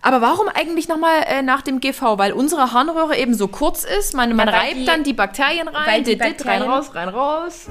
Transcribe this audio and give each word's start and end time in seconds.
Aber 0.00 0.20
warum 0.20 0.46
eigentlich 0.46 0.86
nochmal 0.86 1.24
äh, 1.26 1.42
nach 1.42 1.60
dem 1.60 1.80
GV? 1.80 2.18
Weil 2.18 2.32
unsere 2.32 2.72
Harnröhre 2.72 3.16
eben 3.16 3.34
so 3.34 3.48
kurz 3.48 3.82
ist. 3.82 4.14
Man, 4.14 4.36
man 4.36 4.46
weil 4.46 4.54
reibt 4.54 4.76
die- 4.76 4.84
dann 4.84 5.02
die 5.02 5.12
Bakterien 5.12 5.66
rein, 5.66 5.86
weil 5.86 6.02
die 6.04 6.16
dit, 6.16 6.20
dit, 6.24 6.46
rein 6.46 6.60
Bakterien- 6.60 6.70
raus, 6.70 6.94
rein 6.94 7.08
raus. 7.08 7.66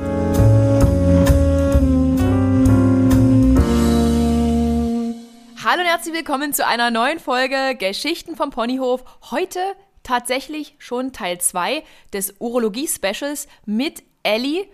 Hallo 5.63 5.81
und 5.81 5.88
herzlich 5.88 6.13
willkommen 6.13 6.54
zu 6.54 6.66
einer 6.68 6.92
neuen 6.92 7.20
Folge 7.20 7.76
Geschichten 7.76 8.36
vom 8.36 8.52
Ponyhof. 8.52 9.04
Heute 9.32 9.59
tatsächlich 10.04 10.75
schon 10.77 11.12
Teil 11.12 11.39
2 11.39 11.84
des 12.14 12.36
Urologie-Specials 12.39 13.48
mit 13.66 14.04
Ellie. 14.21 14.68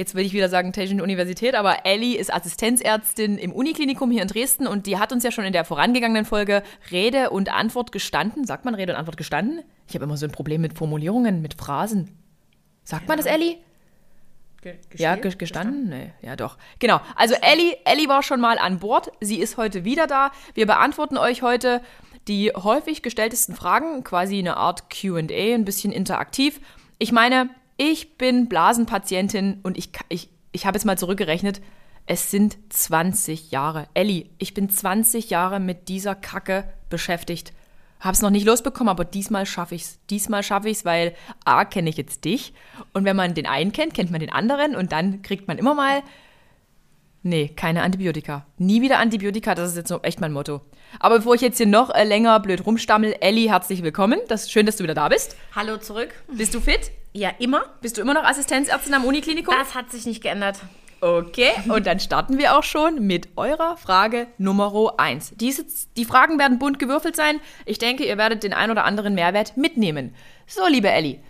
Jetzt 0.00 0.14
würde 0.14 0.24
ich 0.24 0.32
wieder 0.32 0.48
sagen 0.48 0.72
Technische 0.72 1.02
Universität, 1.02 1.54
aber 1.54 1.84
Ellie 1.84 2.16
ist 2.16 2.32
Assistenzärztin 2.32 3.36
im 3.36 3.52
Uniklinikum 3.52 4.10
hier 4.10 4.22
in 4.22 4.28
Dresden 4.28 4.66
und 4.66 4.86
die 4.86 4.96
hat 4.96 5.12
uns 5.12 5.24
ja 5.24 5.30
schon 5.30 5.44
in 5.44 5.52
der 5.52 5.66
vorangegangenen 5.66 6.24
Folge 6.24 6.62
Rede 6.90 7.28
und 7.28 7.52
Antwort 7.52 7.92
gestanden. 7.92 8.46
Sagt 8.46 8.64
man 8.64 8.74
Rede 8.74 8.94
und 8.94 8.98
Antwort 8.98 9.18
gestanden? 9.18 9.60
Ich 9.86 9.94
habe 9.94 10.04
immer 10.06 10.16
so 10.16 10.24
ein 10.24 10.32
Problem 10.32 10.62
mit 10.62 10.72
Formulierungen, 10.78 11.42
mit 11.42 11.52
Phrasen. 11.52 12.16
Sagt 12.82 13.08
man 13.08 13.18
das, 13.18 13.26
Ellie? 13.26 13.58
Ja, 14.94 15.16
ge- 15.16 15.34
gestanden? 15.36 15.90
Nee, 15.90 16.12
ja 16.22 16.34
doch. 16.34 16.56
Genau. 16.78 17.02
Also 17.14 17.34
Ellie, 17.34 17.76
Ellie 17.84 18.08
war 18.08 18.22
schon 18.22 18.40
mal 18.40 18.56
an 18.56 18.78
Bord. 18.78 19.12
Sie 19.20 19.38
ist 19.38 19.58
heute 19.58 19.84
wieder 19.84 20.06
da. 20.06 20.32
Wir 20.54 20.64
beantworten 20.64 21.18
euch 21.18 21.42
heute 21.42 21.82
die 22.26 22.52
häufig 22.56 23.02
gestelltesten 23.02 23.54
Fragen, 23.54 24.02
quasi 24.02 24.38
eine 24.38 24.56
Art 24.56 24.88
QA, 24.88 25.18
ein 25.18 25.66
bisschen 25.66 25.92
interaktiv. 25.92 26.58
Ich 26.98 27.12
meine, 27.12 27.50
ich 27.82 28.18
bin 28.18 28.46
Blasenpatientin 28.46 29.60
und 29.62 29.78
ich, 29.78 29.90
ich, 30.10 30.28
ich 30.52 30.66
habe 30.66 30.76
jetzt 30.76 30.84
mal 30.84 30.98
zurückgerechnet. 30.98 31.62
Es 32.04 32.30
sind 32.30 32.58
20 32.68 33.52
Jahre. 33.52 33.88
Ellie, 33.94 34.28
ich 34.36 34.52
bin 34.52 34.68
20 34.68 35.30
Jahre 35.30 35.60
mit 35.60 35.88
dieser 35.88 36.14
Kacke 36.14 36.64
beschäftigt. 36.90 37.54
Hab's 37.98 38.20
noch 38.20 38.28
nicht 38.28 38.44
losbekommen, 38.44 38.90
aber 38.90 39.06
diesmal 39.06 39.46
schaffe 39.46 39.76
ich's. 39.76 39.98
Diesmal 40.10 40.42
schaffe 40.42 40.68
ich's, 40.68 40.84
weil 40.84 41.14
A, 41.46 41.64
kenne 41.64 41.88
ich 41.88 41.96
jetzt 41.96 42.26
dich. 42.26 42.52
Und 42.92 43.06
wenn 43.06 43.16
man 43.16 43.32
den 43.32 43.46
einen 43.46 43.72
kennt, 43.72 43.94
kennt 43.94 44.10
man 44.10 44.20
den 44.20 44.30
anderen. 44.30 44.76
Und 44.76 44.92
dann 44.92 45.22
kriegt 45.22 45.48
man 45.48 45.56
immer 45.56 45.74
mal, 45.74 46.02
nee, 47.22 47.48
keine 47.48 47.82
Antibiotika. 47.82 48.44
Nie 48.58 48.82
wieder 48.82 48.98
Antibiotika, 48.98 49.54
das 49.54 49.70
ist 49.70 49.76
jetzt 49.78 49.88
so 49.88 50.02
echt 50.02 50.20
mein 50.20 50.34
Motto. 50.34 50.60
Aber 50.98 51.18
bevor 51.18 51.34
ich 51.34 51.40
jetzt 51.40 51.58
hier 51.58 51.66
noch 51.66 51.94
äh, 51.94 52.04
länger 52.04 52.40
blöd 52.40 52.66
rumstammel, 52.66 53.14
Elli, 53.20 53.46
herzlich 53.46 53.82
willkommen. 53.82 54.20
Das 54.28 54.42
ist 54.42 54.52
schön, 54.52 54.66
dass 54.66 54.76
du 54.76 54.84
wieder 54.84 54.94
da 54.94 55.08
bist. 55.08 55.36
Hallo 55.54 55.76
zurück. 55.76 56.10
Bist 56.28 56.54
du 56.54 56.60
fit? 56.60 56.90
Ja, 57.12 57.30
immer. 57.38 57.64
Bist 57.80 57.96
du 57.96 58.00
immer 58.00 58.14
noch 58.14 58.24
Assistenzärztin 58.24 58.94
am 58.94 59.04
Uniklinikum? 59.04 59.54
Das 59.56 59.74
hat 59.74 59.90
sich 59.90 60.06
nicht 60.06 60.22
geändert. 60.22 60.58
Okay, 61.02 61.52
und 61.70 61.86
dann 61.86 61.98
starten 61.98 62.36
wir 62.36 62.58
auch 62.58 62.62
schon 62.62 63.06
mit 63.06 63.28
eurer 63.36 63.78
Frage 63.78 64.26
Nummer 64.36 64.92
1. 64.98 65.32
Diese, 65.36 65.64
die 65.96 66.04
Fragen 66.04 66.38
werden 66.38 66.58
bunt 66.58 66.78
gewürfelt 66.78 67.16
sein. 67.16 67.40
Ich 67.64 67.78
denke, 67.78 68.04
ihr 68.04 68.18
werdet 68.18 68.42
den 68.42 68.52
ein 68.52 68.70
oder 68.70 68.84
anderen 68.84 69.14
Mehrwert 69.14 69.56
mitnehmen. 69.56 70.14
So, 70.46 70.66
liebe 70.68 70.90
Elli, 70.90 71.20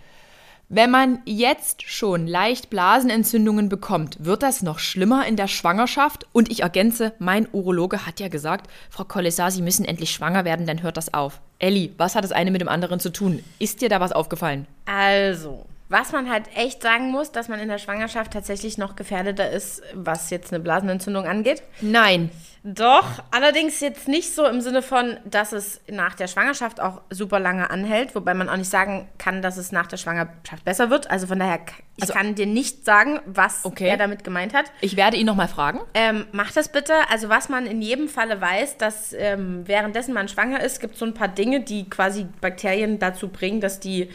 wenn 0.73 0.89
man 0.89 1.19
jetzt 1.25 1.81
schon 1.81 2.27
leicht 2.27 2.69
Blasenentzündungen 2.69 3.67
bekommt, 3.67 4.23
wird 4.23 4.41
das 4.41 4.61
noch 4.61 4.79
schlimmer 4.79 5.27
in 5.27 5.35
der 5.35 5.49
Schwangerschaft? 5.49 6.27
Und 6.31 6.49
ich 6.49 6.61
ergänze, 6.61 7.11
mein 7.19 7.45
Urologe 7.51 8.05
hat 8.05 8.21
ja 8.21 8.29
gesagt, 8.29 8.69
Frau 8.89 9.03
Kollessar, 9.03 9.51
Sie 9.51 9.61
müssen 9.61 9.83
endlich 9.83 10.11
schwanger 10.11 10.45
werden, 10.45 10.65
dann 10.65 10.81
hört 10.81 10.95
das 10.95 11.13
auf. 11.13 11.41
Elli, 11.59 11.93
was 11.97 12.15
hat 12.15 12.23
das 12.23 12.31
eine 12.31 12.51
mit 12.51 12.61
dem 12.61 12.69
anderen 12.69 13.01
zu 13.01 13.11
tun? 13.11 13.43
Ist 13.59 13.81
dir 13.81 13.89
da 13.89 13.99
was 13.99 14.13
aufgefallen? 14.13 14.65
Also, 14.85 15.65
was 15.91 16.11
man 16.11 16.29
halt 16.29 16.45
echt 16.55 16.81
sagen 16.81 17.11
muss, 17.11 17.31
dass 17.31 17.47
man 17.49 17.59
in 17.59 17.67
der 17.67 17.77
Schwangerschaft 17.77 18.31
tatsächlich 18.31 18.77
noch 18.77 18.95
gefährdeter 18.95 19.49
ist, 19.51 19.83
was 19.93 20.29
jetzt 20.29 20.53
eine 20.53 20.61
Blasenentzündung 20.63 21.25
angeht. 21.27 21.61
Nein. 21.81 22.31
Doch, 22.63 23.07
allerdings 23.31 23.79
jetzt 23.79 24.07
nicht 24.07 24.35
so 24.35 24.45
im 24.45 24.61
Sinne 24.61 24.83
von, 24.83 25.17
dass 25.25 25.51
es 25.51 25.81
nach 25.89 26.13
der 26.13 26.27
Schwangerschaft 26.27 26.79
auch 26.79 27.01
super 27.09 27.39
lange 27.39 27.71
anhält, 27.71 28.13
wobei 28.13 28.35
man 28.35 28.49
auch 28.49 28.55
nicht 28.57 28.69
sagen 28.69 29.09
kann, 29.17 29.41
dass 29.41 29.57
es 29.57 29.71
nach 29.71 29.87
der 29.87 29.97
Schwangerschaft 29.97 30.63
besser 30.63 30.91
wird. 30.91 31.09
Also 31.09 31.25
von 31.25 31.39
daher, 31.39 31.59
ich 31.95 32.03
Also- 32.03 32.13
kann 32.13 32.35
dir 32.35 32.45
nicht 32.45 32.85
sagen, 32.85 33.19
was 33.25 33.65
Okay. 33.65 33.87
er 33.87 33.97
damit 33.97 34.23
gemeint 34.23 34.53
hat. 34.53 34.65
Ich 34.81 34.95
werde 34.95 35.17
ihn 35.17 35.25
nochmal 35.25 35.47
fragen. 35.47 35.81
Ähm, 35.95 36.27
mach 36.33 36.51
das 36.51 36.69
bitte. 36.69 36.93
Also 37.09 37.29
was 37.29 37.49
man 37.49 37.65
in 37.65 37.81
jedem 37.81 38.07
Falle 38.07 38.39
weiß, 38.39 38.77
dass 38.77 39.11
ähm, 39.17 39.63
währenddessen 39.67 40.13
man 40.13 40.27
schwanger 40.27 40.61
ist, 40.61 40.79
gibt 40.79 40.93
es 40.93 40.99
so 40.99 41.05
ein 41.05 41.15
paar 41.15 41.29
Dinge, 41.29 41.61
die 41.61 41.89
quasi 41.89 42.27
Bakterien 42.41 42.99
dazu 42.99 43.27
bringen, 43.29 43.59
dass 43.59 43.79
die 43.79 44.09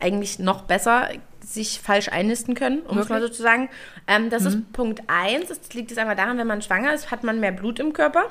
eigentlich 0.00 0.38
noch 0.38 0.62
besser 0.62 1.08
sich 1.44 1.80
falsch 1.80 2.08
einnisten 2.10 2.54
können, 2.54 2.80
um 2.82 2.98
es 2.98 3.08
mal 3.08 3.20
so 3.20 3.28
zu 3.28 3.42
sagen. 3.42 3.68
Ähm, 4.06 4.30
das 4.30 4.44
ist 4.44 4.72
Punkt 4.72 5.02
1. 5.08 5.48
Das 5.48 5.72
liegt 5.72 5.90
jetzt 5.90 5.98
einmal 5.98 6.16
daran, 6.16 6.38
wenn 6.38 6.46
man 6.46 6.62
schwanger 6.62 6.92
ist, 6.92 7.10
hat 7.10 7.24
man 7.24 7.40
mehr 7.40 7.52
Blut 7.52 7.78
im 7.80 7.92
Körper. 7.92 8.26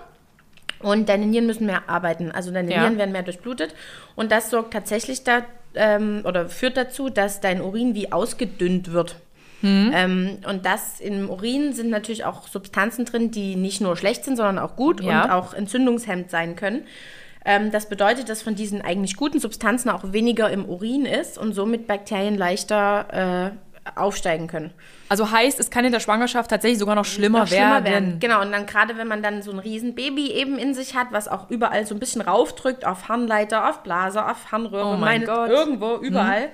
Und 0.81 1.09
deine 1.09 1.25
Nieren 1.25 1.45
müssen 1.45 1.65
mehr 1.65 1.89
arbeiten. 1.89 2.31
Also 2.31 2.51
deine 2.51 2.71
Ja. 2.71 2.81
Nieren 2.81 2.97
werden 2.97 3.11
mehr 3.11 3.23
durchblutet. 3.23 3.75
Und 4.15 4.31
das 4.31 4.49
sorgt 4.49 4.71
tatsächlich 4.73 5.23
da, 5.23 5.43
ähm, 5.75 6.21
oder 6.23 6.47
führt 6.47 6.77
dazu, 6.77 7.09
dass 7.09 7.41
dein 7.41 7.61
Urin 7.61 7.95
wie 7.95 8.11
ausgedünnt 8.11 8.91
wird. 8.93 9.17
Ähm, 9.61 10.37
und 10.47 10.65
das 10.65 11.01
im 11.01 11.29
Urin 11.29 11.73
sind 11.73 11.89
natürlich 11.89 12.23
auch 12.23 12.47
Substanzen 12.47 13.03
drin, 13.03 13.29
die 13.31 13.57
nicht 13.57 13.81
nur 13.81 13.97
schlecht 13.97 14.23
sind, 14.23 14.37
sondern 14.37 14.57
auch 14.57 14.77
gut 14.77 15.01
Ja. 15.01 15.23
und 15.25 15.31
auch 15.31 15.53
entzündungshemmend 15.53 16.29
sein 16.31 16.55
können. 16.55 16.85
Ähm, 17.45 17.71
das 17.71 17.87
bedeutet, 17.87 18.29
dass 18.29 18.41
von 18.41 18.55
diesen 18.55 18.81
eigentlich 18.81 19.15
guten 19.15 19.39
Substanzen 19.39 19.89
auch 19.89 20.11
weniger 20.11 20.49
im 20.49 20.65
Urin 20.65 21.05
ist 21.05 21.37
und 21.37 21.53
somit 21.53 21.87
Bakterien 21.87 22.37
leichter 22.37 23.53
äh, 23.55 23.89
aufsteigen 23.95 24.47
können. 24.47 24.71
Also 25.07 25.31
heißt, 25.31 25.59
es 25.59 25.71
kann 25.71 25.85
in 25.85 25.91
der 25.91 25.99
Schwangerschaft 25.99 26.49
tatsächlich 26.49 26.79
sogar 26.79 26.95
noch 26.95 27.05
schlimmer, 27.05 27.39
Noch 27.39 27.47
schlimmer 27.47 27.83
werden. 27.83 28.19
Genau, 28.19 28.41
und 28.41 28.51
dann 28.51 28.65
gerade 28.65 28.97
wenn 28.97 29.07
man 29.07 29.23
dann 29.23 29.41
so 29.41 29.51
ein 29.51 29.59
Riesenbaby 29.59 30.31
eben 30.31 30.59
in 30.59 30.73
sich 30.73 30.95
hat, 30.95 31.07
was 31.11 31.27
auch 31.27 31.49
überall 31.49 31.85
so 31.87 31.95
ein 31.95 31.99
bisschen 31.99 32.21
raufdrückt, 32.21 32.85
auf 32.85 33.07
Harnleiter, 33.07 33.69
auf 33.69 33.81
Blase, 33.83 34.23
auf 34.23 34.51
Harnröhre, 34.51 34.93
Oh 34.95 34.97
mein 34.97 35.25
Gott. 35.25 35.49
irgendwo, 35.49 35.95
überall, 35.95 36.49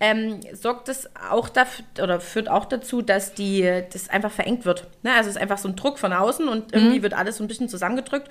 ähm, 0.00 0.40
sorgt 0.54 0.88
es 0.88 1.10
auch 1.30 1.48
dafür, 1.48 1.84
oder 2.00 2.20
führt 2.20 2.48
auch 2.48 2.64
dazu, 2.64 3.02
dass 3.02 3.34
die, 3.34 3.68
das 3.92 4.08
einfach 4.08 4.30
verengt 4.30 4.64
wird. 4.64 4.86
Ne? 5.02 5.10
Also 5.10 5.28
es 5.28 5.36
ist 5.36 5.42
einfach 5.42 5.58
so 5.58 5.68
ein 5.68 5.76
Druck 5.76 5.98
von 5.98 6.12
außen 6.12 6.48
und 6.48 6.72
irgendwie 6.72 7.02
wird 7.02 7.14
alles 7.14 7.36
so 7.38 7.44
ein 7.44 7.48
bisschen 7.48 7.68
zusammengedrückt. 7.68 8.28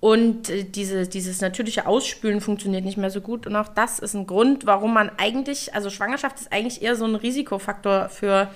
Und 0.00 0.48
äh, 0.48 0.64
diese, 0.64 1.08
dieses 1.08 1.40
natürliche 1.40 1.86
Ausspülen 1.86 2.40
funktioniert 2.40 2.84
nicht 2.84 2.98
mehr 2.98 3.10
so 3.10 3.20
gut. 3.20 3.46
Und 3.46 3.56
auch 3.56 3.68
das 3.68 3.98
ist 3.98 4.14
ein 4.14 4.26
Grund, 4.26 4.66
warum 4.66 4.94
man 4.94 5.10
eigentlich, 5.16 5.74
also 5.74 5.90
Schwangerschaft 5.90 6.40
ist 6.40 6.52
eigentlich 6.52 6.82
eher 6.82 6.96
so 6.96 7.04
ein 7.04 7.16
Risikofaktor 7.16 8.08
für 8.08 8.48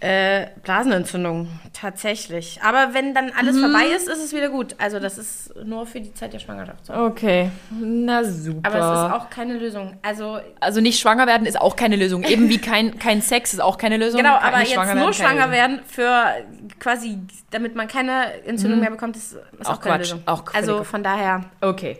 äh, 0.00 0.46
Blasenentzündung, 0.62 1.48
tatsächlich. 1.72 2.60
Aber 2.62 2.92
wenn 2.92 3.14
dann 3.14 3.32
alles 3.38 3.58
vorbei 3.58 3.86
ist, 3.96 4.08
ist 4.08 4.22
es 4.22 4.34
wieder 4.34 4.50
gut. 4.50 4.74
Also 4.78 5.00
das 5.00 5.16
ist 5.16 5.54
nur 5.64 5.86
für 5.86 6.00
die 6.00 6.12
Zeit 6.12 6.34
der 6.34 6.38
Schwangerschaft 6.38 6.84
so. 6.86 6.92
Okay, 6.92 7.50
na 7.70 8.22
super. 8.24 8.68
Aber 8.68 8.76
es 8.78 8.84
ist 8.84 9.14
auch 9.24 9.30
keine 9.30 9.54
Lösung. 9.54 9.96
Also 10.02 10.38
also 10.60 10.80
nicht 10.80 11.00
schwanger 11.00 11.26
werden 11.26 11.46
ist 11.46 11.58
auch 11.60 11.76
keine 11.76 11.96
Lösung. 11.96 12.24
Eben 12.24 12.48
wie 12.50 12.58
kein, 12.58 12.98
kein 12.98 13.22
Sex 13.22 13.54
ist 13.54 13.60
auch 13.60 13.78
keine 13.78 13.96
Lösung. 13.96 14.18
genau, 14.20 14.34
aber 14.36 14.60
jetzt 14.60 14.74
nur 14.76 14.84
keine 14.84 15.12
schwanger 15.14 15.50
werden 15.50 15.80
für 15.86 16.24
quasi, 16.78 17.18
damit 17.50 17.74
man 17.74 17.88
keine 17.88 18.42
Entzündung 18.44 18.80
mehr 18.80 18.90
bekommt, 18.90 19.16
ist, 19.16 19.32
ist 19.32 19.66
auch, 19.66 19.74
Auch 19.74 19.80
keine 19.80 19.96
Quatsch, 19.96 20.10
Lösung. 20.10 20.22
auch 20.26 20.44
also 20.54 20.84
von 20.84 21.02
daher, 21.02 21.44
Okay. 21.60 21.98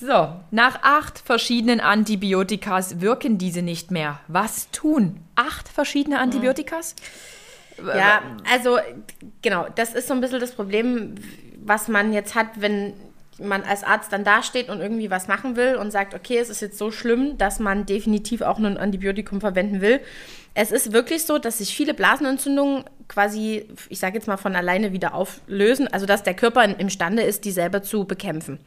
So, 0.00 0.32
nach 0.50 0.82
acht 0.82 1.18
verschiedenen 1.18 1.80
Antibiotikas 1.80 3.00
wirken 3.00 3.38
diese 3.38 3.62
nicht 3.62 3.90
mehr. 3.90 4.18
Was 4.26 4.70
tun? 4.70 5.20
Acht 5.36 5.68
verschiedene 5.68 6.18
Antibiotikas? 6.18 6.96
ja, 7.78 8.22
also 8.50 8.78
genau, 9.40 9.66
das 9.74 9.94
ist 9.94 10.08
so 10.08 10.14
ein 10.14 10.20
bisschen 10.20 10.40
das 10.40 10.52
Problem, 10.52 11.14
was 11.64 11.88
man 11.88 12.12
jetzt 12.12 12.34
hat, 12.34 12.48
wenn 12.56 12.94
man 13.38 13.62
als 13.62 13.82
Arzt 13.82 14.12
dann 14.12 14.24
dasteht 14.24 14.68
und 14.68 14.80
irgendwie 14.80 15.10
was 15.10 15.26
machen 15.26 15.56
will 15.56 15.76
und 15.76 15.90
sagt, 15.90 16.14
okay, 16.14 16.38
es 16.38 16.50
ist 16.50 16.60
jetzt 16.60 16.78
so 16.78 16.90
schlimm, 16.90 17.38
dass 17.38 17.58
man 17.58 17.86
definitiv 17.86 18.42
auch 18.42 18.58
nur 18.58 18.70
ein 18.70 18.76
Antibiotikum 18.76 19.40
verwenden 19.40 19.80
will. 19.80 20.00
Es 20.54 20.70
ist 20.70 20.92
wirklich 20.92 21.24
so, 21.24 21.38
dass 21.38 21.58
sich 21.58 21.74
viele 21.74 21.94
Blasenentzündungen 21.94 22.84
quasi, 23.08 23.68
ich 23.88 23.98
sage 23.98 24.14
jetzt 24.16 24.26
mal, 24.26 24.36
von 24.36 24.54
alleine 24.56 24.92
wieder 24.92 25.14
auflösen. 25.14 25.88
Also, 25.88 26.06
dass 26.06 26.22
der 26.22 26.34
Körper 26.34 26.64
imstande 26.78 27.22
ist, 27.22 27.44
die 27.44 27.50
selber 27.50 27.82
zu 27.82 28.04
bekämpfen. 28.04 28.58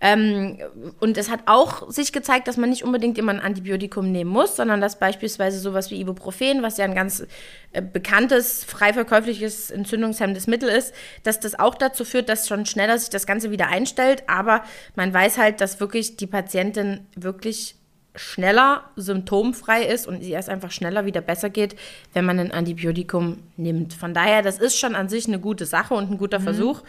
Ähm, 0.00 0.58
und 1.00 1.16
es 1.18 1.30
hat 1.30 1.40
auch 1.46 1.90
sich 1.90 2.12
gezeigt, 2.12 2.48
dass 2.48 2.56
man 2.56 2.70
nicht 2.70 2.84
unbedingt 2.84 3.18
immer 3.18 3.32
ein 3.32 3.40
Antibiotikum 3.40 4.10
nehmen 4.12 4.30
muss, 4.30 4.56
sondern 4.56 4.80
dass 4.80 4.98
beispielsweise 4.98 5.58
sowas 5.58 5.90
wie 5.90 6.00
Ibuprofen, 6.00 6.62
was 6.62 6.76
ja 6.76 6.84
ein 6.84 6.94
ganz 6.94 7.26
äh, 7.72 7.82
bekanntes, 7.82 8.64
frei 8.64 8.92
verkäufliches, 8.92 9.70
entzündungshemmendes 9.70 10.46
Mittel 10.46 10.68
ist, 10.68 10.94
dass 11.22 11.40
das 11.40 11.58
auch 11.58 11.74
dazu 11.74 12.04
führt, 12.04 12.28
dass 12.28 12.48
schon 12.48 12.66
schneller 12.66 12.98
sich 12.98 13.10
das 13.10 13.26
Ganze 13.26 13.50
wieder 13.50 13.68
einstellt. 13.68 14.24
Aber 14.28 14.64
man 14.96 15.12
weiß 15.12 15.38
halt, 15.38 15.60
dass 15.60 15.80
wirklich 15.80 16.16
die 16.16 16.26
Patientin 16.26 17.06
wirklich 17.16 17.76
schneller 18.16 18.84
symptomfrei 18.94 19.84
ist 19.84 20.06
und 20.06 20.22
ihr 20.22 20.38
es 20.38 20.48
einfach 20.48 20.70
schneller 20.70 21.04
wieder 21.04 21.20
besser 21.20 21.50
geht, 21.50 21.74
wenn 22.12 22.24
man 22.24 22.38
ein 22.38 22.52
Antibiotikum 22.52 23.42
nimmt. 23.56 23.92
Von 23.92 24.14
daher, 24.14 24.42
das 24.42 24.58
ist 24.58 24.78
schon 24.78 24.94
an 24.94 25.08
sich 25.08 25.26
eine 25.26 25.40
gute 25.40 25.66
Sache 25.66 25.94
und 25.94 26.12
ein 26.12 26.18
guter 26.18 26.38
Versuch. 26.38 26.82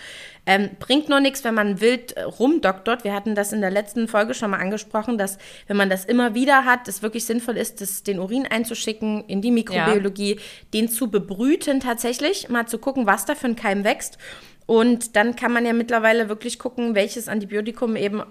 Ähm, 0.45 0.69
bringt 0.80 1.10
nur 1.10 1.19
nichts, 1.19 1.44
wenn 1.44 1.56
man 1.56 1.81
wild 1.81 2.12
äh, 2.12 2.22
rumdoktort. 2.22 3.04
Wir 3.04 3.16
hatten 3.16 3.33
das 3.33 3.54
in 3.54 3.62
der 3.62 3.72
letzten 3.72 4.07
Folge 4.07 4.36
schon 4.36 4.51
mal 4.51 4.60
angesprochen, 4.60 5.18
dass 5.18 5.39
wenn 5.66 5.77
man 5.77 5.89
das 5.89 6.06
immer 6.06 6.36
wieder 6.36 6.66
hat, 6.66 6.88
es 6.88 7.01
wirklich 7.01 7.25
sinnvoll 7.25 7.57
ist, 7.57 7.81
das, 7.81 8.04
den 8.04 8.19
Urin 8.19 8.45
einzuschicken 8.45 9.24
in 9.25 9.42
die 9.42 9.51
Mikrobiologie, 9.51 10.39
den 10.75 10.89
zu 10.89 11.10
bebrüten 11.10 11.80
tatsächlich, 11.80 12.50
mal 12.50 12.68
zu 12.68 12.77
gucken, 12.77 13.07
was 13.07 13.25
da 13.25 13.33
für 13.33 13.48
ein 13.48 13.56
Keim 13.56 13.83
wächst 13.83 14.19
Und 14.68 15.16
dann 15.16 15.36
kann 15.36 15.51
man 15.51 15.66
ja 15.66 15.74
mittlerweile 15.74 16.30
wirklich 16.30 16.60
gucken, 16.60 16.94
welches 16.94 17.27
Antibiotikum 17.27 17.95
eben 17.95 18.22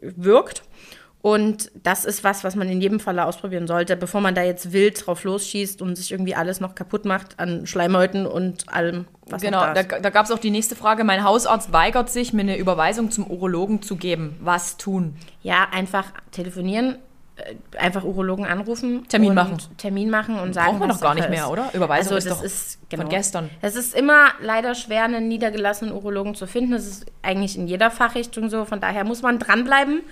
wirkt. 0.00 0.62
Und 1.20 1.72
das 1.82 2.04
ist 2.04 2.22
was, 2.22 2.44
was 2.44 2.54
man 2.54 2.68
in 2.68 2.80
jedem 2.80 3.00
Falle 3.00 3.24
ausprobieren 3.24 3.66
sollte, 3.66 3.96
bevor 3.96 4.20
man 4.20 4.36
da 4.36 4.42
jetzt 4.42 4.72
wild 4.72 5.04
drauf 5.04 5.24
losschießt 5.24 5.82
und 5.82 5.96
sich 5.96 6.12
irgendwie 6.12 6.36
alles 6.36 6.60
noch 6.60 6.76
kaputt 6.76 7.04
macht 7.04 7.40
an 7.40 7.66
Schleimhäuten 7.66 8.24
und 8.24 8.72
allem, 8.72 9.06
was 9.26 9.42
genau, 9.42 9.60
da, 9.60 9.82
da, 9.82 9.98
da 9.98 10.10
gab 10.10 10.26
es 10.26 10.30
auch 10.30 10.38
die 10.38 10.50
nächste 10.50 10.76
Frage. 10.76 11.02
Mein 11.02 11.24
Hausarzt 11.24 11.72
weigert 11.72 12.08
sich, 12.08 12.32
mir 12.32 12.42
eine 12.42 12.56
Überweisung 12.56 13.10
zum 13.10 13.26
Urologen 13.26 13.82
zu 13.82 13.96
geben. 13.96 14.36
Was 14.40 14.76
tun? 14.76 15.16
Ja, 15.42 15.66
einfach 15.72 16.12
telefonieren, 16.30 16.98
äh, 17.34 17.78
einfach 17.78 18.04
Urologen 18.04 18.46
anrufen. 18.46 19.08
Termin 19.08 19.34
machen. 19.34 19.58
Termin 19.76 20.10
machen 20.10 20.38
und 20.38 20.52
sagen, 20.52 20.78
Brauchen 20.78 20.88
wir 20.88 20.94
doch 20.94 21.00
gar 21.00 21.16
nicht 21.16 21.30
mehr, 21.30 21.46
ist. 21.46 21.50
oder? 21.50 21.70
Überweisung 21.74 22.14
also, 22.14 22.28
ist, 22.28 22.42
das 22.42 22.44
ist 22.44 22.78
genau. 22.90 23.02
von 23.02 23.10
gestern. 23.10 23.50
Es 23.60 23.74
ist 23.74 23.92
immer 23.92 24.28
leider 24.40 24.76
schwer, 24.76 25.02
einen 25.02 25.26
niedergelassenen 25.26 25.92
Urologen 25.92 26.36
zu 26.36 26.46
finden. 26.46 26.70
Das 26.70 26.86
ist 26.86 27.06
eigentlich 27.22 27.58
in 27.58 27.66
jeder 27.66 27.90
Fachrichtung 27.90 28.50
so. 28.50 28.64
Von 28.64 28.80
daher 28.80 29.02
muss 29.02 29.22
man 29.22 29.40
dranbleiben 29.40 30.02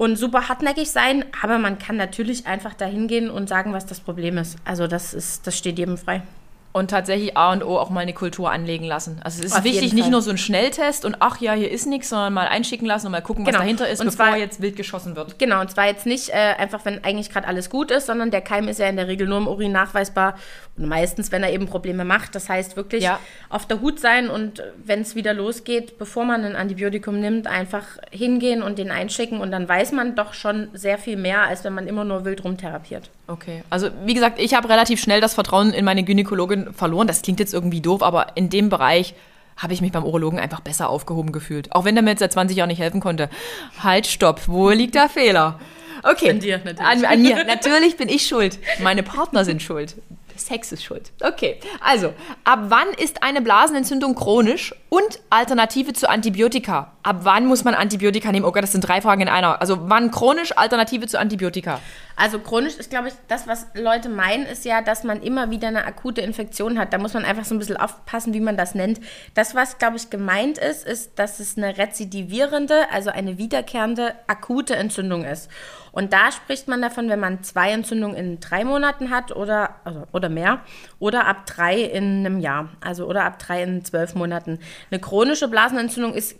und 0.00 0.16
super 0.16 0.48
hartnäckig 0.48 0.90
sein, 0.90 1.26
aber 1.42 1.58
man 1.58 1.78
kann 1.78 1.98
natürlich 1.98 2.46
einfach 2.46 2.72
dahin 2.72 3.06
gehen 3.06 3.28
und 3.28 3.50
sagen, 3.50 3.74
was 3.74 3.84
das 3.84 4.00
Problem 4.00 4.38
ist. 4.38 4.56
Also 4.64 4.86
das 4.86 5.12
ist, 5.12 5.46
das 5.46 5.58
steht 5.58 5.78
jedem 5.78 5.98
frei. 5.98 6.22
Und 6.72 6.90
tatsächlich 6.90 7.36
A 7.36 7.52
und 7.52 7.64
O 7.64 7.78
auch 7.78 7.90
mal 7.90 8.00
eine 8.00 8.12
Kultur 8.12 8.52
anlegen 8.52 8.84
lassen. 8.84 9.20
Also 9.24 9.40
es 9.40 9.46
ist 9.46 9.58
Auf 9.58 9.64
wichtig, 9.64 9.92
nicht 9.92 10.08
nur 10.08 10.22
so 10.22 10.30
ein 10.30 10.38
Schnelltest 10.38 11.04
und 11.04 11.16
ach 11.18 11.40
ja, 11.40 11.52
hier 11.52 11.68
ist 11.68 11.86
nichts, 11.86 12.10
sondern 12.10 12.32
mal 12.32 12.46
einschicken 12.46 12.86
lassen 12.86 13.06
und 13.06 13.12
mal 13.12 13.22
gucken, 13.22 13.44
genau. 13.44 13.58
was 13.58 13.64
dahinter 13.64 13.88
ist, 13.88 14.00
und 14.00 14.06
bevor 14.06 14.26
zwar, 14.26 14.36
jetzt 14.36 14.62
wild 14.62 14.76
geschossen 14.76 15.16
wird. 15.16 15.36
Genau, 15.40 15.60
und 15.60 15.70
zwar 15.70 15.86
jetzt 15.86 16.06
nicht 16.06 16.28
äh, 16.28 16.54
einfach, 16.58 16.84
wenn 16.84 17.02
eigentlich 17.02 17.30
gerade 17.30 17.48
alles 17.48 17.70
gut 17.70 17.90
ist, 17.90 18.06
sondern 18.06 18.30
der 18.30 18.40
Keim 18.40 18.68
ist 18.68 18.78
ja 18.78 18.86
in 18.86 18.94
der 18.94 19.08
Regel 19.08 19.26
nur 19.26 19.38
im 19.38 19.48
Urin 19.48 19.72
nachweisbar 19.72 20.36
und 20.76 20.86
meistens, 20.86 21.32
wenn 21.32 21.42
er 21.42 21.52
eben 21.52 21.66
Probleme 21.66 22.04
macht. 22.04 22.36
Das 22.36 22.48
heißt 22.48 22.76
wirklich 22.76 23.02
ja. 23.02 23.18
auf 23.48 23.66
der 23.66 23.80
Hut 23.80 23.98
sein 23.98 24.30
und 24.30 24.62
wenn 24.84 25.00
es 25.00 25.16
wieder 25.16 25.34
losgeht, 25.34 25.98
bevor 25.98 26.24
man 26.24 26.44
ein 26.44 26.54
Antibiotikum 26.54 27.18
nimmt, 27.18 27.48
einfach 27.48 27.84
hingehen 28.12 28.62
und 28.62 28.78
den 28.78 28.92
einschicken 28.92 29.40
und 29.40 29.50
dann 29.50 29.68
weiß 29.68 29.90
man 29.90 30.14
doch 30.14 30.34
schon 30.34 30.68
sehr 30.72 30.98
viel 30.98 31.16
mehr, 31.16 31.42
als 31.42 31.64
wenn 31.64 31.74
man 31.74 31.88
immer 31.88 32.04
nur 32.04 32.24
wild 32.24 32.44
rumtherapiert. 32.44 33.10
Okay, 33.26 33.62
also 33.70 33.90
wie 34.04 34.14
gesagt, 34.14 34.40
ich 34.40 34.54
habe 34.54 34.68
relativ 34.68 35.00
schnell 35.00 35.20
das 35.20 35.34
Vertrauen 35.34 35.72
in 35.72 35.84
meine 35.84 36.02
Gynäkologin 36.02 36.59
verloren. 36.72 37.06
Das 37.06 37.22
klingt 37.22 37.40
jetzt 37.40 37.54
irgendwie 37.54 37.80
doof, 37.80 38.02
aber 38.02 38.36
in 38.36 38.50
dem 38.50 38.68
Bereich 38.68 39.14
habe 39.56 39.72
ich 39.72 39.80
mich 39.80 39.92
beim 39.92 40.04
Urologen 40.04 40.38
einfach 40.38 40.60
besser 40.60 40.88
aufgehoben 40.88 41.32
gefühlt. 41.32 41.74
Auch 41.74 41.84
wenn 41.84 41.94
der 41.94 42.02
mir 42.02 42.10
jetzt 42.10 42.20
seit 42.20 42.32
20 42.32 42.56
Jahren 42.56 42.68
nicht 42.68 42.80
helfen 42.80 43.00
konnte. 43.00 43.28
Halt, 43.82 44.06
stopp, 44.06 44.48
wo 44.48 44.70
liegt 44.70 44.94
der 44.94 45.08
Fehler? 45.08 45.60
Okay. 46.02 46.30
An 46.30 46.40
dir, 46.40 46.58
natürlich. 46.58 46.80
An, 46.80 47.04
an 47.04 47.22
mir. 47.22 47.44
Natürlich 47.44 47.96
bin 47.96 48.08
ich 48.08 48.26
schuld. 48.26 48.58
Meine 48.82 49.02
Partner 49.02 49.44
sind 49.44 49.62
schuld. 49.62 49.96
Sex 50.40 50.72
ist 50.72 50.82
schuld. 50.82 51.12
Okay, 51.20 51.58
also, 51.80 52.14
ab 52.44 52.60
wann 52.68 52.88
ist 52.96 53.22
eine 53.22 53.42
Blasenentzündung 53.42 54.14
chronisch 54.14 54.74
und 54.88 55.20
Alternative 55.28 55.92
zu 55.92 56.08
Antibiotika? 56.08 56.92
Ab 57.02 57.20
wann 57.22 57.46
muss 57.46 57.64
man 57.64 57.74
Antibiotika 57.74 58.32
nehmen? 58.32 58.46
Oh 58.46 58.52
Gott, 58.52 58.62
das 58.62 58.72
sind 58.72 58.80
drei 58.80 59.00
Fragen 59.00 59.20
in 59.20 59.28
einer. 59.28 59.60
Also, 59.60 59.88
wann 59.90 60.10
chronisch, 60.10 60.56
Alternative 60.56 61.06
zu 61.06 61.18
Antibiotika? 61.18 61.80
Also, 62.20 62.38
chronisch 62.38 62.76
ist, 62.76 62.90
glaube 62.90 63.08
ich, 63.08 63.14
das, 63.28 63.46
was 63.46 63.68
Leute 63.72 64.10
meinen, 64.10 64.44
ist 64.44 64.66
ja, 64.66 64.82
dass 64.82 65.04
man 65.04 65.22
immer 65.22 65.50
wieder 65.50 65.68
eine 65.68 65.86
akute 65.86 66.20
Infektion 66.20 66.78
hat. 66.78 66.92
Da 66.92 66.98
muss 66.98 67.14
man 67.14 67.24
einfach 67.24 67.46
so 67.46 67.54
ein 67.54 67.58
bisschen 67.58 67.78
aufpassen, 67.78 68.34
wie 68.34 68.40
man 68.40 68.58
das 68.58 68.74
nennt. 68.74 69.00
Das, 69.32 69.54
was, 69.54 69.78
glaube 69.78 69.96
ich, 69.96 70.10
gemeint 70.10 70.58
ist, 70.58 70.86
ist, 70.86 71.18
dass 71.18 71.40
es 71.40 71.56
eine 71.56 71.78
rezidivierende, 71.78 72.90
also 72.92 73.08
eine 73.08 73.38
wiederkehrende 73.38 74.12
akute 74.26 74.76
Entzündung 74.76 75.24
ist. 75.24 75.48
Und 75.92 76.12
da 76.12 76.30
spricht 76.30 76.68
man 76.68 76.82
davon, 76.82 77.08
wenn 77.08 77.20
man 77.20 77.42
zwei 77.42 77.70
Entzündungen 77.70 78.18
in 78.18 78.38
drei 78.38 78.66
Monaten 78.66 79.08
hat 79.08 79.34
oder, 79.34 79.76
also, 79.84 80.06
oder 80.12 80.28
mehr 80.28 80.60
oder 80.98 81.26
ab 81.26 81.46
drei 81.46 81.80
in 81.80 82.26
einem 82.26 82.38
Jahr, 82.38 82.68
also 82.82 83.06
oder 83.06 83.24
ab 83.24 83.38
drei 83.38 83.62
in 83.62 83.82
zwölf 83.82 84.14
Monaten. 84.14 84.58
Eine 84.90 85.00
chronische 85.00 85.48
Blasenentzündung 85.48 86.12
ist 86.12 86.36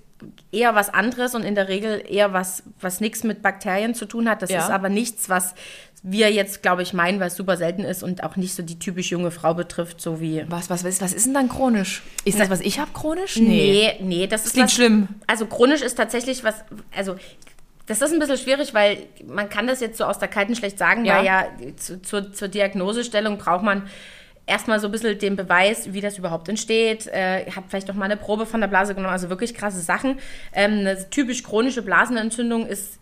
eher 0.52 0.75
was 0.75 0.88
anderes 0.88 1.34
und 1.34 1.44
in 1.44 1.55
der 1.55 1.69
Regel 1.69 2.02
eher 2.08 2.32
was, 2.32 2.62
was 2.81 3.00
nichts 3.00 3.25
mit 3.25 3.43
Bakterien 3.43 3.94
zu 3.94 4.06
tun 4.06 4.28
hat. 4.28 4.43
Das 4.43 4.50
ja. 4.50 4.61
ist 4.61 4.70
aber 4.70 4.88
nichts, 4.88 5.28
was 5.28 5.55
wir 6.02 6.32
jetzt, 6.32 6.62
glaube 6.62 6.82
ich, 6.82 6.93
meinen, 6.93 7.20
weil 7.20 7.28
es 7.28 7.37
super 7.37 7.56
selten 7.56 7.84
ist 7.84 8.02
und 8.02 8.25
auch 8.25 8.37
nicht 8.37 8.55
so 8.55 8.62
die 8.62 8.78
typisch 8.78 9.11
junge 9.11 9.31
Frau 9.31 9.55
betrifft, 9.55 10.00
so 10.00 10.20
wie. 10.20 10.44
Was, 10.49 10.70
was, 10.70 10.84
was, 10.84 11.00
was 11.00 11.12
ist 11.12 11.26
denn 11.26 11.34
dann 11.34 11.49
chronisch? 11.49 12.02
Ist 12.25 12.40
das, 12.40 12.49
was 12.49 12.61
ich 12.61 12.78
habe, 12.78 12.90
chronisch? 12.93 13.37
Nee, 13.37 13.96
nee, 14.00 14.05
nee 14.05 14.26
das, 14.26 14.43
das 14.43 14.46
ist. 14.46 14.52
Klingt 14.55 14.69
was, 14.69 14.75
schlimm. 14.75 15.08
Also 15.26 15.46
chronisch 15.46 15.82
ist 15.82 15.96
tatsächlich 15.96 16.43
was, 16.43 16.64
also 16.96 17.17
das 17.87 18.00
ist 18.00 18.12
ein 18.12 18.19
bisschen 18.19 18.38
schwierig, 18.38 18.72
weil 18.72 18.99
man 19.26 19.49
kann 19.50 19.67
das 19.67 19.81
jetzt 19.81 19.99
so 19.99 20.05
aus 20.05 20.19
der 20.19 20.28
Kalten 20.28 20.55
schlecht 20.55 20.78
sagen, 20.78 21.05
ja. 21.05 21.19
weil 21.19 21.25
ja 21.26 21.46
zu, 21.76 22.00
zur, 22.00 22.32
zur 22.32 22.49
Diagnosestellung 22.49 23.37
braucht 23.37 23.64
man 23.64 23.82
erstmal 24.50 24.81
so 24.81 24.88
ein 24.88 24.93
bisschen 24.93 25.19
den 25.19 25.37
Beweis, 25.37 25.93
wie 25.93 26.00
das 26.00 26.19
überhaupt 26.19 26.49
entsteht. 26.49 27.06
Äh, 27.06 27.47
habe 27.50 27.67
vielleicht 27.69 27.88
noch 27.88 27.94
mal 27.94 28.05
eine 28.05 28.17
Probe 28.17 28.44
von 28.44 28.61
der 28.61 28.69
Blase 28.69 28.94
genommen, 28.94 29.12
also 29.12 29.31
wirklich 29.31 29.55
krasse 29.55 29.81
Sachen. 29.81 30.19
Ähm, 30.52 30.81
eine 30.81 31.08
typisch 31.08 31.43
chronische 31.43 31.82
Blasenentzündung 31.82 32.67
ist 32.67 32.99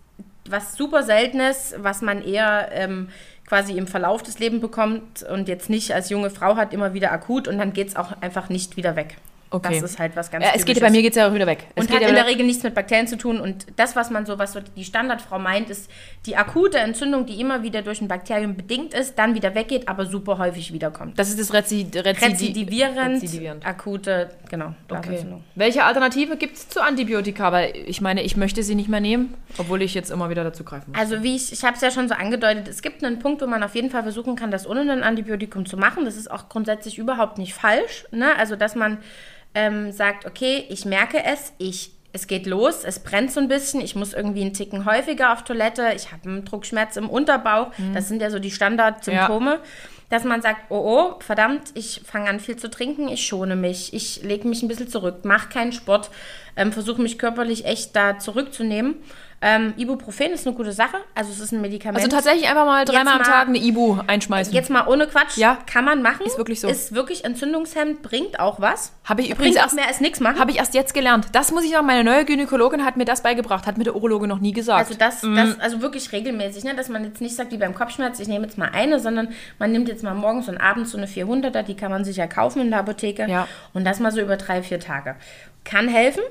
was 0.49 0.77
super 0.77 1.03
Seltenes, 1.03 1.75
was 1.79 2.01
man 2.03 2.23
eher 2.23 2.71
ähm, 2.73 3.09
quasi 3.47 3.77
im 3.77 3.87
Verlauf 3.87 4.23
des 4.23 4.39
Lebens 4.39 4.61
bekommt 4.61 5.23
und 5.23 5.49
jetzt 5.49 5.71
nicht 5.71 5.93
als 5.93 6.11
junge 6.11 6.31
Frau 6.31 6.57
hat, 6.57 6.73
immer 6.73 6.95
wieder 6.95 7.13
akut 7.13 7.49
und 7.49 7.59
dann 7.59 7.73
geht 7.73 7.89
es 7.89 7.97
auch 7.97 8.13
einfach 8.21 8.49
nicht 8.49 8.77
wieder 8.77 8.95
weg. 8.97 9.17
Okay. 9.51 9.81
Das 9.81 9.91
ist 9.91 9.99
halt 9.99 10.15
was 10.15 10.31
ganz 10.31 10.45
ja, 10.45 10.53
es 10.55 10.65
geht 10.65 10.81
Bei 10.81 10.91
mir 10.91 11.01
geht 11.01 11.13
es 11.13 11.17
ja 11.17 11.29
auch 11.29 11.35
wieder 11.35 11.47
weg. 11.47 11.67
Es 11.75 11.87
und 11.87 11.95
hat 11.95 12.03
in 12.03 12.15
der 12.15 12.27
Regel 12.27 12.45
nichts 12.45 12.63
mit 12.63 12.75
Bakterien 12.75 13.07
zu 13.07 13.17
tun. 13.17 13.41
Und 13.41 13.67
das, 13.77 13.97
was 13.97 14.11
man 14.11 14.27
so, 14.27 14.39
was 14.39 14.53
so 14.53 14.61
die 14.61 14.85
Standardfrau 14.85 15.39
meint, 15.39 15.71
ist 15.71 15.91
die 16.27 16.37
akute 16.37 16.79
Entzündung, 16.79 17.25
die 17.25 17.41
immer 17.41 17.63
wieder 17.63 17.83
durch 17.83 18.01
ein 18.01 18.09
Bakterium 18.09 18.57
bedingt 18.57 18.93
ist, 18.93 19.19
dann 19.19 19.35
wieder 19.35 19.55
weggeht, 19.55 19.89
aber 19.89 20.05
super 20.07 20.39
häufig 20.39 20.73
wiederkommt. 20.73 21.19
Das 21.19 21.31
ist 21.31 21.41
das 21.41 21.53
Rezid 21.53 21.97
Rezidi 21.97 22.49
Rezidivierend, 22.49 23.23
Rezidivierend, 23.23 23.67
akute, 23.67 24.31
genau. 24.51 24.75
Okay. 24.89 25.25
Welche 25.55 25.85
Alternative 25.85 26.37
gibt 26.37 26.57
es 26.57 26.69
zu 26.69 26.83
Antibiotika? 26.83 27.53
Weil 27.53 27.73
ich 27.87 28.01
meine, 28.01 28.23
ich 28.23 28.37
möchte 28.37 28.63
sie 28.63 28.75
nicht 28.75 28.89
mehr 28.89 29.01
nehmen, 29.01 29.35
obwohl 29.57 29.83
ich 29.83 29.95
jetzt 29.95 30.11
immer 30.11 30.29
wieder 30.31 30.45
dazu 30.45 30.65
greifen 30.65 30.93
muss. 30.93 31.01
Also 31.01 31.23
wie 31.23 31.37
ich, 31.37 31.53
ich 31.53 31.65
habe 31.65 31.77
es 31.77 31.81
ja 31.81 31.91
schon 31.91 32.09
so 32.09 32.15
angedeutet, 32.15 32.69
es 32.69 32.83
gibt 32.83 33.03
einen 33.03 33.19
Punkt, 33.19 33.41
wo 33.41 33.47
man 33.47 33.63
auf 33.63 33.75
jeden 33.75 33.91
Fall 33.91 34.03
versuchen 34.03 34.37
kann, 34.37 34.51
das 34.51 34.69
ohne 34.69 34.81
ein 34.81 35.03
Antibiotikum 35.03 35.67
zu 35.67 35.77
machen. 35.77 36.05
Das 36.05 36.17
ist 36.17 36.31
auch 36.31 36.49
grundsätzlich 36.49 36.99
überhaupt 36.99 37.39
nicht 37.39 37.55
falsch. 37.55 38.07
Ne? 38.11 38.37
Also 38.37 38.57
dass 38.57 38.75
man 38.75 38.99
ähm, 39.59 39.91
sagt, 39.91 40.25
okay, 40.25 40.65
ich 40.69 40.85
merke 40.85 41.25
es, 41.25 41.53
ich, 41.59 41.91
es 42.13 42.29
geht 42.29 42.47
los, 42.47 42.85
es 42.85 43.01
brennt 43.01 43.33
so 43.33 43.41
ein 43.41 43.49
bisschen, 43.49 43.81
ich 43.81 43.97
muss 43.97 44.15
irgendwie 44.15 44.43
einen 44.43 44.55
Ticken 44.55 44.85
häufiger 44.85 45.33
auf 45.33 45.43
Toilette, 45.43 45.93
ich 45.97 46.13
habe 46.13 46.29
einen 46.29 46.45
Druckschmerz 46.45 46.97
im 46.97 47.11
Unterbauch, 47.11 47.77
mhm. 47.77 47.93
das 47.93 48.07
sind 48.07 48.23
ja 48.23 48.31
so 48.31 48.39
die 48.39 48.53
Standardsymptome. 48.53 49.55
Ja. 49.55 49.61
Dass 50.11 50.25
man 50.25 50.41
sagt, 50.41 50.71
oh 50.71 50.77
oh, 50.77 51.21
verdammt, 51.21 51.65
ich 51.75 52.01
fange 52.03 52.31
an 52.31 52.41
viel 52.41 52.57
zu 52.57 52.71
trinken, 52.71 53.09
ich 53.09 53.27
schone 53.27 53.57
mich, 53.57 53.93
ich 53.93 54.23
lege 54.23 54.49
mich 54.49 54.63
ein 54.63 54.69
bisschen 54.69 54.89
zurück, 54.89 55.27
mache 55.27 55.51
keinen 55.51 55.73
Sport, 55.73 56.09
ähm, 56.57 56.73
versuche 56.73 57.03
mich 57.03 57.19
körperlich 57.19 57.67
echt 57.67 57.95
da 57.95 58.19
zurückzunehmen. 58.19 58.95
Ähm, 59.41 59.75
Ibuprofen 59.77 60.33
ist 60.33 60.47
eine 60.47 60.57
gute 60.57 60.73
Sache. 60.73 60.97
Also 61.15 61.31
es 61.31 61.39
ist 61.39 61.53
ein 61.53 61.61
Medikament. 61.61 61.99
Also 61.99 62.09
tatsächlich 62.09 62.49
einfach 62.49 62.65
mal 62.65 62.85
dreimal 62.85 63.19
am 63.19 63.23
Tag 63.23 63.47
eine 63.47 63.59
Ibu 63.59 63.99
einschmeißen. 64.05 64.53
Jetzt 64.53 64.69
mal 64.69 64.89
ohne 64.89 65.07
Quatsch. 65.07 65.37
Ja. 65.37 65.59
Kann 65.67 65.85
man 65.85 66.03
machen. 66.03 66.27
Ist 66.27 66.39
wirklich 66.39 66.61
so. 66.61 66.69
Ist 66.69 66.93
wirklich 66.93 67.25
Entzündungshemd, 67.25 68.03
bringt 68.03 68.41
auch 68.41 68.61
was. 68.61 68.93
Habe 69.05 69.23
ich 69.23 69.31
übrigens 69.31 69.55
erst, 69.57 69.77
mehr 69.77 69.87
als 69.87 70.01
nichts 70.01 70.19
machen. 70.19 70.41
Habe 70.41 70.51
ich 70.51 70.59
erst 70.59 70.75
jetzt 70.75 70.93
gelernt. 70.93 71.29
Das 71.33 71.53
muss 71.53 71.65
ich 71.65 71.71
sagen, 71.71 71.87
meine 71.87 72.03
neue 72.03 72.25
Gynäkologin 72.25 72.85
hat 72.85 72.97
mir 72.97 73.05
das 73.05 73.23
beigebracht, 73.23 73.67
hat 73.67 73.79
mir 73.79 73.85
der 73.85 73.95
Urologe 73.95 74.27
noch 74.27 74.41
nie 74.41 74.53
gesagt. 74.53 74.81
Also 74.81 74.95
das, 74.99 75.23
mhm. 75.23 75.37
das 75.37 75.61
also 75.61 75.83
wirklich 75.83 76.11
regelmäßig, 76.11 76.65
ne? 76.65 76.75
dass 76.75 76.89
man 76.89 77.05
jetzt 77.05 77.21
nicht 77.21 77.37
sagt, 77.37 77.53
wie 77.53 77.59
beim 77.59 77.75
Kopfschmerz, 77.75 78.19
ich 78.19 78.27
nehme 78.27 78.45
jetzt 78.45 78.59
mal 78.59 78.71
eine, 78.73 78.99
sondern 78.99 79.29
man 79.61 79.71
nimmt 79.71 79.89
jetzt 79.89 80.03
mal 80.03 80.15
morgens 80.15 80.49
und 80.49 80.59
abends 80.59 80.91
so 80.91 80.99
eine 80.99 81.07
400er, 81.07 81.63
die 81.63 81.77
kann 81.77 81.93
man 81.93 82.05
sich 82.05 82.17
ja 82.17 82.27
kaufen 82.27 82.61
in 82.61 82.71
der 82.71 82.81
Apotheke. 82.81 83.27
Ja. 83.29 83.47
Und 83.73 83.85
das 83.85 84.01
mal 84.01 84.11
so 84.11 84.21
über 84.21 84.37
drei, 84.37 84.65
vier 84.65 84.81
Tage. 84.81 85.15
Kann 85.65 85.87
helfen, 85.87 86.23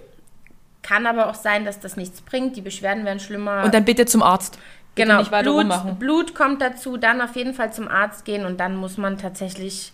kann 0.87 1.05
aber 1.05 1.29
auch 1.29 1.35
sein, 1.35 1.65
dass 1.65 1.79
das 1.79 1.97
nichts 1.97 2.21
bringt. 2.21 2.55
Die 2.55 2.61
Beschwerden 2.61 3.03
werden 3.03 3.19
schlimmer. 3.19 3.63
Und 3.63 3.73
dann 3.73 3.83
bitte 3.85 4.05
zum 4.05 4.23
Arzt. 4.23 4.57
Bitte 4.95 5.09
genau, 5.09 5.23
Blut, 5.41 5.99
Blut 5.99 6.35
kommt 6.35 6.61
dazu, 6.61 6.97
dann 6.97 7.21
auf 7.21 7.35
jeden 7.35 7.53
Fall 7.53 7.71
zum 7.71 7.87
Arzt 7.87 8.25
gehen 8.25 8.45
und 8.45 8.59
dann 8.59 8.75
muss 8.75 8.97
man 8.97 9.17
tatsächlich 9.17 9.91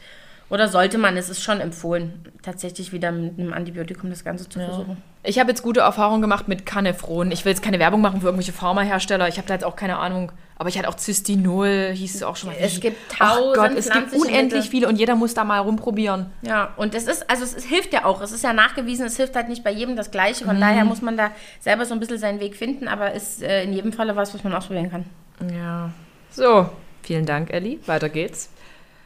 oder 0.49 0.67
sollte 0.67 0.97
man, 0.97 1.17
es 1.17 1.29
ist 1.29 1.41
schon 1.41 1.59
empfohlen, 1.59 2.25
tatsächlich 2.43 2.93
wieder 2.93 3.11
mit 3.11 3.39
einem 3.39 3.53
Antibiotikum 3.53 4.11
das 4.11 4.23
Ganze 4.23 4.47
zu 4.47 4.59
ja. 4.59 4.65
versuchen. 4.65 5.01
Ich 5.25 5.39
habe 5.39 5.49
jetzt 5.49 5.63
gute 5.63 5.79
Erfahrungen 5.79 6.21
gemacht 6.21 6.49
mit 6.49 6.65
Canefron. 6.65 7.31
Ich 7.31 7.45
will 7.45 7.51
jetzt 7.53 7.61
keine 7.61 7.79
Werbung 7.79 8.01
machen 8.01 8.19
für 8.19 8.27
irgendwelche 8.27 8.51
Pharmahersteller. 8.51 9.29
Ich 9.29 9.37
habe 9.37 9.47
da 9.47 9.53
jetzt 9.53 9.63
auch 9.63 9.77
keine 9.77 9.97
Ahnung. 9.97 10.33
Aber 10.57 10.69
ich 10.69 10.77
hatte 10.77 10.89
auch 10.89 10.97
Cystinol, 10.97 11.91
hieß 11.93 12.15
es 12.15 12.23
auch 12.23 12.35
schon 12.35 12.49
mal. 12.49 12.57
Es 12.59 12.79
gibt 12.79 13.11
tausend 13.11 13.45
oh 13.45 13.53
Gott, 13.53 13.71
es 13.75 13.89
gibt 13.89 14.13
unendlich 14.13 14.69
viele 14.69 14.87
und 14.87 14.97
jeder 14.97 15.15
muss 15.15 15.33
da 15.33 15.43
mal 15.43 15.59
rumprobieren. 15.59 16.27
Ja, 16.41 16.73
und 16.77 16.93
es 16.93 17.07
ist, 17.07 17.29
also 17.29 17.43
es, 17.43 17.55
es, 17.55 17.65
hilft 17.65 17.91
ja 17.91 18.05
auch. 18.05 18.21
Es 18.21 18.31
ist 18.31 18.43
ja 18.43 18.53
nachgewiesen, 18.53 19.05
es 19.05 19.17
hilft 19.17 19.35
halt 19.35 19.49
nicht 19.49 19.63
bei 19.63 19.71
jedem 19.71 19.95
das 19.95 20.11
Gleiche. 20.11 20.45
Von 20.45 20.57
mhm. 20.57 20.61
daher 20.61 20.85
muss 20.85 21.01
man 21.01 21.17
da 21.17 21.31
selber 21.59 21.85
so 21.85 21.93
ein 21.93 21.99
bisschen 21.99 22.17
seinen 22.17 22.39
Weg 22.39 22.55
finden, 22.55 22.87
aber 22.87 23.13
ist 23.13 23.41
äh, 23.41 23.63
in 23.63 23.73
jedem 23.73 23.93
Falle 23.93 24.15
was, 24.15 24.33
was 24.33 24.43
man 24.43 24.53
ausprobieren 24.53 24.91
kann. 24.91 25.05
Ja. 25.53 25.89
So, 26.31 26.69
vielen 27.01 27.25
Dank, 27.25 27.51
Elli. 27.51 27.79
Weiter 27.85 28.09
geht's. 28.09 28.49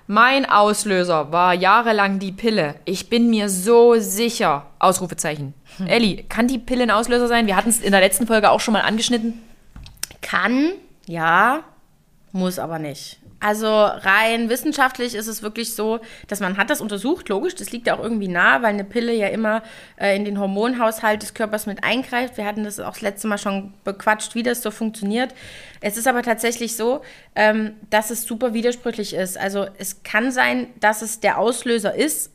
Mein 0.09 0.49
Auslöser 0.49 1.33
war 1.33 1.53
jahrelang 1.53 2.17
die 2.17 2.31
Pille. 2.31 2.75
Ich 2.85 3.09
bin 3.09 3.29
mir 3.29 3.49
so 3.49 3.99
sicher. 3.99 4.65
Ausrufezeichen. 4.79 5.53
Hm. 5.77 5.87
Elli, 5.87 6.23
kann 6.29 6.47
die 6.47 6.59
Pille 6.59 6.83
ein 6.83 6.91
Auslöser 6.91 7.27
sein? 7.27 7.45
Wir 7.45 7.57
hatten 7.57 7.69
es 7.69 7.81
in 7.81 7.91
der 7.91 7.99
letzten 7.99 8.25
Folge 8.25 8.49
auch 8.49 8.61
schon 8.61 8.73
mal 8.73 8.83
angeschnitten. 8.83 9.41
Kann, 10.21 10.71
ja, 11.07 11.59
muss 12.31 12.57
aber 12.57 12.79
nicht. 12.79 13.19
Also 13.39 13.67
rein 13.67 14.49
wissenschaftlich 14.49 15.13
ist 15.13 15.27
es 15.27 15.43
wirklich 15.43 15.75
so, 15.75 15.99
dass 16.27 16.39
man 16.39 16.57
hat 16.57 16.71
das 16.71 16.81
untersucht, 16.81 17.29
logisch, 17.29 17.53
das 17.53 17.71
liegt 17.71 17.85
ja 17.85 17.95
auch 17.95 18.01
irgendwie 18.01 18.27
nah, 18.27 18.63
weil 18.63 18.73
eine 18.73 18.83
Pille 18.83 19.13
ja 19.13 19.27
immer 19.27 19.61
äh, 19.97 20.15
in 20.15 20.25
den 20.25 20.39
Hormonhaushalt 20.39 21.21
des 21.21 21.35
Körpers 21.35 21.67
mit 21.67 21.83
eingreift. 21.83 22.37
Wir 22.37 22.45
hatten 22.45 22.63
das 22.63 22.79
auch 22.79 22.93
das 22.93 23.01
letzte 23.01 23.27
Mal 23.27 23.37
schon 23.37 23.73
bequatscht, 23.83 24.33
wie 24.33 24.41
das 24.41 24.63
so 24.63 24.71
funktioniert. 24.71 25.35
Es 25.81 25.97
ist 25.97 26.07
aber 26.07 26.23
tatsächlich 26.23 26.75
so, 26.75 27.01
ähm, 27.35 27.73
dass 27.91 28.09
es 28.09 28.23
super 28.23 28.55
widersprüchlich 28.55 29.13
ist. 29.13 29.37
Also 29.37 29.67
es 29.77 30.01
kann 30.01 30.31
sein, 30.31 30.69
dass 30.79 31.03
es 31.03 31.19
der 31.19 31.37
Auslöser 31.37 31.93
ist. 31.93 32.31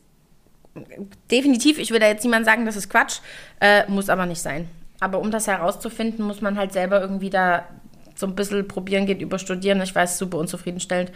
Definitiv, 1.29 1.79
ich 1.79 1.91
will 1.91 1.99
da 1.99 2.07
jetzt 2.07 2.23
niemand 2.23 2.45
sagen, 2.45 2.65
das 2.65 2.77
ist 2.77 2.89
Quatsch, 2.89 3.19
äh, 3.59 3.85
muss 3.89 4.07
aber 4.07 4.25
nicht 4.25 4.41
sein. 4.41 4.69
Aber 5.01 5.19
um 5.19 5.31
das 5.31 5.47
herauszufinden, 5.47 6.25
muss 6.25 6.39
man 6.39 6.57
halt 6.57 6.71
selber 6.71 7.01
irgendwie 7.01 7.29
da 7.29 7.67
so 8.15 8.27
ein 8.27 8.35
bisschen 8.35 8.67
probieren 8.67 9.05
geht 9.05 9.21
über 9.21 9.39
Studieren. 9.39 9.81
Ich 9.81 9.93
weiß, 9.93 10.17
super 10.17 10.37
unzufriedenstellend. 10.37 11.11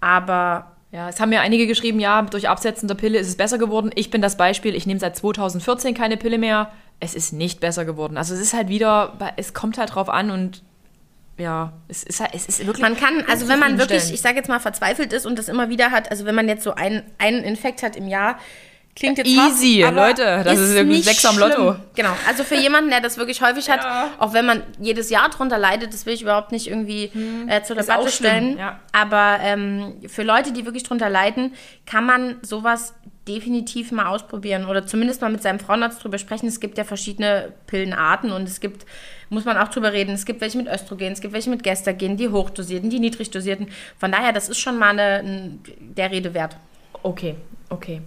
Aber 0.00 0.76
ja, 0.92 1.08
es 1.08 1.20
haben 1.20 1.32
ja 1.32 1.40
einige 1.40 1.66
geschrieben, 1.66 2.00
ja, 2.00 2.22
durch 2.22 2.48
Absetzen 2.48 2.88
der 2.88 2.96
Pille 2.96 3.18
ist 3.18 3.28
es 3.28 3.36
besser 3.36 3.58
geworden. 3.58 3.90
Ich 3.94 4.10
bin 4.10 4.20
das 4.22 4.36
Beispiel, 4.36 4.74
ich 4.74 4.86
nehme 4.86 4.98
seit 4.98 5.16
2014 5.16 5.94
keine 5.94 6.16
Pille 6.16 6.38
mehr. 6.38 6.72
Es 6.98 7.14
ist 7.14 7.32
nicht 7.32 7.60
besser 7.60 7.84
geworden. 7.84 8.16
Also 8.16 8.34
es 8.34 8.40
ist 8.40 8.52
halt 8.52 8.68
wieder, 8.68 9.16
es 9.36 9.54
kommt 9.54 9.78
halt 9.78 9.94
drauf 9.94 10.08
an 10.08 10.30
und 10.30 10.62
ja, 11.38 11.72
es 11.88 12.02
ist, 12.02 12.20
halt, 12.20 12.34
es 12.34 12.46
ist 12.46 12.66
wirklich. 12.66 12.82
Man 12.82 12.96
kann, 12.96 13.24
also 13.26 13.48
wenn 13.48 13.58
man 13.58 13.78
wirklich, 13.78 14.12
ich 14.12 14.20
sage 14.20 14.36
jetzt 14.36 14.48
mal, 14.48 14.60
verzweifelt 14.60 15.12
ist 15.12 15.24
und 15.24 15.38
das 15.38 15.48
immer 15.48 15.70
wieder 15.70 15.90
hat, 15.90 16.10
also 16.10 16.26
wenn 16.26 16.34
man 16.34 16.48
jetzt 16.48 16.64
so 16.64 16.74
einen, 16.74 17.02
einen 17.18 17.42
Infekt 17.44 17.82
hat 17.82 17.96
im 17.96 18.08
Jahr, 18.08 18.38
Klingt 19.00 19.16
jetzt 19.16 19.28
Easy, 19.28 19.80
hart, 19.80 19.94
Leute, 19.94 20.42
das 20.44 20.58
ist, 20.58 20.74
irgendwie 20.74 21.00
sechs 21.00 21.24
am 21.24 21.38
Lotto. 21.38 21.74
Genau, 21.94 22.14
also 22.28 22.44
für 22.44 22.56
jemanden, 22.56 22.90
der 22.90 23.00
das 23.00 23.16
wirklich 23.16 23.40
häufig 23.40 23.70
hat, 23.70 23.82
ja. 23.82 24.10
auch 24.18 24.34
wenn 24.34 24.44
man 24.44 24.62
jedes 24.78 25.08
Jahr 25.08 25.30
drunter 25.30 25.56
leidet, 25.56 25.94
das 25.94 26.04
will 26.04 26.12
ich 26.12 26.20
überhaupt 26.20 26.52
nicht 26.52 26.66
irgendwie 26.66 27.08
hm. 27.10 27.48
äh, 27.48 27.62
zur 27.62 27.76
Debatte 27.76 28.10
stellen. 28.10 28.58
Ja. 28.58 28.78
Aber 28.92 29.38
ähm, 29.40 29.94
für 30.06 30.22
Leute, 30.22 30.52
die 30.52 30.66
wirklich 30.66 30.82
drunter 30.82 31.08
leiden, 31.08 31.54
kann 31.86 32.04
man 32.04 32.36
sowas 32.42 32.92
definitiv 33.26 33.90
mal 33.90 34.04
ausprobieren 34.04 34.66
oder 34.66 34.86
zumindest 34.86 35.22
mal 35.22 35.30
mit 35.30 35.42
seinem 35.42 35.60
Frauenarzt 35.60 36.04
drüber 36.04 36.18
sprechen. 36.18 36.46
Es 36.46 36.60
gibt 36.60 36.76
ja 36.76 36.84
verschiedene 36.84 37.54
Pillenarten 37.68 38.32
und 38.32 38.46
es 38.46 38.60
gibt, 38.60 38.84
muss 39.30 39.46
man 39.46 39.56
auch 39.56 39.68
drüber 39.68 39.94
reden, 39.94 40.12
es 40.12 40.26
gibt 40.26 40.42
welche 40.42 40.58
mit 40.58 40.66
Östrogen, 40.66 41.12
es 41.12 41.22
gibt 41.22 41.32
welche 41.32 41.48
mit 41.48 41.62
Gestagen, 41.62 42.18
die 42.18 42.28
hochdosierten, 42.28 42.90
die 42.90 43.00
niedrigdosierten. 43.00 43.68
Von 43.98 44.12
daher, 44.12 44.34
das 44.34 44.50
ist 44.50 44.58
schon 44.58 44.78
mal 44.78 44.90
eine, 44.90 45.58
der 45.78 46.10
Rede 46.10 46.34
wert. 46.34 46.54
Okay, 47.02 47.36
okay. 47.70 48.02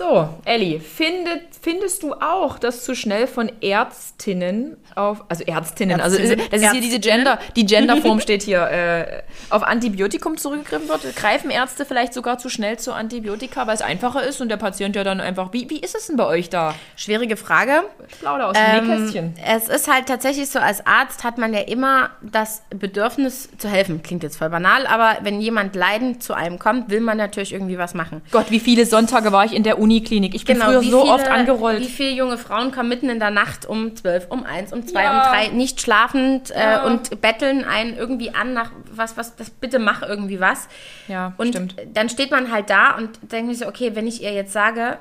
So, 0.00 0.30
Elli, 0.46 0.80
findet, 0.80 1.42
findest 1.60 2.02
du 2.02 2.14
auch, 2.14 2.58
dass 2.58 2.84
zu 2.84 2.94
schnell 2.94 3.26
von 3.26 3.52
Ärztinnen 3.60 4.78
auf, 4.94 5.22
also 5.28 5.44
Ärztinnen, 5.44 6.00
also 6.00 6.16
Ärztinnen, 6.16 6.46
das 6.50 6.62
ist 6.62 6.72
hier 6.72 6.80
diese 6.80 7.00
Gender, 7.00 7.38
die 7.54 7.66
Genderform 7.66 8.18
steht 8.22 8.42
hier, 8.42 8.62
äh, 8.62 9.22
auf 9.50 9.62
Antibiotikum 9.62 10.38
zurückgegriffen 10.38 10.88
wird? 10.88 11.14
Greifen 11.16 11.50
Ärzte 11.50 11.84
vielleicht 11.84 12.14
sogar 12.14 12.38
zu 12.38 12.48
schnell 12.48 12.78
zu 12.78 12.94
Antibiotika, 12.94 13.66
weil 13.66 13.74
es 13.74 13.82
einfacher 13.82 14.22
ist 14.22 14.40
und 14.40 14.48
der 14.48 14.56
Patient 14.56 14.96
ja 14.96 15.04
dann 15.04 15.20
einfach, 15.20 15.52
wie, 15.52 15.68
wie 15.68 15.80
ist 15.80 15.94
es 15.94 16.06
denn 16.06 16.16
bei 16.16 16.26
euch 16.26 16.48
da? 16.48 16.74
Schwierige 16.96 17.36
Frage. 17.36 17.82
Plauder 18.20 18.48
aus 18.48 18.56
dem 18.56 18.64
ähm, 18.64 18.86
Nähkästchen. 18.86 19.34
Es 19.46 19.68
ist 19.68 19.92
halt 19.92 20.06
tatsächlich 20.06 20.48
so, 20.48 20.60
als 20.60 20.86
Arzt 20.86 21.24
hat 21.24 21.36
man 21.36 21.52
ja 21.52 21.60
immer 21.60 22.08
das 22.22 22.62
Bedürfnis 22.70 23.50
zu 23.58 23.68
helfen. 23.68 24.02
Klingt 24.02 24.22
jetzt 24.22 24.38
voll 24.38 24.48
banal, 24.48 24.86
aber 24.86 25.18
wenn 25.24 25.42
jemand 25.42 25.76
leidend 25.76 26.22
zu 26.22 26.32
einem 26.32 26.58
kommt, 26.58 26.88
will 26.88 27.02
man 27.02 27.18
natürlich 27.18 27.52
irgendwie 27.52 27.76
was 27.76 27.92
machen. 27.92 28.22
Gott, 28.30 28.50
wie 28.50 28.60
viele 28.60 28.86
Sonntage 28.86 29.30
war 29.30 29.44
ich 29.44 29.52
in 29.52 29.62
der 29.62 29.78
Uni 29.78 29.89
Uniklinik. 29.90 30.34
Ich 30.34 30.44
bin 30.44 30.58
genau, 30.58 30.70
früher 30.70 30.82
so 30.82 31.02
viele, 31.02 31.12
oft 31.12 31.28
angerollt. 31.28 31.80
Wie 31.80 31.86
viele 31.86 32.10
junge 32.10 32.38
Frauen 32.38 32.70
kommen 32.70 32.88
mitten 32.88 33.08
in 33.10 33.18
der 33.18 33.30
Nacht 33.30 33.66
um 33.66 33.96
12, 33.96 34.28
um 34.30 34.44
1, 34.44 34.72
um 34.72 34.86
2, 34.86 35.02
ja. 35.02 35.10
um 35.10 35.32
3, 35.32 35.48
nicht 35.56 35.80
schlafend 35.80 36.50
äh, 36.52 36.60
ja. 36.60 36.84
und 36.84 37.20
betteln 37.20 37.64
einen 37.64 37.96
irgendwie 37.96 38.32
an 38.34 38.52
nach 38.52 38.70
was, 38.90 39.16
was, 39.16 39.34
das 39.36 39.50
bitte 39.50 39.78
mach 39.78 40.02
irgendwie 40.02 40.38
was. 40.38 40.68
Ja, 41.08 41.34
und 41.38 41.48
stimmt. 41.48 41.74
dann 41.92 42.08
steht 42.08 42.30
man 42.30 42.52
halt 42.52 42.70
da 42.70 42.96
und 42.96 43.18
denkt 43.32 43.50
sich 43.50 43.58
so, 43.60 43.66
okay, 43.66 43.94
wenn 43.94 44.06
ich 44.06 44.22
ihr 44.22 44.32
jetzt 44.32 44.52
sage, 44.52 44.98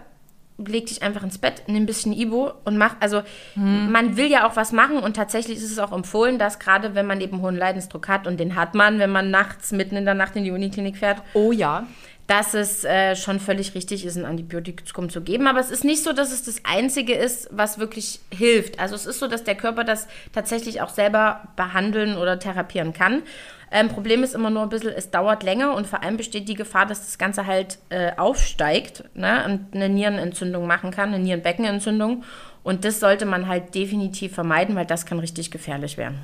leg 0.58 0.88
dich 0.88 1.04
einfach 1.04 1.24
ins 1.24 1.38
Bett, 1.38 1.64
nimm 1.68 1.84
ein 1.84 1.86
bisschen 1.86 2.12
Ibo 2.12 2.52
und 2.66 2.78
mach, 2.78 2.96
also 3.00 3.22
hm. 3.54 3.92
man 3.92 4.18
will 4.18 4.30
ja 4.30 4.46
auch 4.46 4.58
was 4.58 4.74
machen 4.74 4.98
und 4.98 5.16
tatsächlich 5.16 5.58
ist 5.58 5.72
es 5.72 5.80
auch 5.80 5.94
empfohlen, 5.94 6.38
dass 6.38 6.60
gerade 6.60 6.96
wenn 6.96 7.06
man 7.06 7.22
eben 7.22 7.42
hohen 7.42 7.56
Leidensdruck 7.56 8.10
hat 8.10 8.28
und 8.28 8.40
den 8.40 8.56
hat 8.56 8.76
man, 8.76 9.00
wenn 9.00 9.12
man 9.12 9.32
nachts 9.32 9.72
mitten 9.72 9.96
in 9.96 10.04
der 10.04 10.16
Nacht 10.16 10.36
in 10.36 10.44
die 10.44 10.52
Uniklinik 10.52 10.98
fährt. 10.98 11.22
Oh 11.34 11.52
ja 11.52 11.86
dass 12.30 12.54
es 12.54 12.84
äh, 12.84 13.16
schon 13.16 13.40
völlig 13.40 13.74
richtig 13.74 14.06
ist, 14.06 14.16
ein 14.16 14.24
Antibiotikum 14.24 15.10
zu 15.10 15.22
geben. 15.22 15.48
Aber 15.48 15.60
es 15.60 15.72
ist 15.72 15.84
nicht 15.84 16.04
so, 16.04 16.14
dass 16.14 16.32
es 16.32 16.44
das 16.44 16.62
Einzige 16.64 17.16
ist, 17.16 17.50
was 17.52 17.80
wirklich 17.80 18.20
hilft. 18.32 18.80
Also 18.80 18.94
es 18.94 19.08
ist 19.08 19.18
so, 19.18 19.28
dass 19.28 19.44
der 19.44 19.56
Körper 19.56 19.84
das 19.84 20.08
tatsächlich 20.32 20.80
auch 20.82 20.90
selber 20.90 21.48
behandeln 21.56 22.18
oder 22.18 22.38
therapieren 22.38 22.94
kann. 22.94 23.24
Ähm, 23.72 23.88
Problem 23.88 24.24
ist 24.24 24.36
immer 24.36 24.52
nur 24.52 24.62
ein 24.62 24.70
bisschen, 24.70 24.94
es 24.96 25.10
dauert 25.10 25.42
länger 25.42 25.74
und 25.74 25.88
vor 25.88 26.04
allem 26.04 26.18
besteht 26.18 26.48
die 26.48 26.54
Gefahr, 26.54 26.86
dass 26.86 27.00
das 27.00 27.18
Ganze 27.18 27.48
halt 27.48 27.80
äh, 27.90 28.12
aufsteigt 28.16 29.06
ne, 29.16 29.46
und 29.46 29.76
eine 29.76 29.90
Nierenentzündung 29.90 30.68
machen 30.68 30.92
kann, 30.92 31.10
eine 31.10 31.24
Nierenbeckenentzündung. 31.24 32.24
Und 32.62 32.86
das 32.86 33.00
sollte 33.00 33.26
man 33.26 33.48
halt 33.48 33.74
definitiv 33.74 34.36
vermeiden, 34.36 34.76
weil 34.76 34.86
das 34.86 35.08
kann 35.08 35.18
richtig 35.18 35.50
gefährlich 35.50 35.98
werden. 35.98 36.20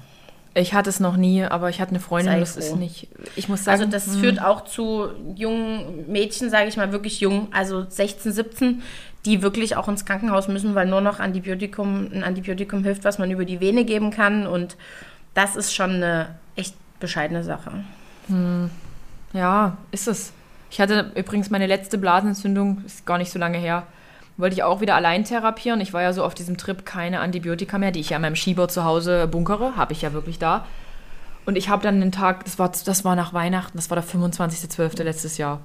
Ich 0.57 0.73
hatte 0.73 0.89
es 0.89 1.01
noch 1.01 1.17
nie, 1.17 1.43
aber 1.43 1.69
ich 1.69 1.81
hatte 1.81 1.91
eine 1.91 1.99
Freundin, 1.99 2.39
das 2.39 2.55
ist 2.55 2.77
nicht. 2.77 3.09
Ich 3.35 3.49
muss 3.49 3.65
sagen. 3.65 3.81
Also 3.81 3.91
das 3.91 4.07
mh. 4.07 4.19
führt 4.19 4.41
auch 4.41 4.63
zu 4.63 5.09
jungen 5.35 6.09
Mädchen, 6.09 6.49
sage 6.49 6.69
ich 6.69 6.77
mal, 6.77 6.93
wirklich 6.93 7.19
jung, 7.19 7.49
also 7.51 7.85
16, 7.87 8.31
17, 8.31 8.81
die 9.25 9.41
wirklich 9.41 9.75
auch 9.75 9.89
ins 9.89 10.05
Krankenhaus 10.05 10.47
müssen, 10.47 10.73
weil 10.73 10.87
nur 10.87 11.01
noch 11.01 11.19
Antibiotikum, 11.19 12.09
ein 12.09 12.23
Antibiotikum 12.23 12.85
hilft, 12.85 13.03
was 13.03 13.19
man 13.19 13.29
über 13.31 13.43
die 13.43 13.59
Vene 13.59 13.83
geben 13.83 14.11
kann. 14.11 14.47
Und 14.47 14.77
das 15.33 15.57
ist 15.57 15.75
schon 15.75 15.91
eine 15.95 16.29
echt 16.55 16.75
bescheidene 17.01 17.43
Sache. 17.43 17.83
Hm. 18.27 18.69
Ja, 19.33 19.75
ist 19.91 20.07
es. 20.07 20.31
Ich 20.71 20.79
hatte 20.79 21.11
übrigens 21.15 21.49
meine 21.49 21.67
letzte 21.67 21.97
Blasenentzündung, 21.97 22.81
ist 22.85 23.05
gar 23.05 23.17
nicht 23.17 23.31
so 23.31 23.39
lange 23.39 23.57
her 23.57 23.85
wollte 24.37 24.55
ich 24.55 24.63
auch 24.63 24.81
wieder 24.81 24.95
allein 24.95 25.23
therapieren. 25.23 25.81
Ich 25.81 25.93
war 25.93 26.01
ja 26.01 26.13
so 26.13 26.23
auf 26.23 26.33
diesem 26.33 26.57
Trip 26.57 26.85
keine 26.85 27.19
Antibiotika 27.19 27.77
mehr, 27.77 27.91
die 27.91 27.99
ich 27.99 28.09
ja 28.09 28.17
in 28.17 28.21
meinem 28.21 28.35
Schieber 28.35 28.67
zu 28.67 28.83
Hause 28.83 29.27
bunkere, 29.27 29.75
habe 29.75 29.93
ich 29.93 30.01
ja 30.01 30.13
wirklich 30.13 30.39
da. 30.39 30.65
Und 31.45 31.57
ich 31.57 31.69
habe 31.69 31.83
dann 31.83 32.01
einen 32.01 32.11
Tag, 32.11 32.43
das 32.43 32.57
war, 32.57 32.69
das 32.69 33.05
war 33.05 33.15
nach 33.15 33.33
Weihnachten, 33.33 33.77
das 33.77 33.89
war 33.89 33.95
der 33.95 34.03
25.12. 34.03 35.03
letztes 35.03 35.37
Jahr. 35.37 35.61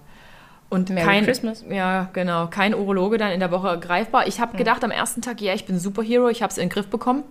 Und 0.69 0.91
Merry 0.91 1.07
kein, 1.07 1.25
Christmas. 1.25 1.65
Ja, 1.69 2.09
genau, 2.13 2.47
kein 2.47 2.75
Urologe 2.75 3.19
dann 3.19 3.33
in 3.33 3.41
der 3.41 3.51
Woche 3.51 3.79
greifbar. 3.79 4.29
Ich 4.29 4.41
habe 4.41 4.53
hm. 4.53 4.59
gedacht 4.59 4.85
am 4.85 4.91
ersten 4.91 5.23
Tag, 5.23 5.41
ja, 5.41 5.55
ich 5.55 5.65
bin 5.65 5.79
Superhero, 5.79 6.29
ich 6.29 6.43
habe 6.43 6.51
es 6.51 6.59
in 6.59 6.65
den 6.65 6.71
Griff 6.73 6.89
bekommen. 6.89 7.25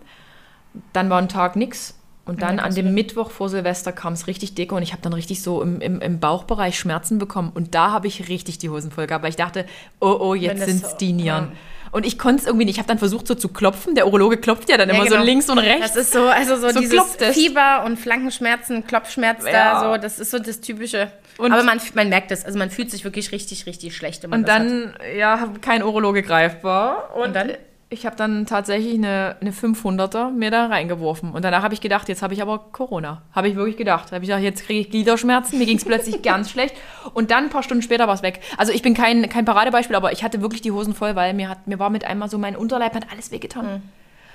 Dann 0.94 1.10
war 1.10 1.20
ein 1.20 1.30
Tag 1.30 1.56
nichts. 1.56 1.99
Und 2.30 2.44
dann 2.44 2.60
an 2.60 2.76
dem 2.76 2.94
Mittwoch 2.94 3.32
vor 3.32 3.50
Silvester 3.50 3.92
kam 3.92 4.14
es 4.14 4.28
richtig 4.28 4.54
dick 4.54 4.72
und 4.72 4.84
ich 4.84 4.92
habe 4.92 5.02
dann 5.02 5.14
richtig 5.14 5.42
so 5.42 5.64
im, 5.64 5.82
im, 5.82 6.00
im, 6.00 6.20
Bauchbereich 6.20 6.78
Schmerzen 6.78 7.18
bekommen. 7.18 7.52
Und 7.56 7.74
da 7.74 7.92
habe 7.92 8.06
ich 8.06 8.30
richtig 8.30 8.60
die 8.60 8.70
Hosen 8.70 8.92
voll 8.92 9.08
gehabt, 9.08 9.24
weil 9.24 9.32
ich 9.32 9.36
dachte, 9.36 9.66
oh, 10.00 10.16
oh, 10.20 10.36
jetzt 10.36 10.64
sind 10.64 10.84
es 10.84 10.96
die 10.98 11.12
Nieren. 11.12 11.46
Ja. 11.46 11.58
Und 11.92 12.06
ich 12.06 12.20
konnte 12.20 12.42
es 12.42 12.46
irgendwie 12.46 12.66
nicht. 12.66 12.76
Ich 12.76 12.80
habe 12.80 12.88
dann 12.88 13.00
versucht, 13.00 13.26
so 13.26 13.34
zu 13.34 13.50
klopfen. 13.50 13.96
Der 13.96 14.06
Urologe 14.06 14.38
klopft 14.38 14.70
ja 14.70 14.78
dann 14.78 14.90
ja, 14.90 14.96
immer 14.96 15.06
genau. 15.06 15.18
so 15.18 15.26
links 15.26 15.50
und 15.50 15.58
rechts. 15.58 15.94
Das 15.94 15.96
ist 15.96 16.14
so, 16.14 16.28
also 16.28 16.56
so, 16.56 16.70
so 16.70 16.80
dieses 16.80 17.16
Fieber 17.34 17.84
und 17.84 17.98
Flankenschmerzen, 17.98 18.86
Klopfschmerz 18.86 19.44
ja. 19.46 19.52
da, 19.52 19.80
so, 19.80 20.00
das 20.00 20.20
ist 20.20 20.30
so 20.30 20.38
das 20.38 20.62
Typische. 20.62 21.12
Und 21.40 21.52
Aber 21.52 21.64
man, 21.64 21.82
man 21.96 22.10
merkt 22.10 22.30
es, 22.30 22.46
also 22.46 22.60
man 22.60 22.70
fühlt 22.70 22.92
sich 22.92 23.06
wirklich 23.06 23.32
richtig, 23.32 23.66
richtig 23.66 23.96
schlecht. 23.96 24.24
und 24.26 24.48
dann, 24.48 24.94
hat. 24.94 25.16
ja, 25.18 25.50
kein 25.62 25.82
Urologe 25.82 26.22
greifbar. 26.22 27.16
Und, 27.16 27.24
und 27.24 27.36
dann 27.36 27.54
ich 27.92 28.06
habe 28.06 28.16
dann 28.16 28.46
tatsächlich 28.46 28.94
eine, 28.94 29.36
eine 29.42 29.52
500er 29.52 30.30
mir 30.30 30.52
da 30.52 30.68
reingeworfen. 30.68 31.32
Und 31.32 31.44
danach 31.44 31.64
habe 31.64 31.74
ich 31.74 31.82
gedacht, 31.82 32.08
jetzt 32.08 32.22
habe 32.22 32.36
ich 32.36 32.42
aber 32.42 32.60
Corona. 32.72 33.24
Habe 33.32 33.48
ich 33.48 33.56
wirklich 33.56 33.78
gedacht. 33.78 34.12
Habe 34.12 34.24
ich 34.24 34.30
gedacht, 34.30 34.44
jetzt 34.44 34.64
kriege 34.66 34.82
ich 34.82 34.92
Gliederschmerzen. 34.92 35.58
Mir 35.58 35.66
ging 35.66 35.78
es 35.78 35.86
plötzlich 35.86 36.22
ganz 36.22 36.52
schlecht. 36.52 36.76
Und 37.16 37.32
dann 37.32 37.46
ein 37.46 37.50
paar 37.50 37.64
Stunden 37.64 37.82
später 37.82 38.08
war 38.08 38.14
es 38.14 38.22
weg. 38.22 38.42
Also 38.58 38.72
ich 38.72 38.84
bin 38.84 38.94
kein, 38.94 39.28
kein 39.28 39.44
Paradebeispiel, 39.44 39.96
aber 39.96 40.12
ich 40.12 40.24
hatte 40.24 40.42
wirklich 40.42 40.62
die 40.62 40.72
Hosen 40.72 40.94
voll, 40.94 41.16
weil 41.16 41.34
mir, 41.34 41.50
hat, 41.50 41.66
mir 41.66 41.80
war 41.80 41.90
mit 41.90 42.06
einmal 42.06 42.30
so 42.30 42.38
mein 42.38 42.56
Unterleib 42.56 42.94
hat 42.94 43.12
alles 43.12 43.32
wehgetan. 43.32 43.66
Mhm. 43.66 43.82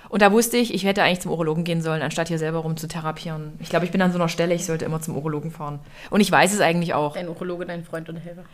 Und 0.09 0.21
da 0.21 0.33
wusste 0.33 0.57
ich, 0.57 0.75
ich 0.75 0.85
hätte 0.85 1.03
eigentlich 1.03 1.21
zum 1.21 1.31
Urologen 1.31 1.63
gehen 1.63 1.81
sollen, 1.81 2.03
anstatt 2.03 2.29
hier 2.29 2.39
selber 2.39 2.59
rum 2.59 2.77
zu 2.77 2.89
therapieren. 2.89 3.53
Ich 3.61 3.69
glaube, 3.69 3.85
ich 3.85 3.93
bin 3.93 4.03
an 4.03 4.13
so 4.13 4.19
einer 4.19 4.29
Stelle, 4.29 4.55
ich 4.55 4.67
sollte 4.67 4.85
immer 4.85 5.01
zum 5.01 5.17
Urologen 5.17 5.51
fahren. 5.51 5.79
Und 6.11 6.21
ich 6.21 6.31
weiß 6.31 6.53
es 6.53 6.61
eigentlich 6.61 6.95
auch. 6.95 7.15
Dein 7.15 7.29
Urologe, 7.29 7.67
dein 7.67 7.85
Freund 7.85 8.09
und 8.09 8.17
Helfer. 8.17 8.45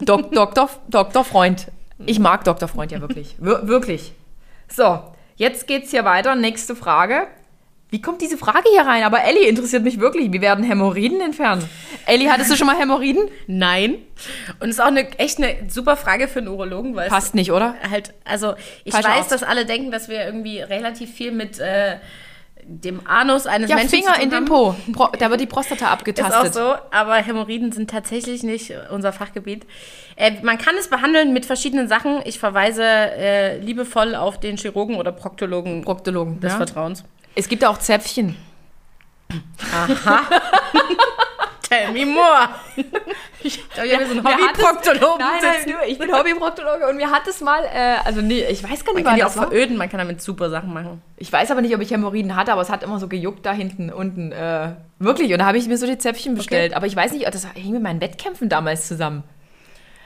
Dok 0.00 0.32
Doktor, 0.32 0.70
Doktor 0.88 1.24
Freund. 1.24 1.66
Ich 2.06 2.18
mag 2.18 2.44
Dr. 2.44 2.68
Freund 2.68 2.92
ja 2.92 3.00
wirklich. 3.00 3.36
Wir 3.38 3.66
wirklich. 3.68 4.12
So, 4.68 5.00
jetzt 5.36 5.66
geht's 5.66 5.90
hier 5.90 6.04
weiter. 6.04 6.34
Nächste 6.34 6.74
Frage. 6.74 7.26
Wie 7.92 8.00
kommt 8.00 8.22
diese 8.22 8.38
Frage 8.38 8.64
hier 8.72 8.86
rein? 8.86 9.02
Aber 9.02 9.22
Ellie 9.22 9.46
interessiert 9.46 9.84
mich 9.84 10.00
wirklich. 10.00 10.32
Wie 10.32 10.40
werden 10.40 10.64
Hämorrhoiden 10.64 11.20
entfernt? 11.20 11.66
Ellie, 12.06 12.30
hattest 12.30 12.50
du 12.50 12.56
schon 12.56 12.66
mal 12.66 12.78
Hämorrhoiden? 12.78 13.28
Nein. 13.46 13.96
Und 14.60 14.70
ist 14.70 14.80
auch 14.80 14.86
eine, 14.86 15.18
echt 15.18 15.36
eine 15.36 15.68
super 15.68 15.98
Frage 15.98 16.26
für 16.26 16.38
einen 16.38 16.48
Urologen, 16.48 16.96
weil 16.96 17.10
Passt 17.10 17.34
nicht, 17.34 17.52
oder? 17.52 17.74
Halt, 17.90 18.14
also 18.24 18.54
ich 18.84 18.94
Falsch 18.94 19.06
weiß, 19.06 19.20
aus. 19.24 19.28
dass 19.28 19.42
alle 19.42 19.66
denken, 19.66 19.90
dass 19.90 20.08
wir 20.08 20.24
irgendwie 20.24 20.60
relativ 20.60 21.12
viel 21.12 21.32
mit 21.32 21.58
äh, 21.58 21.96
dem 22.64 23.06
Anus 23.06 23.46
eines 23.46 23.68
ja, 23.68 23.76
Menschen 23.76 24.02
Finger 24.02 24.20
in 24.20 24.30
den 24.30 24.44
Po. 24.44 24.74
Pro, 24.92 25.08
da 25.18 25.30
wird 25.30 25.40
die 25.40 25.46
Prostata 25.46 25.88
abgetastet. 25.88 26.44
Ist 26.44 26.58
auch 26.58 26.76
so, 26.76 26.82
aber 26.90 27.16
Hämorrhoiden 27.16 27.72
sind 27.72 27.90
tatsächlich 27.90 28.42
nicht 28.42 28.72
unser 28.90 29.12
Fachgebiet. 29.12 29.66
Äh, 30.16 30.32
man 30.42 30.58
kann 30.58 30.74
es 30.78 30.88
behandeln 30.88 31.32
mit 31.32 31.46
verschiedenen 31.46 31.88
Sachen. 31.88 32.20
Ich 32.24 32.38
verweise 32.38 32.84
äh, 32.84 33.58
liebevoll 33.58 34.14
auf 34.14 34.38
den 34.40 34.56
Chirurgen 34.56 34.96
oder 34.96 35.12
Proktologen, 35.12 35.82
Proktologen 35.82 36.40
des 36.40 36.52
ja. 36.52 36.56
Vertrauens. 36.56 37.04
Es 37.34 37.48
gibt 37.48 37.64
auch 37.64 37.78
Zäpfchen. 37.78 38.36
Aha. 39.72 40.20
Tell 41.68 41.92
me 41.92 42.04
more. 42.04 42.48
Ich 43.44 43.74
glaube, 43.74 43.88
wir 43.88 44.06
sind 44.06 44.24
Hobbyproktologen. 44.24 45.18
Nein, 45.18 45.40
nein, 45.66 45.74
ich 45.88 45.98
bin 45.98 46.12
Hobbyproktologe 46.12 46.88
und 46.88 46.96
mir 46.96 47.10
hat 47.10 47.26
es 47.26 47.40
mal, 47.40 47.64
äh, 47.64 47.96
also 48.04 48.20
nee, 48.20 48.44
ich 48.44 48.62
weiß 48.62 48.84
gar 48.84 48.94
nicht, 48.94 49.04
man 49.04 49.12
kann 49.12 49.16
die 49.16 49.24
auch 49.24 49.34
das 49.34 49.44
veröden, 49.44 49.76
man 49.76 49.88
kann 49.88 49.98
damit 49.98 50.20
super 50.22 50.50
Sachen 50.50 50.72
machen. 50.72 51.02
Ich 51.16 51.32
weiß 51.32 51.50
aber 51.50 51.60
nicht, 51.60 51.74
ob 51.74 51.80
ich 51.80 51.90
Hämorrhoiden 51.90 52.36
hatte, 52.36 52.52
aber 52.52 52.62
es 52.62 52.70
hat 52.70 52.82
immer 52.82 52.98
so 52.98 53.08
gejuckt 53.08 53.44
da 53.44 53.52
hinten 53.52 53.90
unten. 53.90 54.32
Äh, 54.32 54.72
wirklich, 54.98 55.32
und 55.32 55.38
da 55.38 55.46
habe 55.46 55.58
ich 55.58 55.66
mir 55.66 55.78
so 55.78 55.86
die 55.86 55.98
Zäpfchen 55.98 56.34
bestellt. 56.34 56.74
Aber 56.74 56.86
ich 56.86 56.96
weiß 56.96 57.12
nicht, 57.12 57.26
das 57.26 57.46
hing 57.54 57.72
mit 57.72 57.82
meinen 57.82 58.00
Wettkämpfen 58.00 58.48
damals 58.48 58.88
zusammen. 58.88 59.24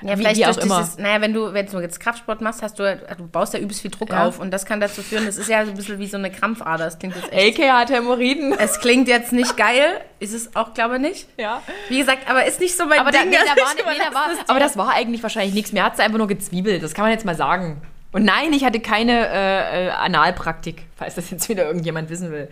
Ja, 0.02 0.12
Wie- 0.12 0.16
vielleicht 0.22 0.36
wie 0.40 0.46
auch 0.46 0.56
immer. 0.58 0.78
dieses, 0.80 0.98
naja, 0.98 1.20
wenn 1.22 1.32
du, 1.32 1.52
wenn 1.54 1.66
du 1.66 1.80
jetzt 1.80 2.00
Kraftsport 2.00 2.40
machst, 2.42 2.62
hast 2.62 2.78
du, 2.78 2.96
du 3.16 3.26
baust 3.28 3.54
ja 3.54 3.60
übelst 3.60 3.80
viel 3.80 3.90
Druck 3.90 4.10
Ja. 4.10 4.26
auf 4.26 4.38
und 4.38 4.50
das 4.50 4.66
kann 4.66 4.78
dazu 4.80 5.02
führen, 5.02 5.24
das 5.24 5.36
ist 5.38 5.48
ja 5.48 5.64
so 5.64 5.70
ein 5.70 5.76
bisschen 5.76 5.98
wie 5.98 6.06
so 6.06 6.18
eine 6.18 6.30
Krampfader. 6.30 6.84
Das 6.84 6.98
klingt 6.98 7.16
jetzt 7.16 7.32
echt. 7.32 7.58
AK 7.58 7.70
hat 7.72 7.90
Hämorrhoiden. 7.90 8.52
Es 8.58 8.78
klingt 8.80 9.08
jetzt 9.08 9.32
nicht 9.32 9.56
geil, 9.56 10.00
ist 10.20 10.34
es 10.34 10.54
auch, 10.54 10.74
glaube 10.74 10.96
ich, 10.96 11.00
nicht. 11.00 11.28
Ja. 11.38 11.62
Wie 11.88 11.98
gesagt, 11.98 12.28
aber 12.28 12.44
ist 12.44 12.60
nicht 12.60 12.76
so 12.76 12.84
mein 12.84 12.98
Aber, 13.00 13.10
da, 13.10 13.20
Ding. 13.20 13.30
nee, 13.30 13.36
da 13.36 13.60
war, 13.62 13.74
nee, 13.74 13.98
da 13.98 14.14
war, 14.14 14.28
aber 14.48 14.60
das 14.60 14.76
war 14.76 14.92
eigentlich 14.94 15.22
wahrscheinlich 15.22 15.54
nichts. 15.54 15.72
Mir 15.72 15.82
hat 15.84 15.94
es 15.94 16.00
einfach 16.00 16.18
nur 16.18 16.28
gezwiebelt. 16.28 16.82
Das 16.82 16.92
kann 16.92 17.04
man 17.04 17.12
jetzt 17.12 17.24
mal 17.24 17.34
sagen. 17.36 17.80
Und 18.12 18.24
nein, 18.24 18.52
ich 18.52 18.64
hatte 18.64 18.80
keine 18.80 19.28
äh, 19.28 19.86
äh, 19.86 19.90
Analpraktik, 19.90 20.84
falls 20.96 21.14
das 21.16 21.30
jetzt 21.30 21.48
wieder 21.48 21.66
irgendjemand 21.66 22.08
wissen 22.10 22.30
will. 22.30 22.48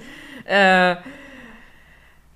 Äh, 0.47 0.97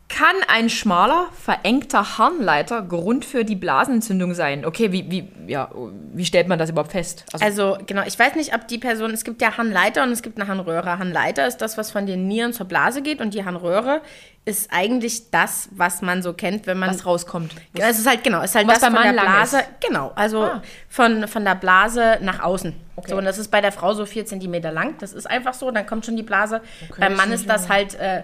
kann 0.08 0.36
ein 0.48 0.70
schmaler, 0.70 1.28
verengter 1.38 2.18
Harnleiter 2.18 2.82
Grund 2.82 3.24
für 3.24 3.44
die 3.44 3.56
Blasenentzündung 3.56 4.34
sein? 4.34 4.64
Okay, 4.64 4.90
wie, 4.90 5.10
wie, 5.10 5.28
ja, 5.46 5.70
wie 6.12 6.24
stellt 6.24 6.48
man 6.48 6.58
das 6.58 6.70
überhaupt 6.70 6.92
fest? 6.92 7.24
Also 7.40 7.76
genau, 7.86 8.02
ich 8.06 8.18
weiß 8.18 8.34
nicht, 8.34 8.54
ob 8.54 8.66
die 8.68 8.78
Person, 8.78 9.10
es 9.12 9.22
gibt 9.22 9.42
ja 9.42 9.56
Harnleiter 9.56 10.02
und 10.02 10.10
es 10.10 10.22
gibt 10.22 10.40
eine 10.40 10.48
Harnröhre. 10.48 10.98
Harnleiter 10.98 11.46
ist 11.46 11.58
das, 11.58 11.76
was 11.76 11.90
von 11.90 12.06
den 12.06 12.26
Nieren 12.26 12.52
zur 12.52 12.66
Blase 12.66 13.02
geht 13.02 13.20
und 13.20 13.34
die 13.34 13.44
Harnröhre 13.44 14.00
ist 14.48 14.70
eigentlich 14.72 15.30
das, 15.30 15.68
was 15.72 16.02
man 16.02 16.22
so 16.22 16.32
kennt, 16.32 16.66
wenn 16.66 16.78
man 16.78 16.90
was 16.90 17.04
rauskommt. 17.06 17.52
Es 17.74 17.98
ist 17.98 18.06
halt 18.08 18.24
genau, 18.24 18.38
es 18.40 18.50
ist 18.50 18.56
halt 18.56 18.66
Was 18.66 18.80
das 18.80 18.92
von 18.92 19.02
der 19.02 19.12
Blase, 19.12 19.62
genau, 19.86 20.12
also 20.16 20.42
Ah. 20.42 20.62
von, 20.88 21.28
von 21.28 21.44
der 21.44 21.54
Blase 21.54 22.18
nach 22.22 22.40
außen. 22.42 22.74
Okay. 22.96 23.10
So, 23.10 23.16
und 23.16 23.24
das 23.24 23.38
ist 23.38 23.50
bei 23.50 23.60
der 23.60 23.70
Frau 23.72 23.94
so 23.94 24.06
vier 24.06 24.26
Zentimeter 24.26 24.72
lang. 24.72 24.96
Das 24.98 25.12
ist 25.12 25.26
einfach 25.30 25.54
so, 25.54 25.70
dann 25.70 25.86
kommt 25.86 26.04
schon 26.06 26.16
die 26.16 26.22
Blase. 26.24 26.60
Beim 26.98 27.14
Mann 27.14 27.30
ist 27.30 27.48
das 27.48 27.68
halt, 27.68 27.94
äh, 27.94 28.22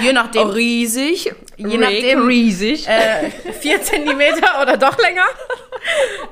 je 0.00 0.12
nachdem, 0.12 0.48
riesig, 0.50 1.32
Je 1.56 1.76
nachdem, 1.78 2.26
riesig. 2.26 2.86
äh, 2.88 3.30
vier 3.60 3.82
Zentimeter 3.82 4.60
oder 4.62 4.76
doch 4.76 4.96
länger. 4.98 5.24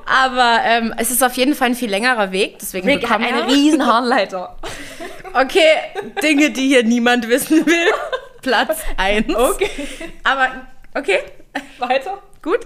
Aber 0.05 0.59
ähm, 0.63 0.93
es 0.97 1.11
ist 1.11 1.23
auf 1.23 1.33
jeden 1.35 1.55
Fall 1.55 1.69
ein 1.69 1.75
viel 1.75 1.89
längerer 1.89 2.31
Weg. 2.31 2.59
Deswegen 2.59 2.87
Rick 2.87 3.09
hat 3.09 3.19
eine 3.21 3.47
riesen 3.47 3.85
Harnleiter. 3.85 4.55
Okay, 5.35 5.65
Dinge, 6.21 6.51
die 6.51 6.67
hier 6.67 6.83
niemand 6.83 7.27
wissen 7.27 7.65
will. 7.65 7.87
Platz 8.43 8.83
1. 8.97 9.33
Okay. 9.33 9.69
Aber, 10.23 10.49
okay, 10.93 11.19
Weiter. 11.79 12.19
gut. 12.43 12.59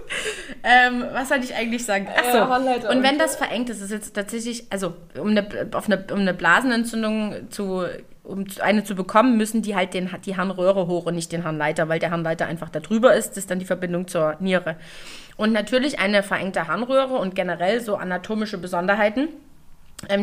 Ähm, 0.62 1.04
was 1.12 1.30
soll 1.30 1.38
ich 1.38 1.54
eigentlich 1.54 1.84
sagen? 1.84 2.08
Ach 2.14 2.24
so. 2.30 2.38
Äh, 2.38 2.92
und 2.94 3.02
wenn 3.02 3.18
das 3.18 3.36
verengt 3.36 3.70
ist, 3.70 3.80
ist 3.80 3.90
jetzt 3.90 4.14
tatsächlich, 4.14 4.64
also 4.70 4.94
um 5.18 5.28
eine, 5.28 5.46
auf 5.72 5.86
eine, 5.86 6.04
um 6.12 6.20
eine 6.20 6.34
Blasenentzündung 6.34 7.50
zu, 7.50 7.84
um 8.24 8.44
eine 8.60 8.84
zu 8.84 8.94
bekommen, 8.94 9.38
müssen 9.38 9.62
die 9.62 9.74
halt 9.74 9.94
den, 9.94 10.10
die 10.26 10.36
Harnröhre 10.36 10.86
hoch 10.86 11.06
und 11.06 11.14
nicht 11.14 11.32
den 11.32 11.44
Harnleiter, 11.44 11.88
weil 11.88 11.98
der 11.98 12.10
Harnleiter 12.10 12.46
einfach 12.46 12.68
da 12.68 12.80
drüber 12.80 13.14
ist. 13.14 13.30
Das 13.30 13.38
ist 13.38 13.50
dann 13.50 13.58
die 13.58 13.64
Verbindung 13.64 14.08
zur 14.08 14.36
Niere. 14.40 14.76
Und 15.36 15.52
natürlich 15.52 16.00
eine 16.00 16.22
verengte 16.22 16.66
Harnröhre 16.66 17.14
und 17.14 17.34
generell 17.34 17.80
so 17.80 17.96
anatomische 17.96 18.58
Besonderheiten 18.58 19.28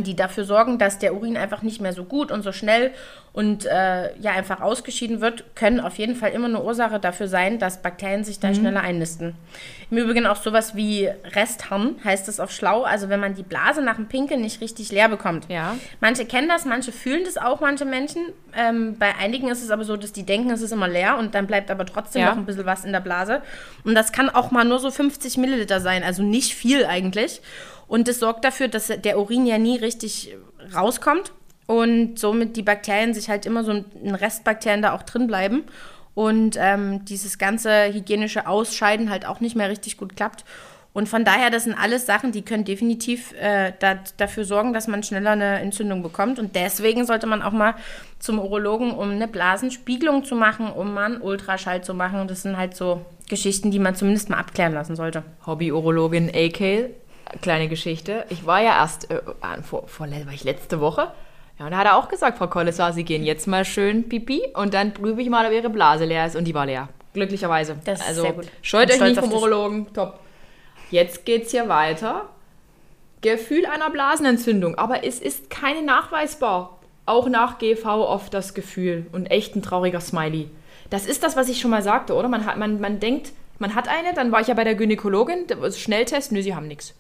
die 0.04 0.16
dafür 0.16 0.46
sorgen, 0.46 0.78
dass 0.78 1.00
der 1.00 1.14
Urin 1.14 1.36
einfach 1.36 1.62
nicht 1.62 1.82
mehr 1.82 1.92
so 1.92 2.06
gut 2.06 2.32
und 2.32 2.44
so 2.44 2.54
schnell 2.54 2.92
und 3.34 3.66
äh, 3.66 4.18
ja 4.18 4.32
einfach 4.32 4.62
ausgeschieden 4.62 5.20
wird, 5.20 5.44
können 5.56 5.82
auf 5.82 5.98
jeden 5.98 6.16
Fall 6.16 6.32
immer 6.32 6.48
eine 6.48 6.64
Ursache 6.64 6.98
dafür 7.02 7.28
sein, 7.28 7.60
dass 7.60 7.82
Bakterien 7.82 8.24
sich 8.24 8.38
Mhm. 8.38 8.42
da 8.42 8.54
schneller 8.54 8.80
einnisten. 8.82 9.36
Im 9.92 9.98
Übrigen 9.98 10.26
auch 10.28 10.38
sowas 10.38 10.76
wie 10.78 11.10
Restharn 11.36 11.96
heißt 12.06 12.30
es 12.30 12.40
auf 12.40 12.52
schlau, 12.52 12.84
also 12.84 13.10
wenn 13.10 13.20
man 13.20 13.36
die 13.36 13.44
Blase 13.44 13.82
nach 13.82 13.98
dem 13.98 14.08
Pinkeln 14.08 14.40
nicht 14.40 14.62
richtig 14.62 14.94
leer 14.94 15.10
bekommt. 15.10 15.48
Ja. 15.50 15.76
Manche 16.00 16.26
kennen 16.26 16.48
das, 16.48 16.64
manche 16.64 16.94
fühlen 16.94 17.24
das 17.26 17.36
auch, 17.38 17.60
manche 17.60 17.84
Menschen. 17.84 18.22
Ähm, 18.58 18.96
bei 18.98 19.14
einigen 19.18 19.50
ist 19.50 19.62
es 19.62 19.70
aber 19.72 19.84
so, 19.84 19.98
dass 19.98 20.14
die 20.14 20.24
denken, 20.26 20.50
es 20.52 20.62
ist 20.62 20.72
immer 20.72 20.88
leer 20.88 21.18
und 21.18 21.36
dann 21.36 21.48
bleibt 21.48 21.70
aber 21.70 21.86
trotzdem 21.86 22.22
Ja. 22.22 22.30
noch 22.30 22.38
ein 22.38 22.46
bisschen 22.46 22.66
was 22.66 22.86
in 22.86 22.94
der 22.94 23.02
Blase. 23.02 23.42
Und 23.84 23.94
das 23.96 24.14
kann 24.14 24.30
auch 24.30 24.52
mal 24.52 24.64
nur 24.64 24.80
so 24.80 24.90
50 24.90 25.36
Milliliter 25.38 25.82
sein, 25.82 26.02
also 26.04 26.24
nicht 26.24 26.56
viel 26.56 26.86
eigentlich. 26.86 27.42
Und 27.88 28.08
das 28.08 28.20
sorgt 28.20 28.44
dafür, 28.46 28.68
dass 28.68 28.88
der 28.88 29.20
Urin 29.20 29.46
ja 29.46 29.58
nie 29.58 29.78
richtig 29.78 30.36
rauskommt 30.74 31.32
und 31.68 32.20
somit 32.20 32.56
die 32.56 32.64
Bakterien 32.64 33.14
sich 33.14 33.30
halt 33.30 33.46
immer 33.46 33.64
so 33.64 33.72
ein 33.72 34.16
Restbakterien 34.16 34.82
da 34.82 34.94
auch 34.94 35.04
drin 35.04 35.28
bleiben 35.28 35.64
und 36.14 36.58
ähm, 36.60 37.06
dieses 37.06 37.38
ganze 37.38 37.94
hygienische 37.94 38.48
Ausscheiden 38.48 39.10
halt 39.10 39.26
auch 39.26 39.40
nicht 39.40 39.56
mehr 39.56 39.70
richtig 39.70 39.98
gut 39.98 40.16
klappt. 40.16 40.46
Und 40.94 41.10
von 41.10 41.26
daher, 41.26 41.50
das 41.50 41.66
sind 41.66 41.74
alles 41.74 42.06
Sachen, 42.06 42.32
die 42.32 42.42
können 42.42 42.64
definitiv 42.64 43.34
äh, 43.34 43.74
da, 43.80 44.00
dafür 44.16 44.46
sorgen, 44.46 44.72
dass 44.72 44.88
man 44.88 45.04
schneller 45.04 45.32
eine 45.32 45.60
Entzündung 45.60 46.02
bekommt. 46.02 46.40
Und 46.40 46.56
deswegen 46.56 47.06
sollte 47.06 47.28
man 47.28 47.42
auch 47.42 47.52
mal 47.52 47.76
zum 48.18 48.40
Urologen, 48.40 48.92
um 48.92 49.12
eine 49.12 49.28
Blasenspiegelung 49.28 50.24
zu 50.24 50.36
machen, 50.36 50.72
um 50.72 50.94
mal 50.94 51.08
einen 51.08 51.22
Ultraschall 51.22 51.84
zu 51.84 51.94
machen. 51.94 52.30
Das 52.30 52.44
sind 52.44 52.56
halt 52.56 52.78
so 52.78 53.06
Geschichten, 53.28 53.72
die 53.72 53.80
man 53.80 53.96
zumindest 53.96 54.30
mal 54.30 54.38
abklären 54.38 54.72
lassen 54.72 54.96
sollte. 54.96 55.24
Hobby-Urologin 55.46 56.30
AK, 56.34 56.92
kleine 57.42 57.68
Geschichte. 57.68 58.26
Ich 58.30 58.46
war 58.46 58.62
ja 58.62 58.78
erst, 58.78 59.12
äh, 59.12 59.22
vor, 59.64 59.88
vor, 59.88 60.08
war 60.10 60.34
ich 60.34 60.44
letzte 60.44 60.80
Woche. 60.80 61.12
Ja, 61.60 61.66
und 61.66 61.72
da 61.72 61.78
hat 61.78 61.86
er 61.86 61.98
auch 61.98 62.10
gesagt, 62.10 62.38
Frau 62.38 62.48
Kollesar, 62.48 62.94
Sie 62.94 63.04
gehen 63.04 63.24
jetzt 63.24 63.48
mal 63.48 63.64
schön 63.64 64.10
pipi 64.10 64.42
und 64.56 64.74
dann 64.74 64.94
prüfe 64.94 65.22
ich 65.22 65.30
mal, 65.30 65.46
ob 65.46 65.54
Ihre 65.54 65.70
Blase 65.70 66.06
leer 66.06 66.26
ist. 66.26 66.36
Und 66.36 66.46
die 66.46 66.54
war 66.54 66.66
leer. 66.66 66.90
Glücklicherweise. 67.14 67.78
Das 67.86 68.02
ist 68.02 68.08
also, 68.08 68.22
sehr 68.24 68.34
gut. 68.34 68.46
scheut 68.62 68.92
euch 68.92 69.00
nicht 69.00 69.20
vom. 69.20 69.32
Urologen. 69.32 69.94
Top. 69.94 70.20
Jetzt 70.92 71.26
geht's 71.26 71.52
hier 71.52 71.70
weiter. 71.70 72.30
Gefühl 73.22 73.66
einer 73.66 73.90
Blasenentzündung. 73.90 74.76
Aber 74.76 75.06
es 75.06 75.20
ist 75.20 75.50
keine 75.50 75.82
nachweisbar. 75.82 76.78
Auch 77.06 77.30
nach 77.30 77.58
GV 77.58 77.86
oft 77.86 78.34
das 78.34 78.54
Gefühl. 78.54 79.06
Und 79.14 79.28
echt 79.28 79.56
ein 79.56 79.62
trauriger 79.62 80.02
Smiley. 80.02 80.50
Das 80.90 81.06
ist 81.06 81.24
das, 81.24 81.38
was 81.38 81.50
ich 81.50 81.60
schon 81.60 81.72
mal 81.72 81.82
sagte, 81.82 82.14
oder? 82.14 82.28
Man, 82.28 82.46
hat, 82.46 82.58
man, 82.58 82.82
man 82.82 83.00
denkt, 83.00 83.32
man 83.60 83.76
hat 83.76 83.88
eine, 83.88 84.14
dann 84.14 84.32
war 84.32 84.42
ich 84.42 84.48
ja 84.48 84.54
bei 84.54 84.64
der 84.64 84.76
Gynäkologin, 84.76 85.48
das 85.48 85.80
Schnelltest, 85.80 86.32
nö, 86.32 86.42
sie 86.42 86.56
haben 86.56 86.68
nichts. 86.68 86.94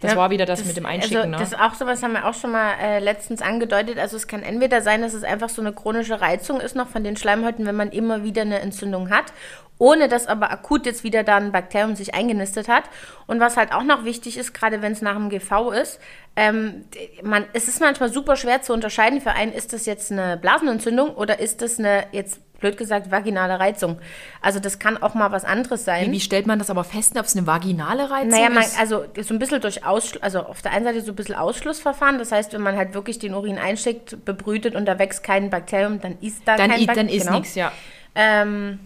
Das 0.00 0.12
Ja, 0.12 0.16
war 0.18 0.30
wieder 0.30 0.44
das, 0.44 0.64
mit 0.64 0.76
dem 0.76 0.86
Einschicken, 0.86 1.16
also, 1.16 1.30
ne? 1.30 1.36
Das 1.38 1.52
ist 1.52 1.58
auch 1.58 1.74
sowas 1.74 2.02
haben 2.02 2.12
wir 2.12 2.26
auch 2.26 2.34
schon 2.34 2.52
mal 2.52 2.72
äh, 2.82 2.98
letztens 2.98 3.40
angedeutet. 3.40 3.98
Also 3.98 4.16
es 4.16 4.26
kann 4.26 4.42
entweder 4.42 4.82
sein, 4.82 5.00
dass 5.00 5.14
es 5.14 5.24
einfach 5.24 5.48
so 5.48 5.62
eine 5.62 5.72
chronische 5.72 6.20
Reizung 6.20 6.60
ist 6.60 6.76
noch 6.76 6.88
von 6.88 7.04
den 7.04 7.16
Schleimhäuten, 7.16 7.64
wenn 7.66 7.76
man 7.76 7.90
immer 7.90 8.24
wieder 8.24 8.42
eine 8.42 8.60
Entzündung 8.60 9.08
hat, 9.08 9.32
ohne 9.78 10.08
dass 10.08 10.26
aber 10.26 10.50
akut 10.50 10.84
jetzt 10.86 11.04
wieder 11.04 11.24
da 11.24 11.36
ein 11.36 11.52
Bakterium 11.52 11.96
sich 11.96 12.14
eingenistet 12.14 12.68
hat. 12.68 12.84
Und 13.26 13.40
was 13.40 13.56
halt 13.56 13.72
auch 13.72 13.82
noch 13.82 14.04
wichtig 14.04 14.36
ist, 14.36 14.52
gerade 14.52 14.82
wenn 14.82 14.92
es 14.92 15.00
nach 15.00 15.14
dem 15.14 15.30
GV 15.30 15.70
ist, 15.70 15.98
ähm, 16.36 16.84
man, 17.22 17.46
es 17.52 17.68
ist 17.68 17.80
manchmal 17.80 18.12
super 18.12 18.36
schwer 18.36 18.60
zu 18.60 18.72
unterscheiden 18.72 19.20
für 19.20 19.30
einen, 19.30 19.52
ist 19.52 19.72
das 19.72 19.86
jetzt 19.86 20.12
eine 20.12 20.36
Blasenentzündung 20.36 21.10
oder 21.14 21.38
ist 21.38 21.62
das 21.62 21.78
eine, 21.78 22.04
jetzt 22.12 22.40
blöd 22.60 22.76
gesagt, 22.78 23.10
vaginale 23.10 23.60
Reizung. 23.60 23.98
Also 24.40 24.58
das 24.60 24.78
kann 24.78 24.96
auch 25.02 25.14
mal 25.14 25.32
was 25.32 25.44
anderes 25.44 25.84
sein. 25.84 26.10
Wie 26.12 26.20
stellt 26.20 26.46
man 26.46 26.58
das 26.58 26.70
aber 26.70 26.84
fest, 26.84 27.16
ob 27.18 27.26
es 27.26 27.36
eine 27.36 27.46
vaginale 27.46 28.10
Reizung 28.10 28.30
Naja, 28.30 28.48
man, 28.48 28.62
ist? 28.62 28.78
also 28.80 29.04
so 29.20 29.34
ein 29.34 29.38
bisschen 29.38 29.60
durch 29.60 29.84
Ausschluss, 29.84 30.22
also 30.22 30.40
auf 30.40 30.62
der 30.62 30.72
einen 30.72 30.84
Seite 30.84 31.02
so 31.02 31.12
ein 31.12 31.16
bisschen 31.16 31.34
Ausschlussverfahren. 31.34 32.18
Das 32.18 32.32
heißt, 32.32 32.52
wenn 32.54 32.62
man 32.62 32.76
halt 32.76 32.94
wirklich 32.94 33.18
den 33.18 33.34
Urin 33.34 33.58
einschickt, 33.58 34.24
bebrütet 34.24 34.74
und 34.74 34.86
da 34.86 34.98
wächst 34.98 35.22
kein 35.22 35.50
Bakterium, 35.50 36.00
dann 36.00 36.16
ist 36.20 36.42
da 36.46 36.56
dann, 36.56 36.70
kein 36.70 36.80
i- 36.80 36.86
Bakterium. 36.86 37.08
dann 37.10 37.16
ist 37.18 37.30
nichts, 37.30 37.54
ja. 37.54 37.72
Ähm, 38.14 38.78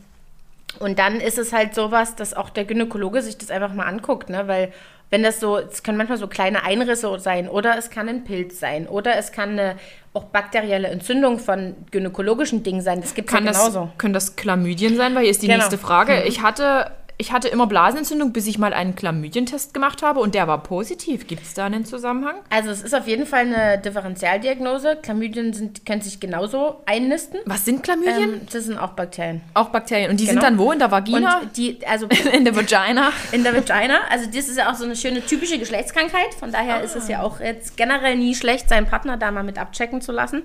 und 0.81 0.99
dann 0.99 1.21
ist 1.21 1.39
es 1.39 1.53
halt 1.53 1.75
sowas, 1.75 2.15
dass 2.17 2.35
auch 2.35 2.51
der 2.51 2.65
Gynäkologe 2.65 3.23
sich 3.23 3.39
das 3.39 3.51
einfach 3.51 3.73
mal 3.75 3.87
anguckt, 3.87 4.29
ne? 4.31 4.49
Weil 4.49 4.73
wenn 5.11 5.23
das 5.23 5.41
so, 5.41 5.57
es 5.59 5.83
können 5.83 5.97
manchmal 5.99 6.19
so 6.19 6.27
kleine 6.27 6.65
Einrisse 6.65 7.19
sein 7.19 7.49
oder 7.49 7.79
es 7.79 7.91
kann 7.91 8.09
ein 8.09 8.25
Pilz 8.25 8.61
sein 8.61 8.87
oder 8.87 9.17
es 9.17 9.33
kann 9.33 9.51
eine 9.59 9.77
auch 10.15 10.25
bakterielle 10.25 10.89
Entzündung 10.89 11.39
von 11.39 11.75
gynäkologischen 11.91 12.63
Dingen 12.63 12.81
sein. 12.83 13.01
Das 13.01 13.15
gibt 13.15 13.29
es 13.29 13.33
ja 13.33 13.39
Kann 13.39 13.47
das, 13.47 13.59
genauso. 13.59 13.91
können 13.99 14.15
das 14.15 14.37
Chlamydien 14.37 14.97
sein? 14.97 15.15
Weil 15.15 15.23
hier 15.23 15.31
ist 15.31 15.43
die 15.43 15.47
Genau. 15.47 15.59
nächste 15.59 15.79
Frage. 15.79 16.23
Ich 16.25 16.43
hatte, 16.43 16.91
ich 17.21 17.33
hatte 17.33 17.49
immer 17.49 17.67
Blasenentzündung, 17.67 18.33
bis 18.33 18.47
ich 18.47 18.59
mal 18.59 18.73
einen 18.73 18.95
Chlamydientest 18.95 19.75
gemacht 19.75 20.03
habe 20.03 20.21
und 20.21 20.37
der 20.37 20.47
war 20.47 20.63
positiv. 20.63 21.27
Gibt 21.27 21.43
es 21.43 21.53
da 21.53 21.67
einen 21.67 21.85
Zusammenhang? 21.85 22.37
Also 22.49 22.71
es 22.71 22.81
ist 22.81 22.95
auf 22.95 23.09
jeden 23.09 23.27
Fall 23.27 23.41
eine 23.41 23.79
Differentialdiagnose. 23.79 24.99
Chlamydien 25.03 25.53
sind, 25.53 25.85
können 25.85 26.01
sich 26.01 26.21
genauso 26.21 26.81
einnisten. 26.87 27.41
Was 27.45 27.65
sind 27.65 27.83
Chlamydien? 27.83 28.35
Ähm, 28.35 28.41
das 28.53 28.67
sind 28.67 28.79
auch 28.79 28.93
Bakterien. 28.93 29.41
Auch 29.55 29.71
Bakterien. 29.71 30.13
Und 30.13 30.21
die 30.21 30.27
sind 30.27 30.37
genau. 30.37 30.49
dann 30.49 30.59
wo? 30.59 30.71
In 30.71 30.79
der 30.79 30.93
Vagina? 30.93 31.41
Und 31.41 31.57
die, 31.57 31.81
also 31.85 32.07
in 32.33 32.45
der 32.45 32.55
Vagina? 32.55 33.11
in 33.33 33.43
der 33.43 33.53
Vagina, 33.53 33.99
also 34.11 34.27
das 34.27 34.49
ist 34.49 34.57
ja 34.57 34.71
auch 34.71 34.77
so 34.77 34.85
eine 34.85 34.95
schöne 34.95 35.21
typische 35.21 35.59
Geschlechtskrankheit. 35.59 36.35
Von 36.39 36.53
daher 36.53 36.83
ist 36.83 36.95
es 36.95 37.09
ja 37.09 37.23
auch 37.23 37.41
jetzt 37.41 37.77
generell 37.77 38.17
nie 38.17 38.37
schlecht, 38.37 38.69
seinen 38.69 38.87
Partner 38.87 39.17
da 39.17 39.33
mal 39.33 39.43
mit 39.43 39.59
abchecken 39.59 40.01
zu 40.01 40.13
lassen. 40.13 40.45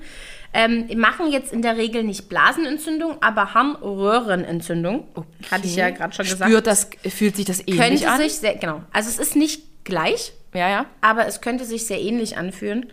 Ähm, 0.53 0.87
machen 0.97 1.31
jetzt 1.31 1.51
in 1.51 1.63
der 1.63 1.77
Regel 1.77 2.03
nicht 2.03 2.29
Blasenentzündung, 2.29 3.17
aber 3.21 3.55
Harnröhrenentzündung. 3.55 5.07
Hatte 5.49 5.65
ich 5.65 5.75
ja 5.75 5.89
gerade 5.89 6.13
schon 6.13 6.25
gesagt. 6.25 6.49
Spürt 6.49 6.67
das, 6.67 6.87
fühlt 7.09 7.35
sich 7.35 7.45
das 7.45 7.61
ähnlich 7.61 7.79
Könnte 7.79 8.09
an? 8.09 8.17
sich 8.19 8.33
sehr, 8.33 8.55
genau. 8.55 8.83
Also 8.91 9.09
es 9.09 9.17
ist 9.17 9.35
nicht 9.35 9.83
gleich. 9.83 10.33
Ja, 10.53 10.69
ja. 10.69 10.85
aber 11.01 11.25
es 11.25 11.41
könnte 11.41 11.65
sich 11.65 11.87
sehr 11.87 11.99
ähnlich 11.99 12.37
anfühlen. 12.37 12.91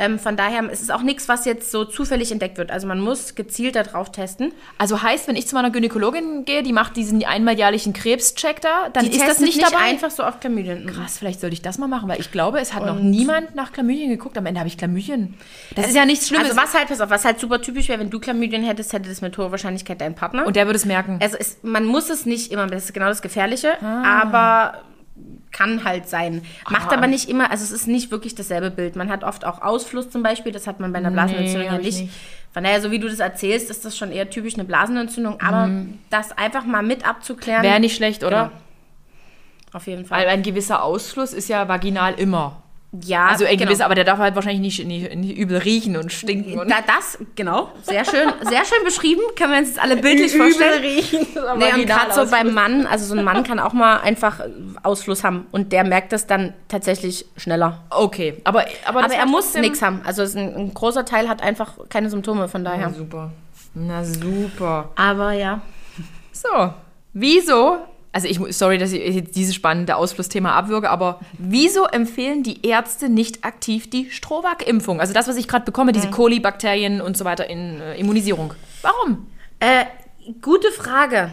Ähm, 0.00 0.18
von 0.18 0.36
daher 0.36 0.68
ist 0.70 0.82
es 0.82 0.90
auch 0.90 1.02
nichts, 1.02 1.28
was 1.28 1.44
jetzt 1.44 1.70
so 1.70 1.84
zufällig 1.84 2.32
entdeckt 2.32 2.58
wird. 2.58 2.70
Also 2.70 2.86
man 2.88 2.98
muss 3.00 3.34
gezielt 3.34 3.76
darauf 3.76 4.10
testen. 4.10 4.52
Also 4.78 5.02
heißt, 5.02 5.28
wenn 5.28 5.36
ich 5.36 5.46
zu 5.46 5.54
meiner 5.54 5.70
Gynäkologin 5.70 6.44
gehe, 6.44 6.62
die 6.62 6.72
macht 6.72 6.96
diesen 6.96 7.24
einmal 7.24 7.56
jährlichen 7.56 7.92
Krebscheck 7.92 8.60
da, 8.60 8.88
dann 8.92 9.04
Die 9.04 9.10
ist 9.10 9.20
das 9.20 9.28
testet 9.38 9.46
nicht 9.46 9.62
dabei. 9.62 9.84
einfach 9.84 10.10
so 10.10 10.22
auf 10.24 10.40
Chlamydien. 10.40 10.86
Krass, 10.86 11.18
vielleicht 11.18 11.40
sollte 11.40 11.54
ich 11.54 11.62
das 11.62 11.78
mal 11.78 11.86
machen, 11.88 12.08
weil 12.08 12.18
ich 12.18 12.32
glaube, 12.32 12.58
es 12.60 12.74
hat 12.74 12.84
noch 12.86 12.98
niemand 12.98 13.54
nach 13.54 13.72
Chlamydien 13.72 14.10
geguckt. 14.10 14.36
Am 14.38 14.46
Ende 14.46 14.58
habe 14.60 14.68
ich 14.68 14.76
Chlamydien. 14.78 15.34
Das 15.76 15.86
ist 15.86 15.94
ja 15.96 16.06
nichts 16.06 16.28
Schlimmes. 16.28 16.50
Also 16.50 16.60
was 16.60 16.74
halt, 16.74 16.88
pass 16.88 17.00
auf, 17.00 17.10
was 17.10 17.24
halt 17.24 17.38
super 17.38 17.60
typisch 17.60 17.88
wäre, 17.88 18.00
wenn 18.00 18.10
du 18.10 18.18
Chlamydien 18.18 18.64
hättest, 18.64 18.92
hätte 18.92 19.08
das 19.08 19.20
mit 19.20 19.36
hoher 19.38 19.50
Wahrscheinlichkeit 19.50 20.00
dein 20.00 20.14
Partner. 20.14 20.46
und 20.46 20.56
der 20.56 20.66
würde 20.66 20.76
es 20.78 20.84
merken. 20.86 21.18
also 21.22 21.36
es, 21.38 21.58
man 21.62 21.84
muss 21.84 22.08
es 22.10 22.24
nicht 22.26 22.50
immer, 22.52 22.66
das 22.66 22.84
ist 22.84 22.92
genau 22.94 23.06
das 23.06 23.22
Gefährliche, 23.22 23.72
Ah. 23.82 24.22
aber 24.22 24.82
kann 25.52 25.84
halt 25.84 26.08
sein. 26.08 26.42
Macht 26.68 26.90
Ah. 26.90 26.96
aber 26.96 27.06
nicht 27.06 27.28
immer, 27.28 27.50
also 27.50 27.64
es 27.64 27.72
ist 27.72 27.86
nicht 27.86 28.10
wirklich 28.10 28.34
dasselbe 28.34 28.70
Bild. 28.70 28.96
Man 28.96 29.10
hat 29.10 29.24
oft 29.24 29.44
auch 29.44 29.62
Ausfluss 29.62 30.10
zum 30.10 30.22
Beispiel, 30.22 30.52
das 30.52 30.66
hat 30.66 30.80
man 30.80 30.92
bei 30.92 30.98
einer 30.98 31.10
Blasenentzündung 31.10 31.66
ja 31.66 31.72
hab 31.72 31.80
ich 31.80 31.86
nicht. 31.86 32.00
nicht. 32.02 32.14
Von 32.52 32.64
daher, 32.64 32.80
so 32.80 32.90
wie 32.90 32.98
du 32.98 33.08
das 33.08 33.20
erzählst, 33.20 33.70
ist 33.70 33.84
das 33.84 33.96
schon 33.96 34.10
eher 34.12 34.28
typisch 34.30 34.54
eine 34.54 34.64
Blasenentzündung, 34.64 35.40
aber 35.40 35.70
das 36.10 36.32
einfach 36.36 36.64
mal 36.64 36.82
mit 36.82 37.06
abzuklären, 37.08 37.62
Wäre 37.62 37.78
nicht 37.80 37.94
schlecht, 37.96 38.24
oder? 38.24 38.46
Genau. 38.48 39.76
auf 39.76 39.86
jeden 39.86 40.04
Fall. 40.04 40.20
Weil 40.22 40.28
ein 40.28 40.42
gewisser 40.42 40.82
Ausfluss 40.82 41.32
ist 41.32 41.48
ja 41.48 41.68
vaginal 41.68 42.14
immer. 42.14 42.62
Ja, 43.04 43.28
Also 43.28 43.44
ein 43.44 43.56
genau. 43.56 43.84
aber 43.84 43.94
der 43.94 44.02
darf 44.02 44.18
halt 44.18 44.34
wahrscheinlich 44.34 44.60
nicht, 44.60 44.84
nicht, 44.86 45.14
nicht 45.14 45.38
übel 45.38 45.58
riechen 45.58 45.96
und 45.96 46.12
stinken. 46.12 46.58
Und 46.58 46.68
Da, 46.68 46.78
das, 46.84 47.18
genau, 47.36 47.70
sehr 47.82 48.04
schön, 48.04 48.32
sehr 48.42 48.64
schön 48.64 48.84
beschrieben. 48.84 49.20
Können 49.36 49.52
wir 49.52 49.58
uns 49.60 49.68
jetzt 49.68 49.80
alle 49.80 49.96
bildlich 49.96 50.36
vorstellen. 50.36 50.82
riechen. 50.82 51.26
Nee, 51.56 51.72
und 51.74 51.86
gerade 51.86 52.12
so 52.12 52.28
beim 52.28 52.52
Mann, 52.52 52.86
also 52.86 53.04
so 53.04 53.16
ein 53.16 53.24
Mann 53.24 53.44
kann 53.44 53.60
auch 53.60 53.72
mal 53.72 53.98
einfach 54.00 54.40
Ausfluss 54.82 55.22
haben 55.22 55.46
und 55.52 55.72
der 55.72 55.84
merkt 55.84 56.12
das 56.12 56.26
dann 56.26 56.52
tatsächlich 56.66 57.26
schneller. 57.36 57.84
Okay, 57.90 58.38
aber, 58.42 58.64
aber, 58.84 59.04
Aber 59.04 59.14
er 59.14 59.26
muss 59.26 59.54
nichts 59.54 59.82
haben. 59.82 60.00
Also 60.04 60.22
ein, 60.22 60.54
ein 60.56 60.74
großer 60.74 61.04
Teil 61.04 61.28
hat 61.28 61.42
einfach 61.42 61.74
keine 61.90 62.10
Symptome, 62.10 62.48
von 62.48 62.64
daher. 62.64 62.88
Na 62.88 62.94
super. 62.94 63.30
Na 63.74 64.04
super. 64.04 64.90
Aber 64.96 65.30
ja. 65.32 65.60
So, 66.32 66.72
wieso, 67.12 67.78
also 68.12 68.26
ich, 68.26 68.40
sorry, 68.56 68.78
dass 68.78 68.92
ich 68.92 69.30
dieses 69.30 69.54
spannende 69.54 69.96
Ausflussthema 69.96 70.52
abwürge, 70.54 70.90
aber 70.90 71.20
wieso 71.38 71.84
empfehlen 71.84 72.42
die 72.42 72.66
Ärzte 72.66 73.08
nicht 73.08 73.44
aktiv 73.44 73.88
die 73.88 74.10
Strohwag-Impfung? 74.10 75.00
Also 75.00 75.12
das, 75.12 75.28
was 75.28 75.36
ich 75.36 75.46
gerade 75.46 75.64
bekomme, 75.64 75.92
diese 75.92 76.10
Kolibakterien 76.10 77.00
und 77.00 77.16
so 77.16 77.24
weiter 77.24 77.48
in 77.48 77.80
äh, 77.80 77.96
Immunisierung. 77.96 78.54
Warum? 78.82 79.26
Äh, 79.60 79.84
gute 80.42 80.72
Frage. 80.72 81.32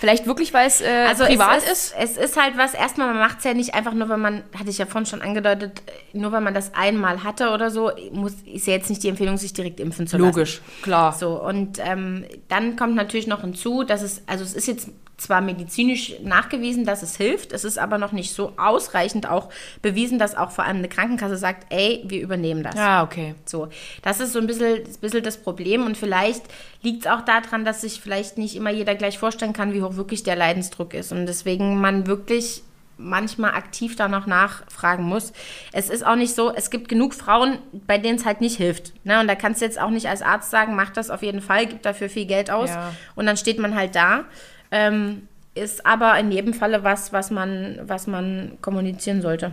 Vielleicht 0.00 0.26
wirklich, 0.26 0.54
weil 0.54 0.66
es 0.66 0.80
äh, 0.80 0.86
Also 1.08 1.24
privat 1.24 1.58
es 1.58 1.64
ist? 1.64 1.70
ist, 1.70 1.94
es 1.98 2.16
ist 2.16 2.40
halt 2.40 2.56
was, 2.56 2.72
erstmal, 2.72 3.08
man 3.08 3.18
macht 3.18 3.38
es 3.38 3.44
ja 3.44 3.52
nicht 3.52 3.74
einfach 3.74 3.92
nur, 3.92 4.08
wenn 4.08 4.20
man, 4.20 4.44
hatte 4.58 4.70
ich 4.70 4.78
ja 4.78 4.86
vorhin 4.86 5.04
schon 5.04 5.20
angedeutet, 5.20 5.82
nur 6.14 6.32
weil 6.32 6.40
man 6.40 6.54
das 6.54 6.74
einmal 6.74 7.22
hatte 7.22 7.50
oder 7.50 7.70
so, 7.70 7.90
muss, 8.12 8.32
ist 8.46 8.66
ja 8.66 8.74
jetzt 8.74 8.88
nicht 8.88 9.02
die 9.02 9.08
Empfehlung, 9.08 9.36
sich 9.36 9.52
direkt 9.52 9.80
impfen 9.80 10.06
zu 10.06 10.16
lassen. 10.16 10.28
Logisch, 10.28 10.62
klar. 10.80 11.12
So, 11.12 11.42
und 11.42 11.78
ähm, 11.84 12.24
dann 12.48 12.76
kommt 12.76 12.94
natürlich 12.94 13.26
noch 13.26 13.42
hinzu, 13.42 13.82
dass 13.82 14.00
es, 14.00 14.22
also 14.26 14.42
es 14.42 14.54
ist 14.54 14.68
jetzt 14.68 14.88
zwar 15.22 15.40
medizinisch 15.40 16.14
nachgewiesen, 16.22 16.84
dass 16.84 17.02
es 17.02 17.16
hilft, 17.16 17.52
es 17.52 17.64
ist 17.64 17.78
aber 17.78 17.98
noch 17.98 18.12
nicht 18.12 18.34
so 18.34 18.52
ausreichend 18.56 19.28
auch 19.28 19.48
bewiesen, 19.80 20.18
dass 20.18 20.34
auch 20.36 20.50
vor 20.50 20.64
allem 20.64 20.78
eine 20.78 20.88
Krankenkasse 20.88 21.36
sagt, 21.36 21.66
ey, 21.70 22.02
wir 22.06 22.20
übernehmen 22.20 22.62
das. 22.62 22.76
Ah, 22.76 23.02
okay. 23.02 23.34
So, 23.44 23.68
das 24.02 24.20
ist 24.20 24.32
so 24.32 24.38
ein 24.38 24.46
bisschen, 24.46 24.80
bisschen 25.00 25.22
das 25.22 25.36
Problem 25.38 25.86
und 25.86 25.96
vielleicht 25.96 26.42
liegt 26.82 27.06
es 27.06 27.10
auch 27.10 27.22
daran, 27.22 27.64
dass 27.64 27.80
sich 27.82 28.00
vielleicht 28.00 28.38
nicht 28.38 28.56
immer 28.56 28.70
jeder 28.70 28.94
gleich 28.94 29.18
vorstellen 29.18 29.52
kann, 29.52 29.72
wie 29.72 29.82
hoch 29.82 29.96
wirklich 29.96 30.22
der 30.22 30.36
Leidensdruck 30.36 30.94
ist 30.94 31.12
und 31.12 31.26
deswegen 31.26 31.80
man 31.80 32.06
wirklich 32.06 32.62
manchmal 32.98 33.54
aktiv 33.54 33.96
danach 33.96 34.26
nachfragen 34.26 35.02
muss. 35.04 35.32
Es 35.72 35.90
ist 35.90 36.06
auch 36.06 36.14
nicht 36.14 36.34
so, 36.34 36.54
es 36.54 36.70
gibt 36.70 36.88
genug 36.88 37.14
Frauen, 37.14 37.58
bei 37.86 37.98
denen 37.98 38.16
es 38.18 38.24
halt 38.24 38.40
nicht 38.40 38.56
hilft. 38.58 38.92
Ne? 39.04 39.18
Und 39.20 39.26
da 39.28 39.34
kannst 39.34 39.60
du 39.60 39.64
jetzt 39.64 39.80
auch 39.80 39.90
nicht 39.90 40.06
als 40.08 40.22
Arzt 40.22 40.50
sagen, 40.50 40.76
mach 40.76 40.90
das 40.90 41.10
auf 41.10 41.22
jeden 41.22 41.40
Fall, 41.40 41.66
gib 41.66 41.82
dafür 41.82 42.08
viel 42.08 42.26
Geld 42.26 42.50
aus 42.50 42.70
Ja. 42.70 42.92
und 43.16 43.26
dann 43.26 43.36
steht 43.36 43.58
man 43.58 43.74
halt 43.74 43.96
da. 43.96 44.24
Ähm, 44.72 45.28
ist 45.54 45.84
aber 45.86 46.18
in 46.18 46.32
jedem 46.32 46.54
Falle 46.54 46.82
was, 46.82 47.12
was 47.12 47.30
man, 47.30 47.78
was 47.82 48.06
man 48.06 48.58
kommunizieren 48.62 49.22
sollte. 49.22 49.52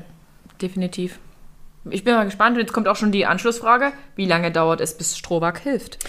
Definitiv. 0.62 1.20
Ich 1.90 2.04
bin 2.04 2.14
mal 2.14 2.26
gespannt 2.26 2.56
und 2.56 2.62
jetzt 2.62 2.74
kommt 2.74 2.88
auch 2.88 2.96
schon 2.96 3.12
die 3.12 3.26
Anschlussfrage. 3.26 3.94
Wie 4.16 4.26
lange 4.26 4.52
dauert 4.52 4.82
es, 4.82 4.98
bis 4.98 5.18
Strohwag 5.18 5.60
hilft? 5.60 6.00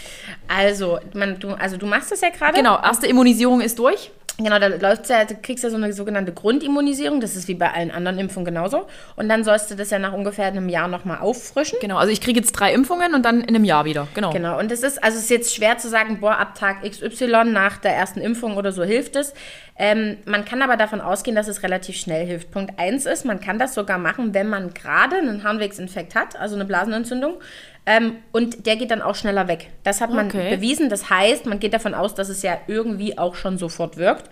Also, 0.48 0.98
man, 1.14 1.38
du, 1.38 1.50
also 1.50 1.76
du 1.76 1.86
machst 1.86 2.10
das 2.10 2.20
ja 2.20 2.30
gerade. 2.30 2.54
Genau, 2.54 2.80
erste 2.80 3.06
Immunisierung 3.06 3.60
ist 3.60 3.78
durch. 3.78 4.10
Genau, 4.44 4.58
da 4.58 4.68
läuft's 4.68 5.08
ja, 5.08 5.24
du 5.24 5.34
kriegst 5.34 5.64
ja 5.64 5.70
so 5.70 5.76
eine 5.76 5.92
sogenannte 5.92 6.32
Grundimmunisierung, 6.32 7.20
das 7.20 7.36
ist 7.36 7.48
wie 7.48 7.54
bei 7.54 7.72
allen 7.72 7.90
anderen 7.90 8.18
Impfungen 8.18 8.46
genauso. 8.46 8.86
Und 9.16 9.28
dann 9.28 9.44
sollst 9.44 9.70
du 9.70 9.74
das 9.74 9.90
ja 9.90 9.98
nach 9.98 10.12
ungefähr 10.12 10.46
einem 10.46 10.68
Jahr 10.68 10.88
nochmal 10.88 11.18
auffrischen. 11.18 11.78
Genau, 11.80 11.98
also 11.98 12.12
ich 12.12 12.20
kriege 12.20 12.40
jetzt 12.40 12.52
drei 12.52 12.72
Impfungen 12.72 13.14
und 13.14 13.24
dann 13.24 13.40
in 13.42 13.54
einem 13.54 13.64
Jahr 13.64 13.84
wieder. 13.84 14.08
Genau. 14.14 14.30
Genau, 14.30 14.58
und 14.58 14.72
es 14.72 14.82
ist, 14.82 15.02
also 15.02 15.18
es 15.18 15.24
ist 15.24 15.30
jetzt 15.30 15.54
schwer 15.54 15.78
zu 15.78 15.88
sagen, 15.88 16.20
boah, 16.20 16.38
ab 16.38 16.54
Tag 16.54 16.82
XY 16.82 17.44
nach 17.46 17.78
der 17.78 17.94
ersten 17.94 18.20
Impfung 18.20 18.56
oder 18.56 18.72
so 18.72 18.82
hilft 18.82 19.16
es. 19.16 19.34
Ähm, 19.76 20.18
man 20.26 20.44
kann 20.44 20.60
aber 20.60 20.76
davon 20.76 21.00
ausgehen, 21.00 21.34
dass 21.34 21.48
es 21.48 21.62
relativ 21.62 21.96
schnell 21.96 22.26
hilft. 22.26 22.50
Punkt 22.50 22.78
eins 22.78 23.06
ist, 23.06 23.24
man 23.24 23.40
kann 23.40 23.58
das 23.58 23.72
sogar 23.74 23.96
machen, 23.96 24.34
wenn 24.34 24.46
man 24.46 24.74
gerade 24.74 25.16
einen 25.16 25.42
Harnwegsinfekt 25.42 26.14
hat, 26.14 26.36
also 26.36 26.54
eine 26.54 26.66
Blasenentzündung. 26.66 27.40
Ähm, 27.86 28.16
und 28.32 28.66
der 28.66 28.76
geht 28.76 28.90
dann 28.90 29.02
auch 29.02 29.14
schneller 29.14 29.48
weg. 29.48 29.68
Das 29.84 30.00
hat 30.00 30.12
man 30.12 30.26
Okay. 30.26 30.54
bewiesen. 30.56 30.88
Das 30.90 31.10
heißt, 31.10 31.46
man 31.46 31.58
geht 31.60 31.72
davon 31.74 31.94
aus, 31.94 32.14
dass 32.14 32.28
es 32.28 32.42
ja 32.42 32.58
irgendwie 32.66 33.16
auch 33.18 33.34
schon 33.34 33.58
sofort 33.58 33.96
wirkt. 33.96 34.30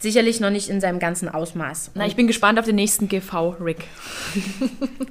Sicherlich 0.00 0.38
noch 0.38 0.50
nicht 0.50 0.68
in 0.68 0.80
seinem 0.80 1.00
ganzen 1.00 1.28
Ausmaß. 1.28 1.90
Na, 1.94 2.06
ich 2.06 2.14
bin 2.14 2.28
gespannt 2.28 2.56
auf 2.60 2.64
den 2.64 2.76
nächsten 2.76 3.08
GV-Rick. 3.08 3.78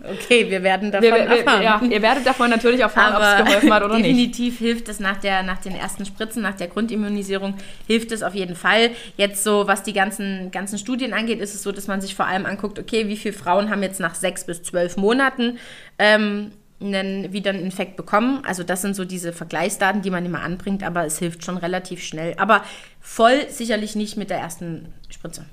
Okay, 0.09 0.49
wir 0.49 0.63
werden 0.63 0.89
davon 0.91 1.03
Wir, 1.09 1.15
wir, 1.15 1.37
erfahren. 1.39 1.61
ja, 1.61 1.81
ihr 1.89 2.01
werdet 2.01 2.25
davon 2.25 2.49
natürlich 2.49 2.79
erfahren, 2.79 3.13
ob 3.15 3.21
es 3.21 3.45
geholfen 3.45 3.73
hat 3.73 3.83
oder 3.83 3.95
nicht. 3.95 4.05
definitiv 4.05 4.57
hilft 4.59 4.87
es 4.87 5.01
nach, 5.01 5.17
der, 5.17 5.43
nach 5.43 5.57
den 5.57 5.75
ersten 5.75 6.05
Spritzen, 6.05 6.41
nach 6.41 6.55
der 6.55 6.67
Grundimmunisierung, 6.67 7.55
hilft 7.87 8.13
es 8.13 8.23
auf 8.23 8.33
jeden 8.33 8.55
Fall. 8.55 8.91
Jetzt 9.17 9.43
so, 9.43 9.67
was 9.67 9.83
die 9.83 9.91
ganzen, 9.91 10.49
ganzen 10.51 10.77
Studien 10.77 11.13
angeht, 11.13 11.41
ist 11.41 11.53
es 11.53 11.63
so, 11.63 11.73
dass 11.73 11.87
man 11.87 11.99
sich 11.99 12.15
vor 12.15 12.25
allem 12.25 12.45
anguckt, 12.45 12.79
okay, 12.79 13.09
wie 13.09 13.17
viele 13.17 13.33
Frauen 13.33 13.69
haben 13.69 13.83
jetzt 13.83 13.99
nach 13.99 14.15
sechs 14.15 14.45
bis 14.45 14.63
zwölf 14.63 14.95
Monaten 14.95 15.57
ähm, 15.99 16.51
einen, 16.79 17.33
wieder 17.33 17.51
einen 17.51 17.61
Infekt 17.61 17.95
bekommen. 17.95 18.43
Also 18.45 18.63
das 18.63 18.81
sind 18.81 18.95
so 18.95 19.05
diese 19.05 19.33
Vergleichsdaten, 19.33 20.01
die 20.01 20.09
man 20.09 20.25
immer 20.25 20.41
anbringt, 20.41 20.83
aber 20.83 21.05
es 21.05 21.17
hilft 21.19 21.43
schon 21.43 21.57
relativ 21.57 22.03
schnell. 22.03 22.35
Aber 22.37 22.63
voll 23.01 23.49
sicherlich 23.49 23.95
nicht 23.95 24.17
mit 24.17 24.29
der 24.29 24.37
ersten 24.37 24.93
Spritze. 25.09 25.45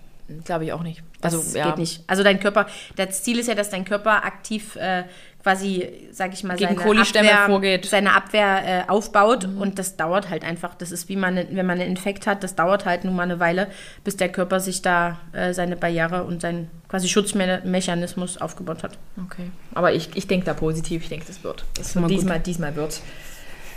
Glaube 0.44 0.64
ich 0.64 0.72
auch 0.72 0.82
nicht. 0.82 1.02
Das 1.20 1.34
Also, 1.34 1.56
ja. 1.58 1.66
geht 1.66 1.78
nicht. 1.78 2.02
Also 2.06 2.22
dein 2.22 2.40
Körper, 2.40 2.66
das 2.96 3.22
Ziel 3.22 3.38
ist 3.38 3.46
ja, 3.46 3.54
dass 3.54 3.70
dein 3.70 3.84
Körper 3.84 4.24
aktiv 4.24 4.76
äh, 4.76 5.04
quasi, 5.44 6.08
sag 6.10 6.32
ich 6.32 6.42
mal, 6.42 6.56
Gegen 6.56 6.76
seine 6.78 7.02
Abwehr, 7.02 7.46
vorgeht. 7.46 7.84
seine 7.84 8.14
Abwehr 8.14 8.86
äh, 8.86 8.90
aufbaut 8.90 9.44
und 9.44 9.78
das 9.78 9.96
dauert 9.96 10.30
halt 10.30 10.42
einfach. 10.42 10.74
Das 10.74 10.90
ist 10.90 11.10
wie 11.10 11.16
man, 11.16 11.36
wenn 11.36 11.66
man 11.66 11.78
einen 11.78 11.90
Infekt 11.90 12.26
hat, 12.26 12.42
das 12.42 12.54
dauert 12.54 12.86
halt 12.86 13.04
nun 13.04 13.14
mal 13.14 13.24
eine 13.24 13.40
Weile, 13.40 13.68
bis 14.04 14.16
der 14.16 14.30
Körper 14.30 14.58
sich 14.58 14.80
da 14.80 15.20
äh, 15.32 15.52
seine 15.52 15.76
Barriere 15.76 16.24
und 16.24 16.40
seinen 16.40 16.70
quasi 16.88 17.08
Schutzmechanismus 17.08 18.38
aufgebaut 18.38 18.82
hat. 18.82 18.98
Okay. 19.22 19.50
Aber 19.74 19.92
ich, 19.92 20.08
ich 20.14 20.26
denke 20.26 20.46
da 20.46 20.54
positiv. 20.54 21.02
Ich 21.02 21.08
denke, 21.10 21.26
das 21.26 21.44
wird. 21.44 21.66
Das 21.76 21.92
diesmal, 21.92 22.40
diesmal 22.40 22.74
wird. 22.74 23.02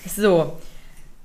So. 0.05 0.57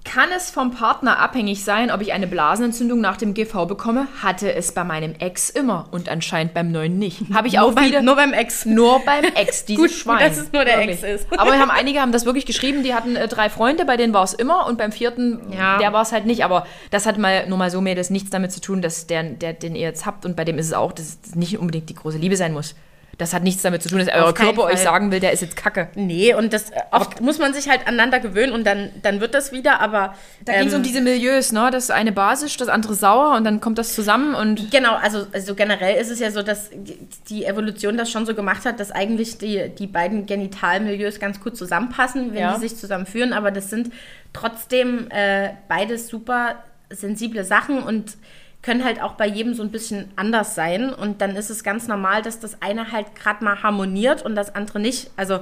Kann 0.05 0.31
es 0.37 0.51
vom 0.51 0.73
Partner 0.73 1.21
abhängig 1.21 1.65
sein, 1.65 1.91
ob 1.91 2.01
ich 2.01 2.12
eine 2.12 2.27
Blasenentzündung 2.27 3.01
nach 3.01 3.17
dem 3.17 3.35
GV 3.35 3.67
bekomme? 3.67 4.09
Hatte 4.21 4.53
es 4.53 4.73
bei 4.73 4.83
meinem 4.83 5.15
Ex 5.19 5.49
immer 5.49 5.87
und 5.93 6.09
anscheinend 6.09 6.55
beim 6.55 6.73
neuen 6.73 6.99
nicht. 6.99 7.23
Habe 7.33 7.47
ich 7.47 7.61
auch 7.61 7.67
nur, 7.67 7.75
beim, 7.77 7.85
viele. 7.85 8.03
nur 8.03 8.17
beim 8.17 8.33
Ex. 8.33 8.67
Nur 8.67 9.01
beim 9.05 9.25
Ex, 9.25 9.65
dieses 9.67 9.81
Gut, 9.81 9.91
gut, 9.91 9.99
Schwein. 9.99 10.29
dass 10.29 10.38
es 10.38 10.53
nur 10.53 10.65
der 10.65 10.79
Wirklich. 10.79 11.03
Ex 11.05 11.23
ist. 11.23 11.33
Aber 11.38 11.53
wir 11.53 11.59
haben 11.61 11.71
einige 11.71 12.01
haben 12.01 12.11
das 12.11 12.25
wirklich 12.25 12.47
geschrieben, 12.47 12.83
die 12.83 12.95
hatten 12.95 13.15
äh, 13.15 13.29
drei 13.29 13.49
Freunde, 13.49 13.85
bei 13.85 13.97
denen 13.97 14.12
war 14.12 14.25
es 14.25 14.35
immer 14.35 14.67
und 14.67 14.77
beim 14.77 14.91
vierten, 14.91 15.41
Ja. 15.57 15.79
der 15.79 15.93
war 15.93 16.03
es 16.03 16.11
halt 16.12 16.27
nicht. 16.27 16.45
Aber 16.45 16.67
das 16.91 17.07
hat 17.07 17.17
mal 17.19 17.47
nur 17.49 17.57
mal 17.59 17.71
so 17.71 17.81
Mädels 17.81 18.11
nichts 18.11 18.31
damit 18.31 18.51
zu 18.51 18.61
tun, 18.61 18.83
dass 18.83 19.07
der, 19.07 19.23
der, 19.23 19.53
den 19.53 19.75
ihr 19.77 19.83
jetzt 19.83 20.05
habt 20.05 20.27
und 20.27 20.35
bei 20.37 20.45
dem 20.45 20.59
ist 20.59 20.67
es 20.67 20.73
auch, 20.73 20.91
dass 20.93 21.19
es 21.25 21.35
nicht 21.37 21.59
unbedingt 21.59 21.88
die 21.88 21.95
große 21.95 22.19
Liebe 22.19 22.37
sein 22.37 22.53
muss. 22.53 22.75
Das 23.18 23.35
hat 23.35 23.42
nichts 23.42 23.61
damit 23.62 23.83
zu 23.83 23.90
tun, 23.90 23.98
dass 23.98 24.09
euer 24.09 24.33
Körper 24.33 24.62
euch 24.64 24.77
Fall. 24.77 24.85
sagen 24.85 25.12
will, 25.12 25.20
der 25.20 25.33
ist 25.33 25.42
jetzt 25.42 25.55
kacke. 25.55 25.88
Nee, 25.94 26.35
und 26.35 26.53
das 26.53 26.70
äh, 26.70 26.81
oft 26.92 27.20
muss 27.20 27.38
man 27.38 27.53
sich 27.53 27.68
halt 27.68 27.87
aneinander 27.87 28.20
gewöhnen 28.20 28.53
und 28.53 28.64
dann, 28.66 28.90
dann 29.03 29.20
wird 29.20 29.35
das 29.35 29.53
wieder, 29.53 29.81
aber. 29.81 30.14
Da 30.46 30.55
ging 30.55 30.66
es 30.68 30.72
ähm, 30.72 30.79
um 30.79 30.83
diese 30.83 31.01
Milieus, 31.03 31.53
ne? 31.53 31.68
Das 31.70 31.90
eine 31.90 32.11
basisch, 32.12 32.57
das 32.57 32.68
andere 32.68 32.94
sauer 32.94 33.37
und 33.37 33.44
dann 33.44 33.61
kommt 33.61 33.77
das 33.79 33.94
zusammen 33.94 34.35
und 34.35 34.70
Genau, 34.70 34.94
also, 34.94 35.27
also 35.33 35.55
generell 35.55 36.01
ist 36.01 36.11
es 36.11 36.20
ja 36.20 36.31
so, 36.31 36.42
dass 36.42 36.70
die- 36.72 36.98
die 37.29 37.44
Evolution 37.44 37.96
das 37.98 38.11
schon 38.11 38.25
so 38.25 38.35
gemacht 38.35 38.64
hat, 38.64 38.81
dass 38.81 38.90
eigentlich 38.90 39.37
die, 39.38 39.68
die 39.79 39.87
beiden 39.87 40.25
Genitalmilieus 40.27 41.20
ganz 41.20 41.38
gut 41.40 41.57
zusammenpassen, 41.57 42.33
wenn 42.33 42.40
Ja. 42.40 42.55
die 42.55 42.61
sich 42.61 42.77
zusammenführen. 42.79 43.33
Aber 43.35 43.51
das 43.51 43.68
sind 43.68 43.92
trotzdem 44.33 45.09
äh, 45.11 45.51
beides 45.68 46.09
super 46.09 46.57
sensible 46.90 47.44
Sachen 47.44 47.83
und 47.83 48.16
können 48.62 48.85
halt 48.85 49.03
auch 49.03 49.14
bei 49.14 49.27
jedem 49.27 49.55
so 49.55 49.62
ein 49.62 49.72
bisschen 49.72 50.11
anders 50.16 50.55
sein. 50.55 50.94
Und 50.94 51.20
dann 51.20 51.35
ist 51.37 51.51
es 51.51 51.64
ganz 51.64 51.88
normal, 51.88 52.22
dass 52.22 52.38
das 52.38 52.62
eine 52.62 52.92
halt 52.92 53.14
gerade 53.16 53.44
mal 53.44 53.62
harmoniert 53.62 54.22
und 54.22 54.37
das 54.37 54.55
andere 54.55 54.79
nicht. 54.81 55.11
Also 55.16 55.40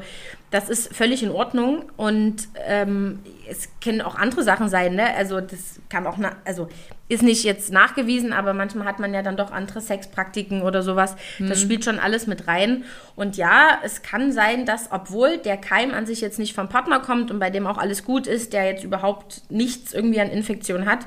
das 0.50 0.68
ist 0.68 0.92
völlig 0.94 1.22
in 1.22 1.30
Ordnung 1.30 1.84
und 1.96 2.48
ähm, 2.66 3.20
es 3.48 3.68
können 3.82 4.00
auch 4.00 4.16
andere 4.16 4.42
Sachen 4.42 4.68
sein, 4.68 4.96
ne? 4.96 5.14
Also 5.16 5.40
das 5.40 5.78
kann 5.88 6.06
auch, 6.08 6.18
also 6.44 6.68
ist 7.08 7.22
nicht 7.22 7.44
jetzt 7.44 7.72
nachgewiesen, 7.72 8.32
aber 8.32 8.52
manchmal 8.52 8.86
hat 8.86 8.98
man 8.98 9.14
ja 9.14 9.22
dann 9.22 9.36
doch 9.36 9.52
andere 9.52 9.80
Sexpraktiken 9.80 10.62
oder 10.62 10.82
sowas. 10.82 11.14
Das 11.38 11.58
Mhm. 11.58 11.62
spielt 11.62 11.84
schon 11.84 11.98
alles 12.00 12.26
mit 12.26 12.46
rein. 12.48 12.84
Und 13.16 13.36
ja, 13.36 13.78
es 13.84 14.02
kann 14.02 14.32
sein, 14.32 14.64
dass 14.66 14.88
obwohl 14.92 15.38
der 15.38 15.56
Keim 15.56 15.92
an 15.94 16.06
sich 16.06 16.20
jetzt 16.20 16.38
nicht 16.38 16.54
vom 16.54 16.68
Partner 16.68 16.98
kommt 17.00 17.30
und 17.30 17.38
bei 17.38 17.50
dem 17.50 17.66
auch 17.66 17.78
alles 17.78 18.04
gut 18.04 18.26
ist, 18.26 18.52
der 18.52 18.64
jetzt 18.66 18.82
überhaupt 18.84 19.42
nichts 19.50 19.92
irgendwie 19.92 20.20
an 20.20 20.30
Infektion 20.30 20.86
hat, 20.86 21.00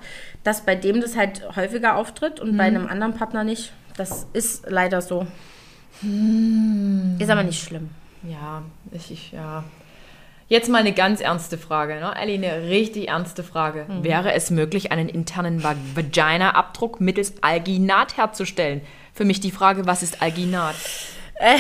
dass 0.44 0.62
bei 0.66 0.76
dem 0.76 1.02
das 1.02 1.16
halt 1.18 1.56
häufiger 1.56 1.96
auftritt 1.98 2.40
und 2.40 2.54
Mhm. 2.54 2.58
bei 2.58 2.64
einem 2.64 2.88
anderen 2.88 3.14
Partner 3.14 3.44
nicht. 3.44 3.74
Das 3.98 4.26
ist 4.34 4.66
leider 4.70 5.02
so. 5.02 5.28
Hm. 6.02 7.18
Ist 7.20 7.30
aber 7.30 7.44
nicht 7.44 7.64
schlimm. 7.64 7.90
Ja, 8.28 8.64
ich, 8.92 9.12
ich 9.12 9.32
ja. 9.32 9.64
Jetzt 10.50 10.70
mal 10.70 10.80
eine 10.80 10.92
ganz 10.94 11.20
ernste 11.22 11.58
Frage, 11.58 11.96
ne? 11.96 12.14
Ellie, 12.20 12.36
eine 12.36 12.68
richtig 12.70 13.08
ernste 13.08 13.44
Frage. 13.44 13.86
Mhm. 13.88 14.04
Wäre 14.04 14.34
es 14.34 14.52
möglich, 14.52 14.92
einen 14.92 15.10
internen 15.10 15.64
Va- 15.64 15.76
Vagina-Abdruck 15.96 17.00
mittels 17.02 17.34
Alginat 17.42 18.18
herzustellen? 18.18 18.82
Für 19.14 19.26
mich 19.26 19.40
die 19.40 19.52
Frage, 19.52 19.86
was 19.86 20.04
ist 20.04 20.22
Alginat? 20.22 20.76
Äh. 21.36 21.58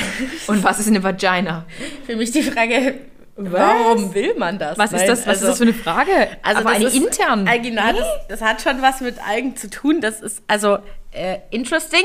Und 0.47 0.63
was 0.63 0.79
ist 0.79 0.87
eine 0.87 1.01
Vagina? 1.03 1.65
Für 2.05 2.15
mich 2.15 2.31
die 2.31 2.43
Frage, 2.43 2.95
warum 3.35 4.13
will 4.13 4.35
man 4.37 4.59
das? 4.59 4.77
Was 4.77 4.93
ist 4.93 5.07
das? 5.07 5.21
Was 5.21 5.27
also- 5.27 5.45
ist 5.45 5.49
das 5.51 5.57
für 5.57 5.63
eine 5.63 5.73
Frage? 5.73 6.11
Also 6.43 6.59
Aber 6.61 6.69
das 6.69 6.75
eine 6.79 6.85
ist 6.85 6.95
intern. 6.95 7.47
Alginat, 7.47 7.97
das, 7.97 8.07
das 8.29 8.41
hat 8.41 8.61
schon 8.61 8.81
was 8.81 9.01
mit 9.01 9.15
Algen 9.27 9.55
zu 9.55 9.69
tun. 9.69 10.01
Das 10.01 10.21
ist 10.21 10.43
also 10.47 10.77
äh, 11.11 11.37
interesting. 11.49 12.03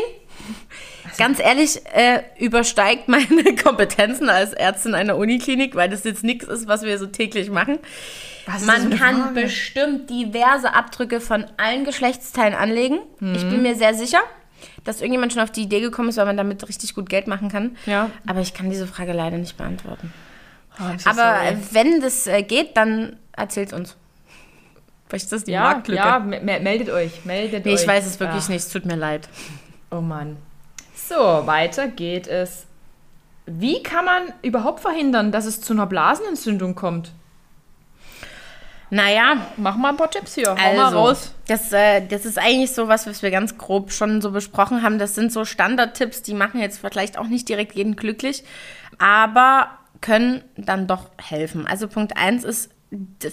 Ganz 1.16 1.38
ehrlich, 1.40 1.80
äh, 1.94 2.22
übersteigt 2.38 3.08
meine 3.08 3.26
Kompetenzen 3.62 4.28
als 4.28 4.52
Ärztin 4.52 4.94
einer 4.94 5.16
Uniklinik, 5.16 5.74
weil 5.74 5.88
das 5.88 6.04
jetzt 6.04 6.24
nichts 6.24 6.44
ist, 6.46 6.66
was 6.68 6.82
wir 6.82 6.98
so 6.98 7.06
täglich 7.06 7.50
machen. 7.50 7.78
Was 8.46 8.64
Man 8.64 8.90
kann 8.90 9.16
Frage? 9.16 9.34
bestimmt 9.42 10.10
diverse 10.10 10.74
Abdrücke 10.74 11.20
von 11.20 11.44
allen 11.56 11.84
Geschlechtsteilen 11.84 12.54
anlegen. 12.54 12.98
Ich 13.20 13.48
bin 13.48 13.62
mir 13.62 13.74
sehr 13.74 13.94
sicher, 13.94 14.20
dass 14.84 15.00
irgendjemand 15.00 15.32
schon 15.34 15.42
auf 15.42 15.50
die 15.50 15.62
Idee 15.62 15.80
gekommen 15.80 16.08
ist, 16.08 16.16
weil 16.16 16.24
man 16.26 16.36
damit 16.36 16.66
richtig 16.68 16.94
gut 16.94 17.08
Geld 17.10 17.26
machen 17.26 17.50
kann. 17.50 17.76
Ja. 17.86 18.10
Aber 18.26 18.40
ich 18.40 18.54
kann 18.54 18.70
diese 18.70 18.86
Frage 18.86 19.12
leider 19.12 19.36
nicht 19.36 19.56
beantworten. 19.56 20.12
Oh, 20.80 20.84
Aber 21.04 21.14
sorry. 21.14 21.58
wenn 21.72 22.00
das 22.00 22.26
äh, 22.26 22.42
geht, 22.42 22.76
dann 22.76 23.16
erzählt 23.32 23.72
uns. 23.72 23.96
Vielleicht 25.08 25.24
ist 25.24 25.32
das 25.32 25.44
die 25.44 25.52
ja, 25.52 25.62
Marktlücke. 25.62 26.00
ja, 26.02 26.18
me- 26.18 26.40
me- 26.40 26.60
meldet 26.60 26.90
euch, 26.90 27.24
meldet 27.24 27.64
Nee, 27.66 27.74
euch. 27.74 27.82
ich 27.82 27.86
weiß 27.88 28.06
es 28.06 28.20
wirklich 28.20 28.44
Ach, 28.44 28.48
nicht. 28.48 28.58
Es 28.64 28.68
tut 28.70 28.84
mir 28.86 28.96
leid. 28.96 29.28
Oh 29.90 30.00
Mann. 30.00 30.36
So, 31.08 31.46
weiter 31.46 31.88
geht 31.88 32.26
es. 32.26 32.66
Wie 33.46 33.82
kann 33.82 34.04
man 34.04 34.22
überhaupt 34.42 34.80
verhindern, 34.80 35.32
dass 35.32 35.46
es 35.46 35.62
zu 35.62 35.72
einer 35.72 35.86
Blasenentzündung 35.86 36.74
kommt? 36.74 37.12
Naja, 38.90 39.38
Mach 39.56 39.76
mal 39.76 39.90
ein 39.90 39.96
paar 39.96 40.10
Tipps 40.10 40.34
hier. 40.34 40.50
Hau 40.50 40.56
also, 40.56 40.76
mal 40.76 40.92
raus. 40.92 41.34
Das, 41.46 41.72
äh, 41.72 42.06
das 42.06 42.26
ist 42.26 42.38
eigentlich 42.38 42.72
so 42.72 42.88
was, 42.88 43.06
was 43.06 43.22
wir 43.22 43.30
ganz 43.30 43.56
grob 43.56 43.92
schon 43.92 44.20
so 44.20 44.32
besprochen 44.32 44.82
haben. 44.82 44.98
Das 44.98 45.14
sind 45.14 45.32
so 45.32 45.44
Standardtipps, 45.44 46.22
die 46.22 46.34
machen 46.34 46.60
jetzt 46.60 46.78
vielleicht 46.78 47.18
auch 47.18 47.26
nicht 47.26 47.48
direkt 47.48 47.74
jeden 47.74 47.96
glücklich, 47.96 48.44
aber 48.98 49.70
können 50.00 50.44
dann 50.56 50.86
doch 50.86 51.06
helfen. 51.16 51.66
Also 51.66 51.88
Punkt 51.88 52.16
1 52.16 52.44
ist 52.44 52.70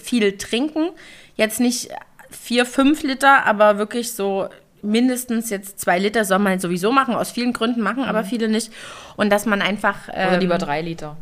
viel 0.02 0.38
trinken. 0.38 0.90
Jetzt 1.36 1.60
nicht 1.60 1.90
vier, 2.30 2.66
fünf 2.66 3.04
Liter, 3.04 3.46
aber 3.46 3.78
wirklich 3.78 4.14
so 4.14 4.50
mindestens 4.82 5.50
jetzt 5.50 5.80
zwei 5.80 6.00
Liter 6.00 6.26
soll 6.26 6.40
man 6.40 6.60
sowieso 6.60 6.92
machen, 6.92 7.16
aus 7.16 7.32
vielen 7.32 7.54
Gründen 7.54 7.82
machen, 7.82 8.04
aber 8.04 8.24
viele 8.24 8.48
nicht. 8.48 8.72
Und 9.16 9.30
dass 9.32 9.46
man 9.46 9.62
einfach. 9.62 10.08
Oder 10.10 10.34
ähm, 10.34 10.40
lieber 10.40 10.58
drei 10.58 10.82
Liter. 10.82 11.18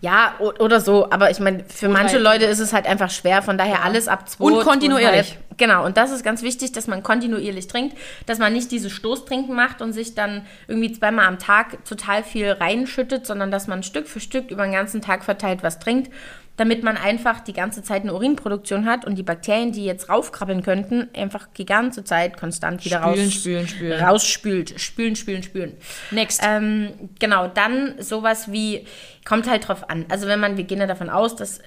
Ja, 0.00 0.34
oder 0.40 0.80
so. 0.80 1.10
Aber 1.10 1.30
ich 1.30 1.38
meine, 1.38 1.64
für 1.64 1.88
manche 1.88 2.16
drei. 2.16 2.34
Leute 2.34 2.46
ist 2.46 2.58
es 2.58 2.72
halt 2.72 2.86
einfach 2.86 3.10
schwer. 3.10 3.42
Von 3.42 3.58
daher 3.58 3.84
alles 3.84 4.08
ab 4.08 4.28
zwei. 4.28 4.44
Und 4.44 4.60
kontinuierlich. 4.60 5.28
zweieinhalb. 5.28 5.58
Genau. 5.58 5.84
Und 5.84 5.96
das 5.96 6.10
ist 6.10 6.24
ganz 6.24 6.42
wichtig, 6.42 6.72
dass 6.72 6.86
man 6.86 7.02
kontinuierlich 7.02 7.68
trinkt, 7.68 7.96
dass 8.26 8.38
man 8.38 8.52
nicht 8.52 8.70
dieses 8.70 8.90
Stoßtrinken 8.92 9.54
macht 9.54 9.80
und 9.80 9.92
sich 9.92 10.14
dann 10.14 10.44
irgendwie 10.66 10.92
zweimal 10.92 11.26
am 11.26 11.38
Tag 11.38 11.84
total 11.84 12.24
viel 12.24 12.50
reinschüttet, 12.50 13.26
sondern 13.26 13.50
dass 13.50 13.68
man 13.68 13.82
Stück 13.82 14.08
für 14.08 14.20
Stück 14.20 14.50
über 14.50 14.64
den 14.64 14.72
ganzen 14.72 15.00
Tag 15.00 15.24
verteilt 15.24 15.62
was 15.62 15.78
trinkt, 15.78 16.10
damit 16.56 16.82
man 16.82 16.96
einfach 16.98 17.40
die 17.40 17.54
ganze 17.54 17.82
Zeit 17.82 18.02
eine 18.02 18.12
Urinproduktion 18.12 18.84
hat 18.84 19.06
und 19.06 19.16
die 19.16 19.22
Bakterien, 19.22 19.72
die 19.72 19.84
jetzt 19.84 20.10
raufkrabbeln 20.10 20.62
könnten, 20.62 21.08
einfach 21.16 21.48
die 21.56 21.64
ganze 21.64 22.04
Zeit 22.04 22.36
konstant 22.38 22.84
wieder 22.84 23.00
Spülen, 23.00 23.24
raus, 23.24 23.32
spülen, 23.32 23.68
spülen. 23.68 24.00
rausspült. 24.00 24.80
Spülen, 24.80 25.16
spülen, 25.16 25.42
spülen. 25.42 25.72
Next. 26.10 26.42
Ähm, 26.46 26.90
genau, 27.18 27.48
dann 27.48 27.94
sowas 27.98 28.52
wie, 28.52 28.86
kommt 29.24 29.48
halt 29.48 29.66
drauf 29.66 29.88
an. 29.88 30.04
Also 30.10 30.26
wenn 30.26 30.40
man, 30.40 30.56
wir 30.58 30.64
gehen 30.64 30.78
ja 30.78 30.86
davon 30.86 31.08
aus, 31.08 31.36
dass 31.36 31.60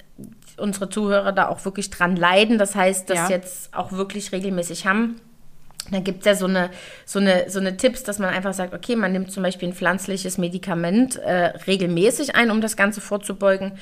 unsere 0.56 0.88
Zuhörer 0.88 1.32
da 1.32 1.48
auch 1.48 1.64
wirklich 1.64 1.90
dran 1.90 2.14
leiden, 2.16 2.56
das 2.56 2.74
heißt, 2.74 3.10
das 3.10 3.18
Ja. 3.18 3.28
jetzt 3.28 3.74
auch 3.74 3.92
wirklich 3.92 4.30
regelmäßig 4.32 4.86
haben. 4.86 5.20
Dann 5.90 6.02
gibt 6.02 6.20
es 6.20 6.26
ja 6.26 6.34
so 6.34 6.46
eine, 6.46 6.70
so, 7.04 7.18
eine, 7.18 7.48
so 7.50 7.60
eine 7.60 7.76
Tipps, 7.76 8.02
dass 8.02 8.18
man 8.18 8.30
einfach 8.30 8.54
sagt, 8.54 8.72
okay, 8.74 8.96
man 8.96 9.12
nimmt 9.12 9.30
zum 9.30 9.42
Beispiel 9.42 9.68
ein 9.68 9.74
pflanzliches 9.74 10.38
Medikament 10.38 11.16
äh, 11.16 11.52
regelmäßig 11.66 12.34
ein, 12.34 12.50
um 12.50 12.60
das 12.60 12.76
Ganze 12.76 13.00
vorzubeugen. 13.00 13.72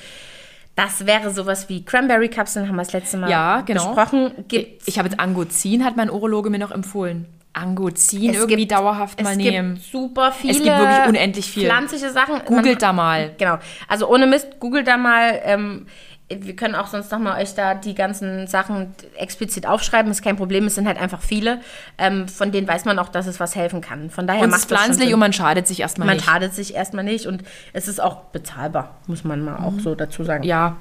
Das 0.75 1.05
wäre 1.05 1.31
sowas 1.31 1.69
wie 1.69 1.85
Cranberry-Kapseln, 1.85 2.67
haben 2.67 2.75
wir 2.75 2.83
das 2.83 2.91
letzte 2.93 3.17
Mal 3.17 3.29
Ja, 3.29 3.61
genau. 3.61 3.93
besprochen. 3.93 4.31
Gibt 4.49 4.87
ich 4.87 4.97
habe 4.99 5.07
jetzt 5.07 5.19
Angozin, 5.19 5.85
hat 5.85 5.95
mein 5.95 6.09
Urologe 6.09 6.49
mir 6.49 6.59
noch 6.59 6.71
empfohlen. 6.71 7.27
Angozin 7.53 8.31
Es 8.31 8.35
irgendwie 8.35 8.57
gibt- 8.67 8.73
dauerhaft 8.73 9.21
mal 9.23 9.31
es 9.31 9.37
nehmen. 9.37 9.75
gibt 9.75 9.85
super 9.87 10.33
viele 10.33 10.51
Es 10.51 10.61
gibt 10.61 10.77
wirklich 10.77 11.07
unendlich 11.07 11.49
viel. 11.49 11.63
pflanzliche 11.65 12.09
Sachen. 12.11 12.41
Googelt 12.45 12.81
da 12.81 12.91
mal. 12.91 13.33
Genau. 13.37 13.57
Also 13.87 14.09
ohne 14.09 14.27
Mist, 14.27 14.59
googelt 14.59 14.87
da 14.87 14.97
mal. 14.97 15.39
Ähm, 15.45 15.85
wir 16.27 16.55
können 16.55 16.73
auch 16.73 16.87
sonst 16.87 17.11
nochmal 17.11 17.41
euch 17.41 17.53
da 17.53 17.75
die 17.75 17.93
ganzen 17.93 18.47
Sachen 18.47 18.95
explizit 19.15 19.67
aufschreiben. 19.67 20.11
Ist 20.11 20.23
kein 20.23 20.37
Problem, 20.37 20.65
es 20.65 20.75
sind 20.75 20.87
halt 20.87 20.97
einfach 20.97 21.21
viele. 21.21 21.61
Ähm, 21.97 22.27
von 22.27 22.51
denen 22.51 22.67
weiß 22.67 22.85
man 22.85 22.97
auch, 22.97 23.09
dass 23.09 23.27
es 23.27 23.39
was 23.39 23.55
helfen 23.55 23.81
kann. 23.81 24.09
Von 24.09 24.25
daher 24.25 24.41
Und 24.41 24.49
es 24.49 24.51
macht 24.51 24.69
schon 24.69 24.77
pflanzlich 24.77 25.13
und 25.13 25.19
man 25.19 25.33
schadet 25.33 25.67
sich 25.67 25.81
erstmal 25.81 26.07
man 26.07 26.17
nicht. 26.17 26.25
schadet 26.25 26.53
sich 26.55 26.73
erstmal 26.73 27.03
nicht 27.03 27.27
und 27.27 27.43
es 27.73 27.87
ist 27.87 28.01
auch 28.01 28.21
bezahlbar, 28.25 28.95
muss 29.05 29.23
man 29.23 29.43
mal 29.43 29.57
auch 29.57 29.79
so 29.79 29.93
dazu 29.93 30.23
sagen. 30.23 30.43
Ja, 30.43 30.77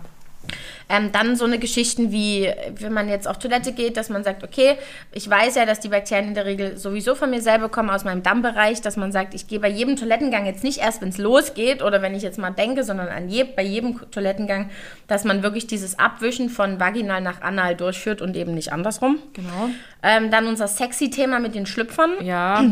Ähm, 0.89 1.13
dann 1.13 1.37
so 1.37 1.45
eine 1.45 1.59
Geschichten 1.59 2.13
wie, 2.13 2.51
wenn 2.79 2.93
man 2.93 3.09
jetzt 3.09 3.27
auf 3.27 3.39
Toilette 3.39 3.73
geht, 3.73 3.97
dass 3.97 4.09
man 4.11 4.25
sagt, 4.25 4.45
okay, 4.45 4.77
ich 5.13 5.29
weiß 5.29 5.55
ja, 5.55 5.67
dass 5.67 5.81
die 5.81 5.89
Bakterien 5.89 6.29
in 6.29 6.35
der 6.35 6.45
Regel 6.45 6.77
sowieso 6.77 7.15
von 7.15 7.31
mir 7.31 7.41
selber 7.41 7.69
kommen, 7.69 7.91
aus 7.91 8.05
meinem 8.05 8.23
Dammbereich, 8.23 8.81
dass 8.83 8.97
man 8.97 9.13
sagt, 9.13 9.35
ich 9.35 9.47
gehe 9.47 9.61
bei 9.61 9.69
jedem 9.69 9.97
Toilettengang 9.97 10.47
jetzt 10.47 10.65
nicht 10.65 10.79
erst, 10.79 11.01
wenn 11.01 11.09
es 11.09 11.19
losgeht 11.19 11.83
oder 11.83 12.03
wenn 12.03 12.15
ich 12.15 12.23
jetzt 12.23 12.39
mal 12.39 12.51
denke, 12.51 12.85
sondern 12.85 13.09
an 13.09 13.29
je, 13.29 13.45
bei 13.45 13.63
jedem 13.63 13.99
Toilettengang, 14.11 14.71
dass 15.07 15.25
man 15.25 15.43
wirklich 15.43 15.67
dieses 15.67 15.99
Abwischen 15.99 16.51
von 16.51 16.81
vaginal 16.81 17.21
nach 17.21 17.41
anal 17.43 17.75
durchführt 17.75 18.21
und 18.21 18.37
eben 18.37 18.55
nicht 18.55 18.73
andersrum. 18.73 19.19
genau. 19.33 19.71
Ähm, 20.07 20.31
dann 20.31 20.47
unser 20.47 20.69
sexy 20.69 21.09
Thema 21.09 21.41
mit 21.41 21.55
den 21.55 21.65
Schlüpfern. 21.65 22.11
Ja, 22.21 22.63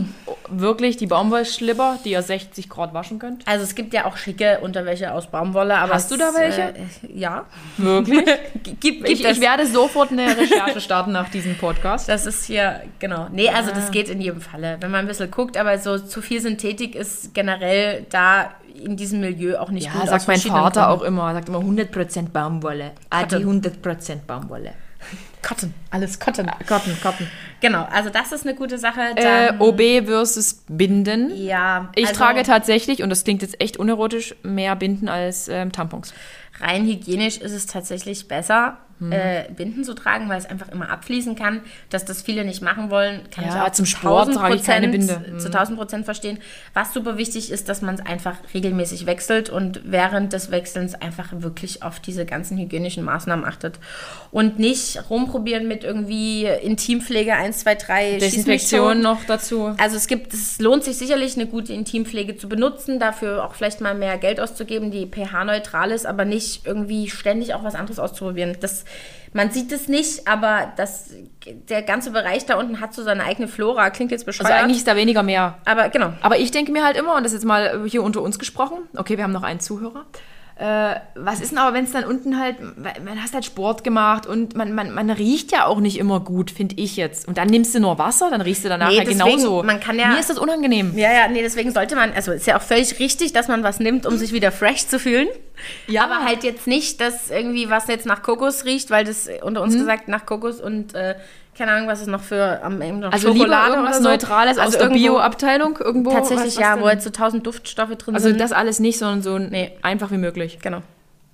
wirklich 0.51 0.98
die 0.98 1.07
Baumwollschlipper, 1.07 1.98
die 2.05 2.11
ihr 2.11 2.20
60 2.20 2.68
Grad 2.68 2.92
waschen 2.92 3.18
könnt. 3.18 3.48
Also 3.48 3.64
es 3.64 3.75
gibt 3.75 3.94
ja 3.94 4.05
auch 4.05 4.18
schicke 4.18 4.59
Unterwäsche 4.61 5.12
aus 5.12 5.29
Baumwolle, 5.29 5.77
aber 5.77 5.94
Hast 5.94 6.11
du 6.11 6.18
da 6.18 6.35
welche? 6.35 6.61
Äh, 6.61 6.85
ja. 7.14 7.46
Wirklich? 7.79 8.02
Gibt, 8.05 8.81
gibt 8.81 9.09
Ich, 9.09 9.25
ich 9.25 9.41
werde 9.41 9.67
sofort 9.67 10.11
eine 10.12 10.37
Recherche 10.37 10.81
starten 10.81 11.12
nach 11.12 11.29
diesem 11.29 11.57
Podcast. 11.57 12.09
Das 12.09 12.27
ist 12.27 12.45
hier, 12.45 12.83
genau. 12.99 13.29
Nee, 13.33 13.49
also 13.51 13.71
das 13.71 13.91
geht 13.91 14.09
in 14.09 14.21
jedem 14.21 14.41
Falle, 14.41 14.77
wenn 14.81 14.91
man 14.91 15.01
ein 15.01 15.07
bisschen 15.09 15.31
guckt, 15.31 15.57
aber 15.57 15.79
so 15.79 15.99
zu 15.99 16.23
viel 16.23 16.41
Synthetik 16.41 16.95
ist 16.95 17.35
generell 17.35 18.07
da 18.11 18.51
in 18.75 18.97
diesem 18.97 19.21
Milieu 19.21 19.59
auch 19.59 19.71
nicht 19.71 19.87
Ja, 19.87 19.93
gut. 19.93 20.03
aus 20.03 20.09
sagt 20.11 20.29
mein 20.29 20.41
Vater 20.41 20.88
auch 20.91 20.99
Gründen. 21.01 21.15
immer. 21.19 21.33
Sagt 21.35 21.49
immer 21.49 21.59
100% 21.59 22.31
Baumwolle. 22.31 22.93
Ah, 23.11 23.25
die 23.25 23.37
Cotton. 23.43 23.61
100% 23.62 24.17
Baumwolle. 24.27 24.73
Cotton, 25.43 25.75
alles 25.91 26.21
Cotton. 26.21 26.49
Cotton, 26.69 26.97
Cotton. 27.03 27.27
Genau, 27.61 27.85
also 27.93 28.11
das 28.11 28.31
ist 28.31 28.47
eine 28.47 28.55
gute 28.55 28.79
Sache. 28.79 29.01
Äh, 29.17 29.53
OB 29.59 30.07
versus 30.07 30.62
Binden. 30.69 31.33
ja, 31.37 31.91
Ich 31.97 32.07
also 32.07 32.19
trage 32.21 32.45
tatsächlich, 32.45 33.03
und 33.03 33.11
das 33.11 33.25
klingt 33.25 33.43
jetzt 33.43 33.61
echt 33.61 33.77
unerotisch, 33.77 34.37
mehr 34.45 34.77
Binden 34.77 35.09
als 35.09 35.49
ähm, 35.49 35.73
Tampons. 35.73 36.15
Rein 36.62 36.87
hygienisch 36.87 37.38
ist 37.38 37.53
es 37.53 37.66
tatsächlich 37.66 38.29
besser. 38.29 38.79
Äh, 39.11 39.45
Binden 39.57 39.85
zu 39.85 39.95
tragen, 39.95 40.29
weil 40.29 40.38
es 40.38 40.47
einfach 40.47 40.69
immer 40.69 40.91
abfließen 40.91 41.35
kann. 41.35 41.61
Dass 41.91 42.05
das 42.05 42.23
viele 42.23 42.45
nicht 42.45 42.62
machen 42.62 42.91
wollen, 42.91 43.23
kann 43.35 43.45
Ja, 43.47 43.51
ich 43.51 43.71
auch 43.71 43.73
zum 43.73 43.85
zu 43.87 43.91
Sport 43.93 44.29
1000 44.29 44.37
trage 44.37 44.55
ich 44.57 44.62
keine 44.62 44.88
Prozent- 44.88 45.23
Binde. 45.25 45.38
Zu 45.38 45.47
1000 45.49 45.79
Prozent 45.79 46.05
verstehen. 46.05 46.38
Was 46.75 46.93
super 46.93 47.17
wichtig 47.19 47.51
ist, 47.51 47.69
dass 47.69 47.83
man 47.83 47.95
es 47.97 48.07
einfach 48.07 48.37
regelmäßig 48.55 49.07
wechselt 49.07 49.49
und 49.51 49.81
während 49.85 50.33
des 50.33 50.51
Wechselns 50.51 50.95
einfach 50.95 51.29
wirklich 51.33 51.83
auf 51.83 51.99
diese 52.01 52.25
ganzen 52.27 52.59
hygienischen 52.59 53.05
Maßnahmen 53.05 53.45
achtet. 53.45 53.79
Und 54.31 54.59
nicht 54.59 55.11
rumprobieren 55.11 55.67
mit 55.69 55.85
irgendwie 55.85 56.45
Intimpflege 56.47 57.35
1, 57.35 57.59
2, 57.61 57.75
3, 57.75 58.03
schieß 58.05 58.12
mich 58.12 58.21
Desinfektion 58.21 59.01
noch 59.01 59.25
dazu. 59.25 59.75
Also 59.79 59.97
es 59.97 60.07
gibt, 60.07 60.33
es 60.35 60.59
lohnt 60.61 60.85
sich 60.85 60.97
sicherlich, 60.99 61.37
eine 61.37 61.47
gute 61.47 61.73
Intimpflege 61.73 62.37
zu 62.37 62.49
benutzen, 62.49 62.99
dafür 62.99 63.45
auch 63.45 63.55
vielleicht 63.55 63.81
mal 63.81 63.95
mehr 63.95 64.19
Geld 64.19 64.41
auszugeben, 64.41 64.91
die 64.91 65.07
pH-neutral 65.07 65.91
ist, 65.91 66.07
aber 66.07 66.25
nicht 66.25 66.67
irgendwie 66.67 67.09
ständig 67.09 67.55
auch 67.55 67.65
was 67.65 67.75
anderes 67.75 67.99
auszuprobieren. 67.99 68.57
Das, 68.61 68.85
man 69.35 69.50
sieht 69.50 69.72
es 69.72 69.88
nicht, 69.88 70.28
aber 70.28 70.72
das, 70.76 71.11
der 71.68 71.83
ganze 71.83 72.11
Bereich 72.11 72.44
da 72.44 72.59
unten 72.59 72.81
hat 72.81 72.92
so 72.92 73.02
seine 73.02 73.24
eigene 73.24 73.48
Flora. 73.48 73.88
Klingt 73.90 74.11
jetzt 74.11 74.26
bescheuert. 74.26 74.50
Also 74.50 74.62
eigentlich 74.62 74.78
ist 74.78 74.88
da 74.88 74.96
weniger 74.96 75.22
mehr. 75.22 75.59
aber 75.64 75.88
genau. 75.88 76.12
Aber 76.20 76.38
ich 76.38 76.50
denke 76.50 76.70
mir 76.70 76.85
halt 76.85 76.96
immer, 76.96 77.16
und 77.16 77.24
das 77.24 77.33
ist 77.33 77.38
jetzt 77.38 77.46
mal 77.46 77.85
hier 77.87 78.02
unter 78.02 78.20
uns 78.20 78.38
gesprochen, 78.38 78.78
okay, 78.96 79.16
wir 79.16 79.24
haben 79.24 79.33
noch 79.33 79.42
einen 79.42 79.61
Zuhörer, 79.61 80.05
Äh, 80.62 81.01
was 81.16 81.40
ist 81.40 81.51
denn 81.51 81.59
aber, 81.59 81.75
wenn 81.75 81.85
es 81.87 81.90
dann 81.90 82.05
unten 82.05 82.38
halt, 82.38 82.57
man 83.05 83.20
hast 83.20 83.35
halt 83.35 83.44
Sport 83.44 83.83
gemacht 83.83 84.27
und 84.27 84.55
man, 84.55 84.72
man, 84.75 84.92
man 84.94 85.11
riecht 85.11 85.51
ja 85.51 85.66
auch 85.66 85.81
nicht 85.81 85.98
immer 85.98 86.20
gut, 86.20 86.53
finde 86.53 86.77
ich 86.79 86.96
jetzt. 86.96 87.27
Und 87.27 87.37
dann 87.37 87.48
nimmst 87.48 87.75
du 87.75 87.81
nur 87.81 87.98
Wasser, 87.98 88.31
dann 88.31 88.40
riechst 88.40 88.64
du 88.64 88.68
danach 88.68 88.88
Nee, 88.90 88.98
halt 88.98 89.09
deswegen, 89.09 89.25
genauso. 89.38 89.64
man 89.64 89.81
kann 89.81 89.98
ja- 89.98 90.09
Mir 90.09 90.20
ist 90.20 90.31
das 90.31 90.38
unangenehm. 90.38 90.96
Ja, 90.96 91.12
ja, 91.12 91.27
nee, 91.27 91.42
deswegen 91.42 91.72
sollte 91.72 91.96
man, 91.96 92.12
also 92.12 92.31
ist 92.31 92.46
ja 92.46 92.59
auch 92.59 92.62
völlig 92.62 93.01
richtig, 93.01 93.33
dass 93.33 93.48
man 93.48 93.64
was 93.64 93.81
nimmt, 93.81 94.07
um 94.07 94.16
sich 94.16 94.33
wieder 94.33 94.53
fresh 94.53 94.87
zu 94.87 95.01
fühlen. 95.01 95.27
Ja. 95.88 96.05
Aber 96.05 96.25
halt 96.25 96.44
jetzt 96.44 96.68
nicht, 96.68 97.01
dass 97.01 97.31
irgendwie 97.31 97.68
was 97.68 97.88
jetzt 97.88 98.07
nach 98.07 98.22
Kokos 98.22 98.64
riecht, 98.64 98.90
weil 98.90 99.05
das 99.05 99.27
äh, 99.27 99.40
unter 99.42 99.61
Mhm. 99.62 99.64
uns 99.66 99.75
gesagt 99.77 100.07
nach 100.07 100.27
Kokos 100.27 100.61
und 100.61 100.94
äh, 100.94 101.16
keine 101.57 101.73
Ahnung, 101.73 101.88
was 101.88 102.01
ist 102.01 102.07
noch 102.09 102.23
für 102.23 102.62
am 102.62 102.81
Ende 102.81 103.07
noch 103.07 103.12
Also 103.12 103.31
lieber 103.33 103.47
irgendwas 103.69 103.97
oder 103.97 104.03
so. 104.03 104.09
Neutrales 104.09 104.59
aus 104.59 104.65
Also 104.67 104.79
der 104.79 104.87
irgendwo- 104.88 105.03
Bio-Abteilung 105.15 105.79
irgendwo. 105.79 106.11
Tatsächlich 106.11 106.47
was, 106.47 106.57
was 106.57 106.62
ja, 106.62 106.75
denn? 106.75 106.85
wo 106.85 106.88
jetzt 106.88 107.05
so 107.05 107.11
tausend 107.11 107.47
Duftstoffe 107.47 107.95
drin 107.97 108.15
Also 108.15 108.29
sind. 108.29 108.41
das 108.41 108.53
alles 108.53 108.81
nicht, 108.81 108.99
sondern 108.99 109.23
so 109.23 109.38
Nee. 109.38 109.73
einfach 109.83 110.11
wie 110.11 110.17
möglich. 110.19 110.59
genau. 110.62 110.83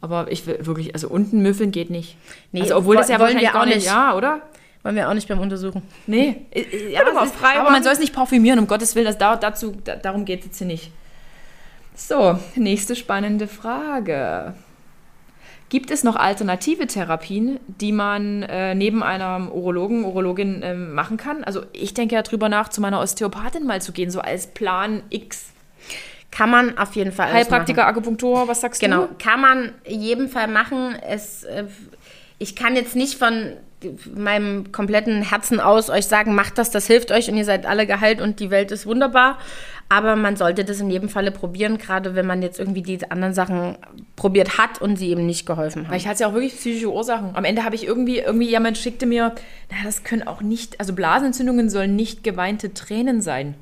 Aber 0.00 0.30
ich 0.30 0.46
will 0.46 0.58
wirklich, 0.64 0.94
also 0.94 1.08
unten 1.08 1.40
müffeln 1.40 1.72
geht 1.72 1.90
nicht. 1.90 2.16
Nee, 2.52 2.62
also 2.62 2.76
obwohl 2.76 2.94
das 2.96 3.08
ja 3.08 3.14
wollen 3.18 3.34
wahrscheinlich 3.34 3.48
wir 3.48 3.52
gar 3.52 3.62
auch 3.62 3.66
nicht, 3.66 3.74
nicht. 3.76 3.86
ja, 3.86 4.14
oder? 4.16 4.42
Wollen 4.84 4.94
wir 4.94 5.08
auch 5.08 5.14
nicht 5.14 5.26
beim 5.28 5.40
Untersuchen. 5.40 5.82
Nee. 6.06 6.36
Äh, 6.52 6.60
äh, 6.60 6.92
Ja, 6.92 7.00
es 7.02 7.24
ist- 7.30 7.34
frei 7.34 7.58
aber 7.58 7.70
man 7.70 7.82
soll 7.82 7.92
es 7.94 7.98
nicht 7.98 8.14
parfümieren, 8.14 8.60
um 8.60 8.68
Gottes 8.68 8.94
Willen. 8.94 9.06
Das, 9.06 9.18
da, 9.18 9.34
dazu, 9.34 9.76
da, 9.84 9.96
darum 9.96 10.24
geht 10.24 10.40
es 10.40 10.46
jetzt 10.46 10.58
hier 10.58 10.66
nicht. 10.68 10.92
So, 11.96 12.38
nächste 12.54 12.94
spannende 12.94 13.48
Frage. 13.48 14.54
Gibt 15.70 15.90
es 15.90 16.02
noch 16.02 16.16
alternative 16.16 16.86
Therapien, 16.86 17.60
die 17.66 17.92
man 17.92 18.42
äh, 18.44 18.74
neben 18.74 19.02
einem 19.02 19.50
Urologen, 19.50 20.04
Urologin 20.04 20.62
ähm, 20.64 20.94
machen 20.94 21.18
kann? 21.18 21.44
Also 21.44 21.62
ich 21.72 21.92
denke 21.92 22.14
ja 22.14 22.22
drüber 22.22 22.48
nach, 22.48 22.68
zu 22.68 22.80
meiner 22.80 23.00
Osteopathin 23.00 23.66
mal 23.66 23.82
zu 23.82 23.92
gehen, 23.92 24.10
so 24.10 24.20
als 24.20 24.46
Plan 24.46 25.02
X. 25.10 25.50
Kann 26.30 26.50
man 26.50 26.78
auf 26.78 26.94
jeden 26.96 27.12
Fall. 27.12 27.32
Heilpraktiker, 27.32 27.86
Akupunktur, 27.86 28.48
was 28.48 28.60
sagst 28.62 28.80
Genau, 28.80 29.06
du? 29.06 29.14
kann 29.18 29.40
man 29.40 29.72
in 29.84 30.00
jedem 30.00 30.28
Fall 30.28 30.48
machen. 30.48 30.94
Es, 31.06 31.44
äh, 31.44 31.64
ich 32.38 32.56
kann 32.56 32.74
jetzt 32.74 32.96
nicht 32.96 33.16
von 33.18 33.52
meinem 34.14 34.72
kompletten 34.72 35.22
Herzen 35.22 35.60
aus 35.60 35.88
euch 35.90 36.06
sagen, 36.06 36.34
macht 36.34 36.58
das, 36.58 36.70
das 36.70 36.86
hilft 36.86 37.12
euch 37.12 37.30
und 37.30 37.36
ihr 37.36 37.44
seid 37.44 37.64
alle 37.66 37.86
geheilt 37.86 38.20
und 38.20 38.40
die 38.40 38.50
Welt 38.50 38.70
ist 38.72 38.86
wunderbar. 38.86 39.38
Aber 39.90 40.16
man 40.16 40.36
sollte 40.36 40.64
das 40.64 40.80
in 40.80 40.90
jedem 40.90 41.08
Falle 41.08 41.30
probieren, 41.30 41.78
gerade 41.78 42.14
wenn 42.14 42.26
man 42.26 42.42
jetzt 42.42 42.58
irgendwie 42.58 42.82
die 42.82 43.10
anderen 43.10 43.32
Sachen 43.32 43.78
probiert 44.16 44.58
hat 44.58 44.82
und 44.82 44.96
sie 44.96 45.08
eben 45.10 45.24
nicht 45.24 45.46
geholfen 45.46 45.84
haben. 45.84 45.90
Weil 45.92 45.96
ich 45.98 46.06
hatte 46.06 46.20
ja 46.24 46.28
auch 46.28 46.34
wirklich 46.34 46.54
psychische 46.56 46.92
Ursachen. 46.92 47.30
Am 47.34 47.44
Ende 47.44 47.64
habe 47.64 47.74
ich 47.74 47.86
irgendwie, 47.86 48.18
irgendwie 48.18 48.48
jemand 48.50 48.76
schickte 48.76 49.06
mir, 49.06 49.34
naja, 49.70 49.82
das 49.84 50.04
können 50.04 50.26
auch 50.26 50.42
nicht, 50.42 50.78
also 50.78 50.92
Blasenentzündungen 50.92 51.70
sollen 51.70 51.96
nicht 51.96 52.22
geweinte 52.22 52.74
Tränen 52.74 53.22
sein. 53.22 53.54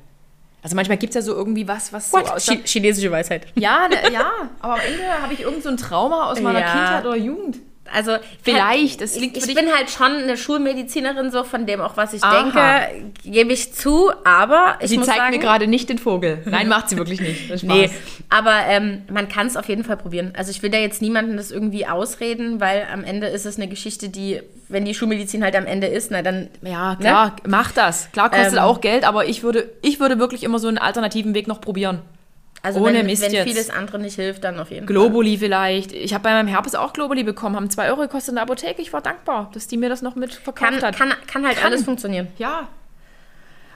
Also 0.63 0.75
manchmal 0.75 0.97
gibt 0.97 1.11
es 1.11 1.15
ja 1.15 1.21
so 1.21 1.33
irgendwie 1.33 1.65
was, 1.69 1.93
was 1.93 2.11
so 2.11 2.17
ausschaut. 2.17 2.41
Chi- 2.43 2.61
chinesische 2.65 3.09
Weisheit. 3.09 3.47
Ja, 3.55 3.87
ne, 3.87 3.95
ja, 4.11 4.29
aber 4.59 4.73
am 4.73 4.79
Ende 4.81 5.03
habe 5.21 5.31
ich 5.33 5.41
irgend 5.43 5.63
so 5.63 5.69
ein 5.69 5.77
Trauma 5.77 6.29
aus 6.29 6.41
meiner 6.41 6.59
Ja. 6.59 6.65
Kindheit 6.73 7.05
oder 7.05 7.15
Jugend. 7.15 7.57
Also 7.93 8.17
Vielleicht, 8.41 9.01
das 9.01 9.15
ich, 9.15 9.21
liegt 9.21 9.37
ich 9.37 9.55
bin 9.55 9.71
halt 9.73 9.89
schon 9.89 10.11
eine 10.11 10.37
Schulmedizinerin, 10.37 11.31
so 11.31 11.43
von 11.43 11.65
dem 11.65 11.81
auch, 11.81 11.97
was 11.97 12.13
ich 12.13 12.23
Aha. 12.23 12.43
denke, 12.43 13.11
gebe 13.23 13.53
ich 13.53 13.73
zu, 13.73 14.11
aber 14.23 14.77
ich 14.81 14.89
Sie 14.89 14.97
muss 14.97 15.07
zeigt 15.07 15.19
sagen, 15.19 15.35
mir 15.35 15.39
gerade 15.39 15.67
nicht 15.67 15.89
den 15.89 15.97
Vogel. 15.97 16.39
Nein, 16.45 16.67
macht 16.69 16.89
sie 16.89 16.97
wirklich 16.97 17.19
nicht. 17.21 17.63
Nee, 17.63 17.89
aber 18.29 18.55
ähm, 18.67 19.03
man 19.11 19.29
kann 19.29 19.47
es 19.47 19.57
auf 19.57 19.67
jeden 19.69 19.83
Fall 19.83 19.97
probieren. 19.97 20.33
Also 20.37 20.51
ich 20.51 20.61
will 20.63 20.69
da 20.69 20.77
jetzt 20.77 21.01
niemandem 21.01 21.37
das 21.37 21.51
irgendwie 21.51 21.87
ausreden, 21.87 22.59
weil 22.59 22.87
am 22.91 23.03
Ende 23.03 23.27
ist 23.27 23.45
es 23.45 23.57
eine 23.57 23.67
Geschichte, 23.67 24.09
die, 24.09 24.41
wenn 24.67 24.85
die 24.85 24.93
Schulmedizin 24.93 25.43
halt 25.43 25.55
am 25.55 25.65
Ende 25.65 25.87
ist, 25.87 26.11
na 26.11 26.21
dann 26.21 26.49
Ja, 26.61 26.95
klar, 26.99 27.35
mach 27.47 27.71
das. 27.71 28.11
Klar 28.11 28.29
kostet 28.29 28.53
Ähm, 28.53 28.59
auch 28.59 28.81
Geld, 28.81 29.03
aber 29.03 29.25
ich 29.25 29.43
würde, 29.43 29.69
ich 29.81 29.99
würde 29.99 30.19
wirklich 30.19 30.43
immer 30.43 30.59
so 30.59 30.67
einen 30.67 30.77
alternativen 30.77 31.33
Weg 31.33 31.47
noch 31.47 31.61
probieren. 31.61 32.01
Also 32.63 32.79
Ohne 32.81 32.99
wenn, 32.99 33.05
Mist 33.05 33.21
wenn 33.21 33.31
jetzt. 33.31 33.47
vieles 33.47 33.69
andere 33.69 33.99
nicht 33.99 34.15
hilft, 34.15 34.43
dann 34.43 34.59
auf 34.59 34.71
jeden 34.71 34.85
Globuli 34.87 35.37
vielleicht. 35.37 35.91
Ich 35.93 36.13
habe 36.13 36.23
bei 36.23 36.31
meinem 36.31 36.47
Herpes 36.47 36.75
auch 36.75 36.93
Globuli 36.93 37.23
bekommen, 37.23 37.55
haben 37.55 37.69
2 37.69 37.89
Euro 37.89 38.01
gekostet 38.01 38.29
in 38.29 38.35
der 38.35 38.43
Apotheke. 38.43 38.81
Ich 38.81 38.93
war 38.93 39.01
dankbar, 39.01 39.49
dass 39.53 39.67
die 39.67 39.77
mir 39.77 39.89
das 39.89 40.01
noch 40.01 40.15
mit 40.15 40.33
Fall. 40.33 40.43
verkauft 40.43 40.71
Kann, 40.71 40.81
hat. 40.81 40.95
kann, 40.97 41.13
kann 41.27 41.45
halt 41.45 41.57
Kann. 41.57 41.67
alles 41.67 41.83
funktionieren. 41.85 42.27
Ja. 42.37 42.67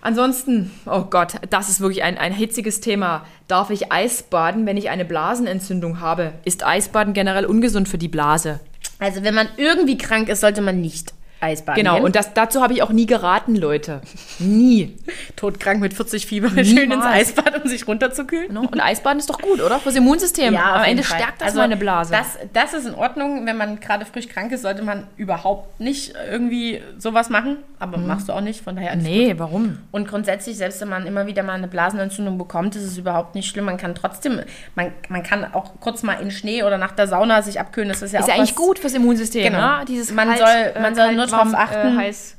Ansonsten, 0.04 0.72
oh 0.88 1.04
Gott, 1.04 1.36
das 1.52 1.70
ist 1.70 1.80
wirklich 1.80 2.02
ein, 2.02 2.17
ein 2.17 2.34
hitziges 2.34 2.82
Thema. 2.82 3.24
Darf 3.48 3.70
ich 3.70 3.91
Eisbaden, 3.91 4.65
wenn 4.65 4.76
ich 4.76 4.89
eine 4.89 5.06
Blasenentzündung 5.06 6.00
habe? 6.00 6.34
Ist 6.44 6.65
Eisbaden 6.65 7.13
generell 7.13 7.46
ungesund 7.46 7.88
für 7.88 8.00
die 8.00 8.08
Blase? 8.08 8.60
Also 8.98 9.24
wenn 9.24 9.36
man 9.36 9.48
irgendwie 9.58 9.98
krank 10.00 10.30
ist, 10.30 10.41
sollte 10.41 10.62
man 10.62 10.82
nicht 10.82 11.13
Eisbaden 11.41 11.84
Genau, 11.84 11.99
und 12.01 12.15
das, 12.15 12.34
dazu 12.34 12.62
habe 12.62 12.73
ich 12.73 12.84
auch 12.84 12.91
nie 12.91 13.06
geraten, 13.06 13.56
Leute. 13.56 14.01
Nie. 14.39 14.95
todkrank 15.36 15.82
mit 15.82 15.93
40 15.93 16.25
Fieber 16.25 16.49
schön 16.49 16.60
ins 16.60 16.73
Niemals. 16.73 17.06
Eisbad, 17.06 17.62
um 17.63 17.67
sich 17.69 17.88
runterzukühlen. 17.88 18.54
Ne? 18.54 18.60
Und 18.62 18.80
Eisbaden 18.80 19.19
ist 19.19 19.30
doch 19.30 19.39
gut, 19.41 19.62
oder? 19.62 19.80
Fürs 19.80 19.95
Immunsystem. 19.95 20.54
Ja, 20.54 20.75
Am 20.75 20.84
Ende 20.84 21.04
Fall. 21.04 21.17
stärkt 21.19 21.41
das 21.41 21.47
also, 21.49 21.60
meine 21.60 21.77
Blase. 21.77 22.13
Das, 22.13 22.38
das 22.54 22.73
ist 22.73 22.86
in 22.88 22.95
Ordnung. 22.95 23.45
Wenn 23.45 23.58
man 23.58 23.80
gerade 23.80 24.06
frisch 24.06 24.27
krank 24.27 24.51
ist, 24.51 24.62
sollte 24.62 24.84
man 24.84 25.08
überhaupt 25.17 25.80
nicht 25.80 26.13
irgendwie 26.30 26.82
sowas 26.97 27.30
machen. 27.30 27.58
Aber 27.80 27.97
machst 27.97 28.30
du 28.30 28.34
auch 28.34 28.41
nicht, 28.41 28.62
von 28.63 28.75
daher 28.75 28.95
Mhm. 28.95 29.01
nee, 29.04 29.34
warum? 29.38 29.77
Und 29.91 30.08
grundsätzlich, 30.08 30.58
selbst 30.58 30.82
wenn 30.82 30.89
man 30.89 31.06
immer 31.08 31.25
wieder 31.25 31.41
mal 31.43 31.54
eine 31.54 31.67
Blasenentzündung 31.67 32.38
bekommt, 32.38 32.75
ist 32.75 32.84
es 32.84 32.97
überhaupt 32.97 33.34
nicht 33.36 33.49
schlimm. 33.49 33.65
Man 33.65 33.77
kann 33.77 33.95
trotzdem, 33.95 34.39
man, 34.75 34.91
man 35.10 35.23
kann 35.23 35.45
auch 35.54 35.71
kurz 35.80 36.04
mal 36.04 36.13
in 36.21 36.30
Schnee 36.30 36.63
oder 36.63 36.77
nach 36.77 36.91
der 36.91 37.08
Sauna 37.08 37.41
sich 37.41 37.60
abkühlen. 37.60 37.89
Das 37.89 38.01
ist 38.01 38.12
ja 38.12 38.19
Ist 38.19 38.25
auch 38.25 38.30
ja 38.30 38.36
eigentlich 38.36 38.56
gut 38.56 38.77
fürs 38.80 38.93
Immunsystem, 38.93 39.51
Genau. 39.51 39.80
ne? 39.80 39.86
Dieses 39.88 40.12
Man 40.12 40.27
kalt, 40.27 40.39
soll- 40.39 40.82
man 40.82 40.93
soll 40.95 41.15
nur 41.15 41.27
drauf 41.32 41.54
achten. 41.54 41.98
Äh, 41.98 41.98
heiß. 41.98 42.38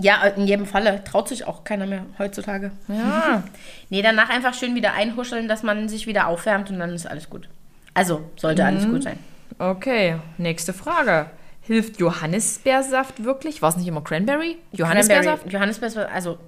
Ja, 0.00 0.22
in 0.24 0.46
jedem 0.46 0.66
Falle. 0.66 1.04
Traut 1.04 1.28
sich 1.28 1.46
auch 1.46 1.62
keiner 1.64 1.86
mehr 1.86 2.04
heutzutage. 2.18 2.72
Ja. 2.88 3.42
Nee, 3.90 4.02
danach 4.02 4.28
einfach 4.30 4.54
schön 4.54 4.74
wieder 4.74 4.92
einhuscheln, 4.94 5.46
dass 5.46 5.62
man 5.62 5.88
sich 5.88 6.06
wieder 6.08 6.26
aufwärmt 6.26 6.70
und 6.70 6.78
dann 6.80 6.90
ist 6.94 7.06
alles 7.06 7.30
gut. 7.30 7.48
Also, 7.92 8.28
sollte 8.36 8.62
Mhm. 8.62 8.68
alles 8.68 8.86
gut 8.88 9.02
sein. 9.04 9.18
Okay, 9.58 10.16
nächste 10.36 10.72
Frage. 10.72 11.26
Hilft 11.60 12.00
Johannisbeersaft 12.00 13.22
wirklich? 13.24 13.62
War 13.62 13.68
es 13.68 13.76
nicht 13.76 13.86
immer 13.86 14.02
Cranberry? 14.02 14.56
Johannisbeersaft? 14.72 15.44
Johannisbeersaft? 15.50 15.52
Johannisbeersaft, 15.52 16.12
also 16.12 16.38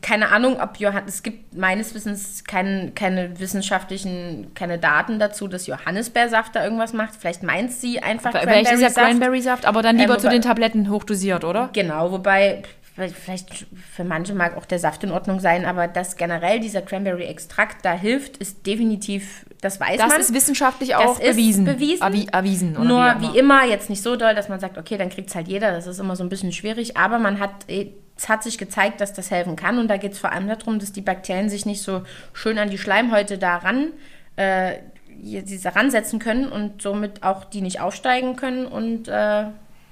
keine 0.00 0.30
Ahnung, 0.32 0.60
ob 0.60 0.78
Johann 0.78 1.04
es 1.06 1.22
gibt 1.22 1.56
meines 1.56 1.94
Wissens 1.94 2.44
kein, 2.44 2.92
keine 2.94 3.38
wissenschaftlichen, 3.38 4.52
keine 4.54 4.78
Daten 4.78 5.18
dazu, 5.18 5.48
dass 5.48 5.66
Johannisbeersaft 5.66 6.54
da 6.56 6.64
irgendwas 6.64 6.92
macht. 6.92 7.14
Vielleicht 7.18 7.42
meint 7.42 7.72
sie 7.72 8.00
einfach 8.02 8.30
ist 8.30 8.34
ja 8.34 8.40
Cranberry-Saft. 8.46 8.94
Cranberry-Saft, 8.96 9.66
aber 9.66 9.82
dann 9.82 9.96
lieber 9.96 10.14
Ähm, 10.14 10.18
zu 10.20 10.26
wobei- 10.26 10.32
den 10.34 10.42
Tabletten 10.42 10.90
hochdosiert, 10.90 11.44
oder? 11.44 11.70
Genau, 11.72 12.10
wobei 12.12 12.62
vielleicht 12.94 13.66
für 13.94 14.04
manche 14.04 14.34
mag 14.34 14.54
auch 14.56 14.66
der 14.66 14.78
Saft 14.78 15.02
in 15.02 15.12
Ordnung 15.12 15.40
sein, 15.40 15.64
aber 15.64 15.88
dass 15.88 16.16
generell 16.16 16.60
dieser 16.60 16.82
Cranberry-Extrakt 16.82 17.84
da 17.84 17.92
hilft, 17.94 18.36
ist 18.36 18.66
definitiv, 18.66 19.46
das 19.62 19.80
weiß 19.80 19.96
Das 19.98 20.08
man. 20.08 20.20
ist 20.20 20.34
wissenschaftlich 20.34 20.90
Das 20.90 21.00
auch 21.00 21.18
ist 21.18 21.30
bewiesen. 21.30 21.64
bewiesen. 21.64 22.02
Avi 22.02 22.26
erwiesen. 22.30 22.72
Nur 22.74 22.86
wie, 23.18 23.26
auch 23.26 23.32
wie 23.34 23.38
immer, 23.38 23.64
jetzt 23.64 23.88
nicht 23.88 24.02
so 24.02 24.16
doll, 24.16 24.34
dass 24.34 24.48
man 24.50 24.60
sagt, 24.60 24.76
okay, 24.76 24.98
dann 24.98 25.08
kriegt 25.08 25.30
es 25.30 25.34
halt 25.34 25.48
jeder. 25.48 25.70
Das 25.72 25.86
ist 25.86 26.00
immer 26.00 26.16
so 26.16 26.22
ein 26.22 26.28
bisschen 26.28 26.52
schwierig. 26.52 26.96
Aber 26.98 27.18
man 27.18 27.40
hat, 27.40 27.50
eh, 27.68 27.92
es 28.22 28.28
hat 28.28 28.44
sich 28.44 28.56
gezeigt, 28.56 29.00
dass 29.00 29.12
das 29.12 29.32
helfen 29.32 29.56
kann. 29.56 29.78
Und 29.78 29.88
da 29.88 29.96
geht 29.96 30.12
es 30.12 30.18
vor 30.20 30.30
allem 30.30 30.46
darum, 30.46 30.78
dass 30.78 30.92
die 30.92 31.00
Bakterien 31.00 31.48
sich 31.48 31.66
nicht 31.66 31.82
so 31.82 32.02
schön 32.32 32.56
an 32.56 32.70
die 32.70 32.78
Schleimhäute 32.78 33.36
daran 33.36 33.88
äh, 34.36 34.74
diese 35.08 35.74
ransetzen 35.74 36.20
können 36.20 36.46
und 36.46 36.82
somit 36.82 37.24
auch 37.24 37.44
die 37.44 37.60
nicht 37.60 37.80
aufsteigen 37.80 38.36
können 38.36 38.66
und 38.66 39.08
äh, 39.08 39.46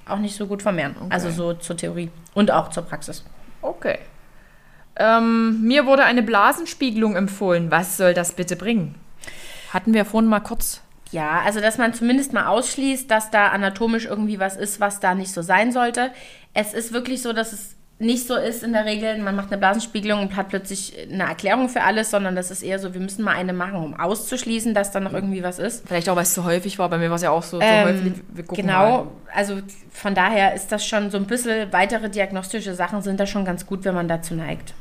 auch 0.07 0.19
nicht 0.19 0.37
so 0.37 0.47
gut 0.47 0.63
vermehren. 0.63 0.95
Also 1.09 1.31
so 1.31 1.55
zur 1.55 1.77
Theorie 1.77 2.11
und 2.33 2.53
auch 2.53 2.71
zur 2.71 2.85
Praxis. 2.85 3.25
Okay. 3.63 3.99
Ähm, 4.95 5.63
mir 5.63 5.87
wurde 5.87 6.05
eine 6.05 6.23
Blasenspiegelung 6.23 7.17
empfohlen. 7.17 7.73
Was 7.73 7.97
soll 7.97 8.15
das 8.15 8.33
bitte 8.33 8.55
bringen? 8.55 8.95
Hatten 9.73 9.93
wir 9.93 10.05
vorhin 10.05 10.31
mal 10.31 10.41
kurz. 10.41 10.83
Ja, 11.11 11.41
also 11.45 11.61
dass 11.61 11.79
man 11.79 11.95
zumindest 11.95 12.33
mal 12.33 12.47
ausschließt, 12.47 13.11
dass 13.11 13.33
da 13.33 13.49
anatomisch 13.49 14.05
irgendwie 14.05 14.39
was 14.39 14.57
ist, 14.57 14.79
was 14.79 15.01
da 15.01 15.17
nicht 15.17 15.33
so 15.33 15.43
sein 15.43 15.73
sollte. 15.73 16.13
Es 16.55 16.75
ist 16.75 16.93
wirklich 16.93 17.23
so, 17.23 17.33
dass 17.33 17.53
es 17.53 17.77
nicht 18.01 18.27
so 18.27 18.35
ist 18.35 18.63
in 18.63 18.73
der 18.73 18.87
Regel, 18.87 19.19
man 19.19 19.37
macht 19.37 19.49
eine 19.53 19.59
Blasenspiegelung 19.59 20.23
und 20.23 20.37
hat 20.37 20.49
plötzlich 20.49 20.97
eine 21.13 21.25
Erklärung 21.25 21.69
für 21.69 21.83
alles, 21.83 22.11
sondern 22.11 22.35
das 22.35 22.51
ist 22.51 22.63
eher 22.63 22.79
so, 22.79 22.95
wir 22.95 23.01
müssen 23.01 23.23
mal 23.23 23.35
eine 23.35 23.53
machen, 23.53 23.77
um 23.77 23.95
auszuschließen, 23.95 24.73
dass 24.73 24.91
da 24.91 25.01
noch 25.01 25.13
irgendwie 25.13 25.43
was 25.43 25.59
ist. 25.59 25.87
Vielleicht 25.87 26.09
auch, 26.09 26.17
weil 26.17 26.23
es 26.23 26.33
zu 26.33 26.45
häufig 26.45 26.79
war. 26.79 26.89
Bei 26.89 26.97
mir 26.97 27.11
war 27.11 27.17
es 27.17 27.23
ja 27.23 27.31
auch 27.31 27.43
so, 27.43 27.59
so 27.59 27.63
Ähm, 27.63 27.87
häufig. 27.87 28.13
Wir 28.33 28.45
gucken 28.45 28.67
genau, 28.67 29.05
Mal. 29.05 29.07
also 29.35 29.59
von 29.93 30.15
daher 30.15 30.55
ist 30.55 30.73
das 30.73 30.87
schon 30.87 31.11
so 31.11 31.19
ein 31.19 31.27
bisschen, 31.27 31.71
weitere 31.73 32.09
diagnostische 32.09 32.75
Sachen 32.75 33.03
sind 33.03 33.21
da 33.21 33.27
schon 33.27 33.45
ganz 33.45 33.67
gut, 33.67 33.85
wenn 33.85 33.95
man 33.95 34.09
dazu 34.09 34.35
neigt. 34.35 34.73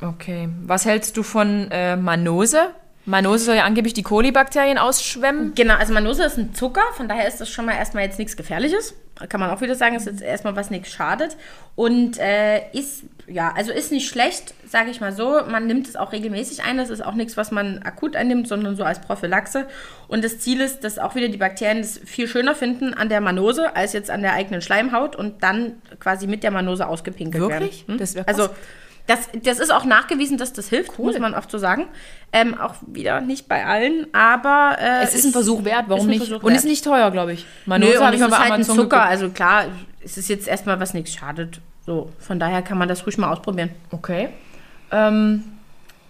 Okay. 0.00 0.48
Was 0.64 0.86
hältst 0.86 1.18
du 1.18 1.22
von 1.22 1.70
äh, 1.70 1.94
Manose? 1.96 2.70
Manose 3.06 3.44
soll 3.44 3.56
ja 3.56 3.64
angeblich 3.64 3.94
die 3.94 4.02
Kolibakterien 4.02 4.78
ausschwemmen. 4.78 5.54
Genau, 5.54 5.74
also 5.74 5.92
Manose 5.92 6.24
ist 6.24 6.36
ein 6.36 6.54
Zucker, 6.54 6.82
von 6.96 7.08
daher 7.08 7.26
ist 7.26 7.40
das 7.40 7.48
schon 7.48 7.64
mal 7.64 7.74
erstmal 7.74 8.04
jetzt 8.04 8.18
nichts 8.18 8.36
Gefährliches. 8.36 8.94
Kann 9.28 9.40
man 9.40 9.50
auch 9.50 9.60
wieder 9.60 9.74
sagen, 9.74 9.96
ist 9.96 10.06
jetzt 10.06 10.22
erstmal 10.22 10.56
was 10.56 10.70
nichts 10.70 10.90
schadet. 10.90 11.36
Und 11.76 12.18
äh, 12.18 12.70
ist, 12.72 13.02
ja, 13.26 13.52
also 13.54 13.70
ist 13.70 13.92
nicht 13.92 14.08
schlecht, 14.08 14.54
sage 14.66 14.90
ich 14.90 15.00
mal 15.00 15.12
so. 15.12 15.42
Man 15.50 15.66
nimmt 15.66 15.88
es 15.88 15.96
auch 15.96 16.12
regelmäßig 16.12 16.62
ein. 16.64 16.78
Das 16.78 16.88
ist 16.88 17.04
auch 17.04 17.14
nichts, 17.14 17.36
was 17.36 17.50
man 17.50 17.82
akut 17.82 18.16
einnimmt, 18.16 18.48
sondern 18.48 18.76
so 18.76 18.84
als 18.84 19.00
Prophylaxe. 19.00 19.66
Und 20.08 20.24
das 20.24 20.38
Ziel 20.38 20.60
ist, 20.62 20.84
dass 20.84 20.98
auch 20.98 21.14
wieder 21.16 21.28
die 21.28 21.36
Bakterien 21.36 21.82
das 21.82 21.98
viel 21.98 22.28
schöner 22.28 22.54
finden 22.54 22.94
an 22.94 23.10
der 23.10 23.20
Manose 23.20 23.76
als 23.76 23.92
jetzt 23.92 24.10
an 24.10 24.22
der 24.22 24.32
eigenen 24.32 24.62
Schleimhaut 24.62 25.16
und 25.16 25.42
dann 25.42 25.82
quasi 25.98 26.26
mit 26.26 26.42
der 26.42 26.50
Manose 26.50 26.86
ausgepinkelt 26.86 27.42
Wirklich? 27.42 27.80
werden. 27.80 27.94
Hm? 27.94 27.98
Das 27.98 28.14
wär 28.14 28.24
krass. 28.24 28.40
also 28.40 28.54
Das, 29.06 29.28
das 29.42 29.58
ist 29.58 29.72
auch 29.72 29.84
nachgewiesen, 29.84 30.38
dass 30.38 30.52
das 30.52 30.68
hilft, 30.68 30.96
muss 30.98 31.18
man 31.18 31.34
oft 31.34 31.50
so 31.50 31.58
sagen. 31.58 31.86
Ähm, 32.32 32.56
auch 32.58 32.74
wieder 32.86 33.20
nicht 33.20 33.48
bei 33.48 33.66
allen, 33.66 34.06
aber 34.14 34.76
äh, 34.80 35.02
Es 35.02 35.14
ist 35.14 35.24
ein 35.24 35.32
Versuch 35.32 35.64
wert, 35.64 35.86
warum 35.88 36.02
ist 36.02 36.06
ein 36.06 36.10
nicht? 36.10 36.18
Versuch 36.28 36.42
Und 36.44 36.50
wert. 36.52 36.58
ist 36.58 36.64
nicht 36.64 36.84
teuer, 36.84 37.10
glaube 37.10 37.32
ich. 37.32 37.44
Meine 37.66 37.86
Nö, 37.86 37.98
habe 38.00 38.14
ich 38.14 38.20
ist 38.20 38.28
mal 38.28 38.30
bei 38.30 38.36
halt 38.36 38.46
ein 38.46 38.52
Amazon 38.54 38.76
Zucker, 38.76 38.88
geguckt. 38.98 39.10
also 39.10 39.28
klar, 39.30 39.64
es 40.04 40.16
ist 40.16 40.28
jetzt 40.28 40.46
erstmal 40.46 40.78
was 40.78 40.94
nichts 40.94 41.12
schadet. 41.12 41.60
So, 41.84 42.10
von 42.20 42.38
daher 42.38 42.62
kann 42.62 42.78
man 42.78 42.88
das 42.88 43.04
ruhig 43.04 43.18
mal 43.18 43.32
ausprobieren. 43.32 43.70
Okay. 43.90 44.28
Ähm, 44.92 45.42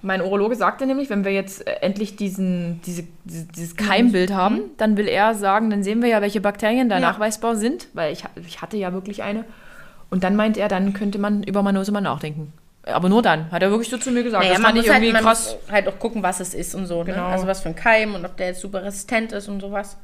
mein 0.03 0.20
Urologe 0.22 0.57
sagte 0.57 0.84
nämlich, 0.86 1.09
wenn 1.11 1.24
wir 1.24 1.32
jetzt 1.32 1.66
äh, 1.66 1.72
endlich 1.80 2.16
diesen, 2.16 2.80
diese, 2.86 3.05
diese, 3.24 3.45
dieses 3.47 3.76
Keimbild 3.76 4.32
haben, 4.32 4.61
dann 4.76 4.97
will 4.99 5.09
er 5.09 5.34
sagen, 5.34 5.70
dann 5.70 5.82
sehen 5.82 6.03
wir 6.03 6.09
ja, 6.11 6.20
welche 6.20 6.41
Bakterien 6.41 6.88
da 6.91 6.97
Mhm. 6.97 7.03
Ja. 7.03 7.12
nachweisbar 7.12 7.57
sind, 7.57 7.88
weil 7.95 8.12
ich, 8.12 8.24
ich 8.47 8.61
hatte 8.61 8.76
ja 8.76 8.93
wirklich 8.93 9.22
eine. 9.22 9.45
Und 10.11 10.24
dann 10.24 10.36
meint 10.36 10.57
er, 10.57 10.68
dann 10.68 10.93
könnte 10.93 11.18
man 11.18 11.43
über 11.45 11.62
Manose 11.62 11.93
mal 11.93 12.01
nachdenken. 12.01 12.53
Aber 12.84 13.08
nur 13.08 13.22
dann, 13.22 13.50
hat 13.50 13.62
er 13.62 13.70
wirklich 13.70 13.90
so 13.90 13.98
zu 13.98 14.10
mir 14.10 14.22
gesagt. 14.22 14.42
Naja, 14.42 14.54
das 14.54 14.62
man 14.62 14.70
fand 14.72 14.78
ich 14.78 14.86
muss, 14.86 14.94
halt, 14.94 15.02
irgendwie 15.02 15.12
man 15.12 15.22
krass. 15.22 15.56
muss 15.62 15.72
halt 15.72 15.88
auch 15.88 15.98
gucken, 15.98 16.22
was 16.22 16.40
es 16.40 16.54
ist 16.54 16.74
und 16.74 16.86
so. 16.86 17.04
Ne? 17.04 17.12
Genau. 17.12 17.26
Also 17.26 17.46
was 17.46 17.60
für 17.60 17.68
ein 17.68 17.76
Keim 17.76 18.14
und 18.14 18.24
ob 18.24 18.36
der 18.36 18.48
jetzt 18.48 18.60
super 18.60 18.82
resistent 18.82 19.32
ist 19.32 19.48
und 19.48 19.60
sowas. 19.60 19.96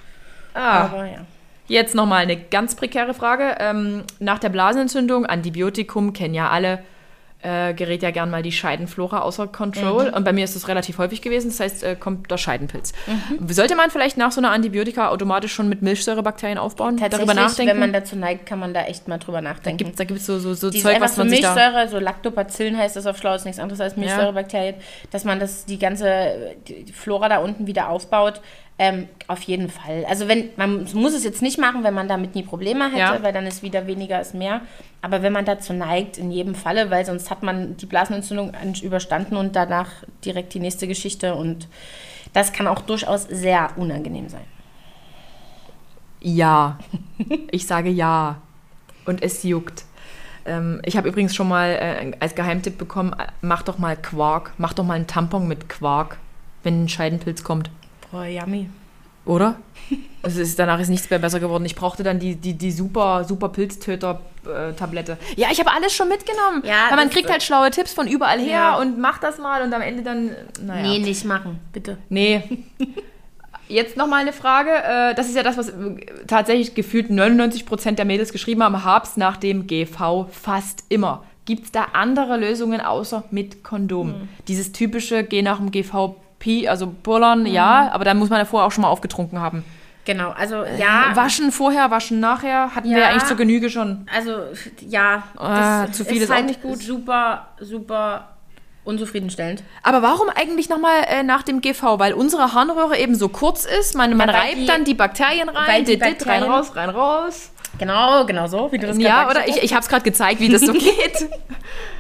Ah. 0.53 0.85
Aber 0.85 1.05
ja. 1.07 1.21
Jetzt 1.69 1.95
nochmal 1.95 2.23
eine 2.23 2.37
ganz 2.37 2.75
prekäre 2.77 3.13
Frage. 3.13 3.57
Ähm, 3.59 4.05
nach 4.21 4.39
der 4.39 4.51
Blasenentzündung, 4.51 5.27
Antibiotikum, 5.27 6.13
kennen 6.13 6.35
ja 6.35 6.51
alle, 6.51 6.81
äh, 7.47 7.75
gerät 7.75 8.03
ja 8.03 8.11
gern 8.11 8.29
mal 8.31 8.43
die 8.43 8.51
Scheidenflora 8.51 9.21
außer 9.21 9.47
Control. 9.47 10.09
Und 10.09 10.25
bei 10.25 10.33
mir 10.33 10.45
ist 10.45 10.57
das 10.57 10.67
relativ 10.67 10.99
häufig 10.99 11.23
gewesen, 11.23 11.49
das 11.51 11.61
heißt, 11.61 11.85
äh, 11.85 11.95
kommt 11.95 12.29
der 12.31 12.39
Scheidenpilz. 12.39 12.93
Sollte 13.49 13.77
man 13.77 13.91
vielleicht 13.91 14.17
nach 14.17 14.33
so 14.33 14.41
einer 14.41 14.51
Antibiotika 14.51 15.11
automatisch 15.11 15.53
schon 15.53 15.69
mit 15.69 15.81
Milchsäurebakterien 15.81 16.59
aufbauen? 16.59 16.97
Darüber 16.97 17.19
Tatsächlich, 17.19 17.37
nachdenken? 17.37 17.73
wenn 17.73 17.79
man 17.79 17.93
dazu 17.93 18.17
neigt, 18.17 18.47
kann 18.47 18.59
man 18.59 18.75
da 18.75 18.83
echt 18.85 19.07
mal 19.07 19.19
drüber 19.19 19.39
da 19.39 19.43
nachdenken. 19.43 19.79
gibt 19.79 19.91
es 19.91 19.97
da 19.97 20.05
gibt's 20.05 20.27
so, 20.27 20.39
so, 20.39 20.55
so 20.55 20.71
Die 20.71 20.83
Zeug, 20.83 21.01
was 21.01 21.15
so 21.15 21.21
man 21.21 21.31
sich 21.31 21.41
da... 21.41 21.55
Milchsäure, 21.55 21.89
so 21.89 21.99
Lactobacillen 21.99 22.77
heißt 22.77 22.97
das 22.97 23.07
auf 23.07 23.17
Schlau, 23.19 23.35
ist 23.35 23.45
nichts 23.45 23.61
anderes 23.61 23.81
als 23.81 23.97
Milchsäurebakterien, 23.97 24.75
dass 25.11 25.25
man 25.25 25.39
das, 25.39 25.67
die 25.67 25.79
ganze 25.79 26.57
die 26.67 26.93
Flora 26.93 27.29
da 27.29 27.39
unten 27.39 27.67
wieder 27.67 27.89
aufbaut. 27.89 28.41
Ähm, 28.79 29.09
auf 29.27 29.41
jeden 29.43 29.71
Fall. 29.71 30.05
Also 30.07 30.29
wenn, 30.29 30.51
man 30.57 30.87
muss 30.93 31.15
es 31.15 31.25
jetzt 31.25 31.41
nicht 31.41 31.59
machen, 31.59 31.83
wenn 31.83 31.95
man 31.95 32.09
damit 32.09 32.35
nie 32.35 32.43
Probleme 32.43 32.87
hätte, 32.89 32.99
Ja. 32.99 33.23
weil 33.23 33.33
dann 33.33 33.47
ist 33.47 33.63
wieder 33.63 33.87
weniger 33.87 34.21
ist 34.21 34.35
mehr. 34.35 34.61
Aber 35.01 35.23
wenn 35.23 35.33
man 35.33 35.47
dazu 35.47 35.73
neigt, 35.73 36.19
in 36.19 36.31
jedem 36.31 36.55
Falle, 36.55 36.91
weil 36.91 37.07
sonst 37.07 37.31
hat 37.31 37.43
man 37.43 37.79
die 37.79 37.87
Blasenentzündung 37.87 38.55
an- 38.55 38.75
überstanden 38.75 39.37
und 39.39 39.57
danach 39.57 39.89
direkt 40.27 40.53
die 40.53 40.61
nächste 40.61 40.87
Geschichte 40.87 41.35
und 41.35 41.69
das 42.35 42.53
kann 42.53 42.67
auch 42.67 42.83
durchaus 42.83 43.23
sehr 43.23 43.71
unangenehm 43.77 44.29
sein. 44.29 44.45
Ja. 46.21 46.79
Ich 47.51 47.67
sage 47.67 47.89
ja. 47.89 48.37
Und 49.07 49.23
es 49.23 49.43
juckt. 49.43 49.85
Ähm, 50.45 50.81
ich 50.85 50.97
habe 50.99 51.09
übrigens 51.09 51.35
schon 51.35 51.49
mal 51.49 51.71
äh, 51.71 52.13
als 52.21 52.35
Geheimtipp 52.35 52.77
bekommen, 52.77 53.15
äh, 53.15 53.27
mach 53.41 53.63
doch 53.63 53.79
mal 53.79 53.97
Quark. 53.97 54.53
Mach 54.59 54.75
doch 54.75 54.85
mal 54.85 54.95
einen 54.95 55.07
Tampon 55.07 55.49
mit 55.49 55.69
Quark, 55.71 56.19
wenn 56.63 56.85
ein 56.85 56.89
Scheidenpilz 56.89 57.43
kommt. 57.43 57.71
Boah, 58.11 58.25
yummy. 58.25 58.69
Oder? 59.25 59.57
Es 60.23 60.37
ist, 60.37 60.57
danach 60.59 60.79
ist 60.79 60.89
nichts 60.89 61.11
mehr 61.11 61.19
besser 61.19 61.41
geworden. 61.41 61.65
Ich 61.65 61.75
brauchte 61.75 62.05
dann 62.05 62.21
die, 62.21 62.37
die, 62.37 62.55
die 62.55 62.71
super, 62.71 63.25
super 63.25 63.49
Pilztöter-Tablette. 63.49 65.19
ja, 65.37 65.49
ich 65.51 65.59
habe 65.59 65.73
alles 65.73 65.93
schon 65.95 66.09
mitgenommen. 66.09 66.63
Ja, 66.65 66.87
Weil 66.91 66.97
man 66.97 67.11
kriegt 67.11 67.29
halt 67.31 67.43
schlaue 67.43 67.71
Tipps 67.71 67.93
von 67.93 68.07
überall 68.07 68.39
her 68.39 68.51
Ja. 68.51 68.77
und 68.79 68.99
macht 69.01 69.23
das 69.25 69.39
mal 69.39 69.63
und 69.63 69.73
am 69.75 69.83
Ende 69.83 70.03
dann, 70.05 70.31
naja. 70.65 70.83
Nee, 70.83 70.99
nicht 71.01 71.25
machen, 71.25 71.59
bitte. 71.73 71.99
Nee. 72.09 72.43
Jetzt 73.69 73.97
nochmal 73.97 74.21
eine 74.21 74.33
Frage. 74.33 74.71
äh, 74.71 75.15
Das 75.17 75.27
ist 75.29 75.35
ja 75.35 75.43
das, 75.43 75.57
was 75.57 75.71
äh, 75.71 75.75
tatsächlich 76.29 76.75
gefühlt 76.77 77.11
99% 77.11 77.93
der 77.97 78.05
Mädels 78.05 78.33
geschrieben 78.33 78.63
haben. 78.63 78.85
Hab's 78.85 79.17
nach 79.17 79.37
dem 79.37 79.67
GV 79.67 80.29
fast 80.31 80.85
immer. 80.89 81.25
Gibt 81.47 81.65
es 81.65 81.73
da 81.73 81.87
andere 81.93 82.37
Lösungen 82.37 82.81
außer 82.81 83.25
mit 83.33 83.65
Kondom? 83.65 84.09
Hm. 84.15 84.29
Dieses 84.47 84.71
typische, 84.73 85.25
geh 85.25 85.43
nach 85.43 85.59
dem 85.59 85.73
GVP, 86.41 86.69
also 86.69 86.87
Pullern, 87.03 87.47
ja, 87.47 87.91
aber 87.93 88.05
dann 88.05 88.19
muss 88.19 88.31
man 88.31 88.39
ja 88.39 88.45
vorher 88.45 88.67
auch 88.67 88.73
schon 88.73 88.83
mal 88.83 88.89
aufgetrunken 88.89 89.41
haben. 89.41 89.65
Genau, 90.05 90.31
also 90.31 90.65
ja. 90.79 91.11
Waschen 91.15 91.51
vorher, 91.51 91.91
waschen 91.91 92.21
nachher, 92.21 92.75
hatten 92.77 92.89
wir 92.91 92.99
Ja. 92.99 93.05
ja 93.05 93.11
eigentlich 93.11 93.25
zur 93.25 93.37
Genüge 93.37 93.71
schon. 93.71 94.07
Also, 94.15 94.33
ja, 94.89 95.25
Ah, 95.37 95.87
zu 95.91 96.05
viel 96.05 96.23
ist 96.23 96.31
auch 96.31 96.37
halt 96.37 96.47
nicht 96.47 96.63
gut. 96.63 96.81
Super, 96.81 97.49
super 97.59 98.29
unzufriedenstellend. 98.85 99.65
Aber 99.83 100.03
warum 100.03 100.29
eigentlich 100.29 100.69
nochmal 100.69 101.03
äh, 101.09 101.25
nach 101.25 101.43
dem 101.43 101.61
GV? 101.61 101.99
Weil 101.99 102.13
unsere 102.13 102.53
Harnröhre 102.55 102.97
eben 102.99 103.17
so 103.17 103.29
kurz 103.29 103.65
ist, 103.65 103.97
man, 103.97 104.17
man 104.17 104.29
weil 104.29 104.37
reibt 104.37 104.57
die- 104.59 104.67
dann 104.67 104.85
die 104.85 104.95
Bakterien 104.95 105.49
rein, 105.49 105.67
weil 105.67 105.81
die 105.85 105.99
dit, 105.99 106.03
dit, 106.05 106.27
rein 106.27 106.43
Bakterien- 106.43 106.51
raus, 106.53 106.77
rein 106.77 106.91
raus. 106.91 107.51
Genau, 107.79 108.25
genau 108.27 108.47
so, 108.47 108.71
wie 108.73 108.79
du 108.79 108.87
das 108.87 108.99
Ja, 108.99 109.29
oder? 109.31 109.47
Ich, 109.49 109.63
ich 109.63 109.73
habe 109.73 109.83
es 109.83 109.89
gerade 109.89 110.03
gezeigt, 110.03 110.41
wie 110.41 110.49
das 110.49 110.63
so 110.63 110.73
geht. 110.73 111.29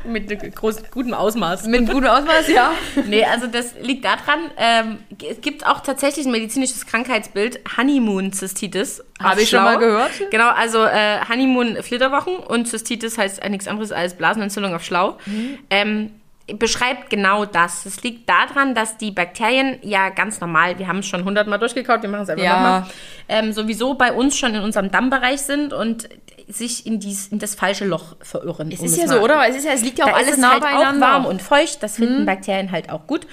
Mit 0.04 0.30
einem 0.30 0.52
großen, 0.52 0.84
gutem 0.90 1.14
Ausmaß. 1.14 1.66
Mit 1.66 1.90
gutem 1.90 2.06
Ausmaß, 2.06 2.48
ja. 2.48 2.72
nee, 3.06 3.24
also 3.24 3.46
das 3.46 3.74
liegt 3.80 4.04
daran, 4.04 4.50
ähm, 4.56 4.98
es 5.28 5.40
gibt 5.40 5.66
auch 5.66 5.80
tatsächlich 5.80 6.26
ein 6.26 6.32
medizinisches 6.32 6.86
Krankheitsbild, 6.86 7.60
Honeymoon-Zystitis. 7.76 9.02
Hab 9.22 9.38
ich 9.38 9.48
schon 9.48 9.64
mal 9.64 9.78
gehört. 9.78 10.12
Genau, 10.30 10.48
also 10.48 10.84
äh, 10.84 11.20
Honeymoon-Flitterwochen 11.28 12.36
und 12.36 12.66
Zystitis 12.66 13.18
heißt 13.18 13.42
äh, 13.42 13.48
nichts 13.48 13.66
anderes 13.68 13.92
als 13.92 14.14
Blasenentzündung 14.14 14.74
auf 14.74 14.84
Schlau. 14.84 15.18
Mhm. 15.26 15.58
Ähm, 15.70 16.10
beschreibt 16.58 17.10
genau 17.10 17.44
das. 17.44 17.86
Es 17.86 18.02
liegt 18.02 18.28
daran, 18.28 18.74
dass 18.74 18.96
die 18.98 19.10
Bakterien 19.10 19.78
ja 19.82 20.10
ganz 20.10 20.40
normal, 20.40 20.78
wir 20.78 20.86
haben 20.86 20.98
es 21.00 21.06
schon 21.06 21.24
hundertmal 21.24 21.58
durchgekaut, 21.58 22.02
wir 22.02 22.08
machen 22.08 22.22
es 22.22 22.28
einfach 22.30 22.44
Ja. 22.44 22.52
nochmal, 22.54 22.86
ähm, 23.28 23.52
sowieso 23.52 23.94
bei 23.94 24.12
uns 24.12 24.36
schon 24.38 24.54
in 24.54 24.62
unserem 24.62 24.90
Dammbereich 24.90 25.40
sind 25.42 25.72
und 25.72 26.08
sich 26.48 26.86
in, 26.86 27.00
dies, 27.00 27.26
in 27.28 27.40
das 27.40 27.56
falsche 27.56 27.84
Loch 27.84 28.14
verirren. 28.22 28.70
Es 28.70 28.78
um 28.78 28.86
ist 28.86 28.96
ja 28.96 29.06
mal- 29.06 29.16
so, 29.16 29.20
oder? 29.24 29.48
Es, 29.48 29.56
ist 29.56 29.64
ja, 29.64 29.72
es 29.72 29.82
liegt 29.82 29.98
ja 29.98 30.04
auch 30.04 30.10
da 30.10 30.14
alles 30.16 30.28
ist 30.28 30.34
es 30.34 30.40
nah 30.40 30.52
halt 30.52 30.62
beieinander. 30.62 31.06
Auch 31.08 31.12
warm 31.14 31.26
und 31.26 31.42
feucht. 31.42 31.82
Das 31.82 31.96
finden 31.96 32.24
Bakterien 32.24 32.70
halt 32.70 32.90
auch 32.90 33.08
gut. 33.08 33.26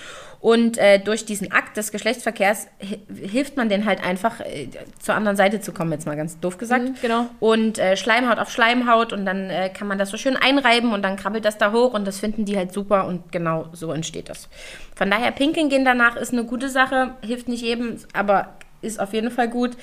Und 0.43 0.77
äh, 0.77 0.99
durch 0.99 1.23
diesen 1.23 1.53
Akt 1.53 1.77
des 1.77 1.93
Geschlechtsverkehrs 1.93 2.67
hi- 2.81 2.99
hilft 3.29 3.55
man 3.55 3.69
denen 3.69 3.85
halt 3.85 4.03
einfach 4.05 4.41
äh, 4.41 4.67
zur 4.99 5.15
anderen 5.15 5.37
Seite 5.37 5.61
zu 5.61 5.71
kommen, 5.71 5.93
jetzt 5.93 6.05
mal 6.05 6.17
ganz 6.17 6.37
doof 6.37 6.57
gesagt. 6.57 6.83
Mhm, 6.83 6.95
genau. 7.01 7.27
Und 7.39 7.79
äh, 7.79 7.95
Schleimhaut 7.95 8.39
auf 8.39 8.51
Schleimhaut 8.51 9.13
und 9.13 9.25
dann 9.25 9.49
äh, 9.49 9.69
kann 9.69 9.87
man 9.87 9.97
das 9.97 10.09
so 10.09 10.17
schön 10.17 10.35
einreiben 10.35 10.91
und 10.91 11.01
dann 11.01 11.15
krabbelt 11.15 11.45
das 11.45 11.57
da 11.57 11.71
hoch 11.71 11.93
und 11.93 12.05
das 12.05 12.19
finden 12.19 12.43
die 12.43 12.57
halt 12.57 12.73
super 12.73 13.07
und 13.07 13.31
genau 13.31 13.69
so 13.71 13.93
entsteht 13.93 14.27
das. 14.27 14.49
Von 14.93 15.09
daher 15.09 15.31
pinkeln 15.31 15.69
gehen 15.69 15.85
danach 15.85 16.17
ist 16.17 16.33
eine 16.33 16.43
gute 16.43 16.67
Sache, 16.67 17.15
hilft 17.25 17.47
nicht 17.47 17.63
jedem, 17.63 17.95
aber 18.11 18.55
ist 18.81 18.99
auf 18.99 19.13
jeden 19.13 19.31
Fall 19.31 19.47
gut. 19.47 19.77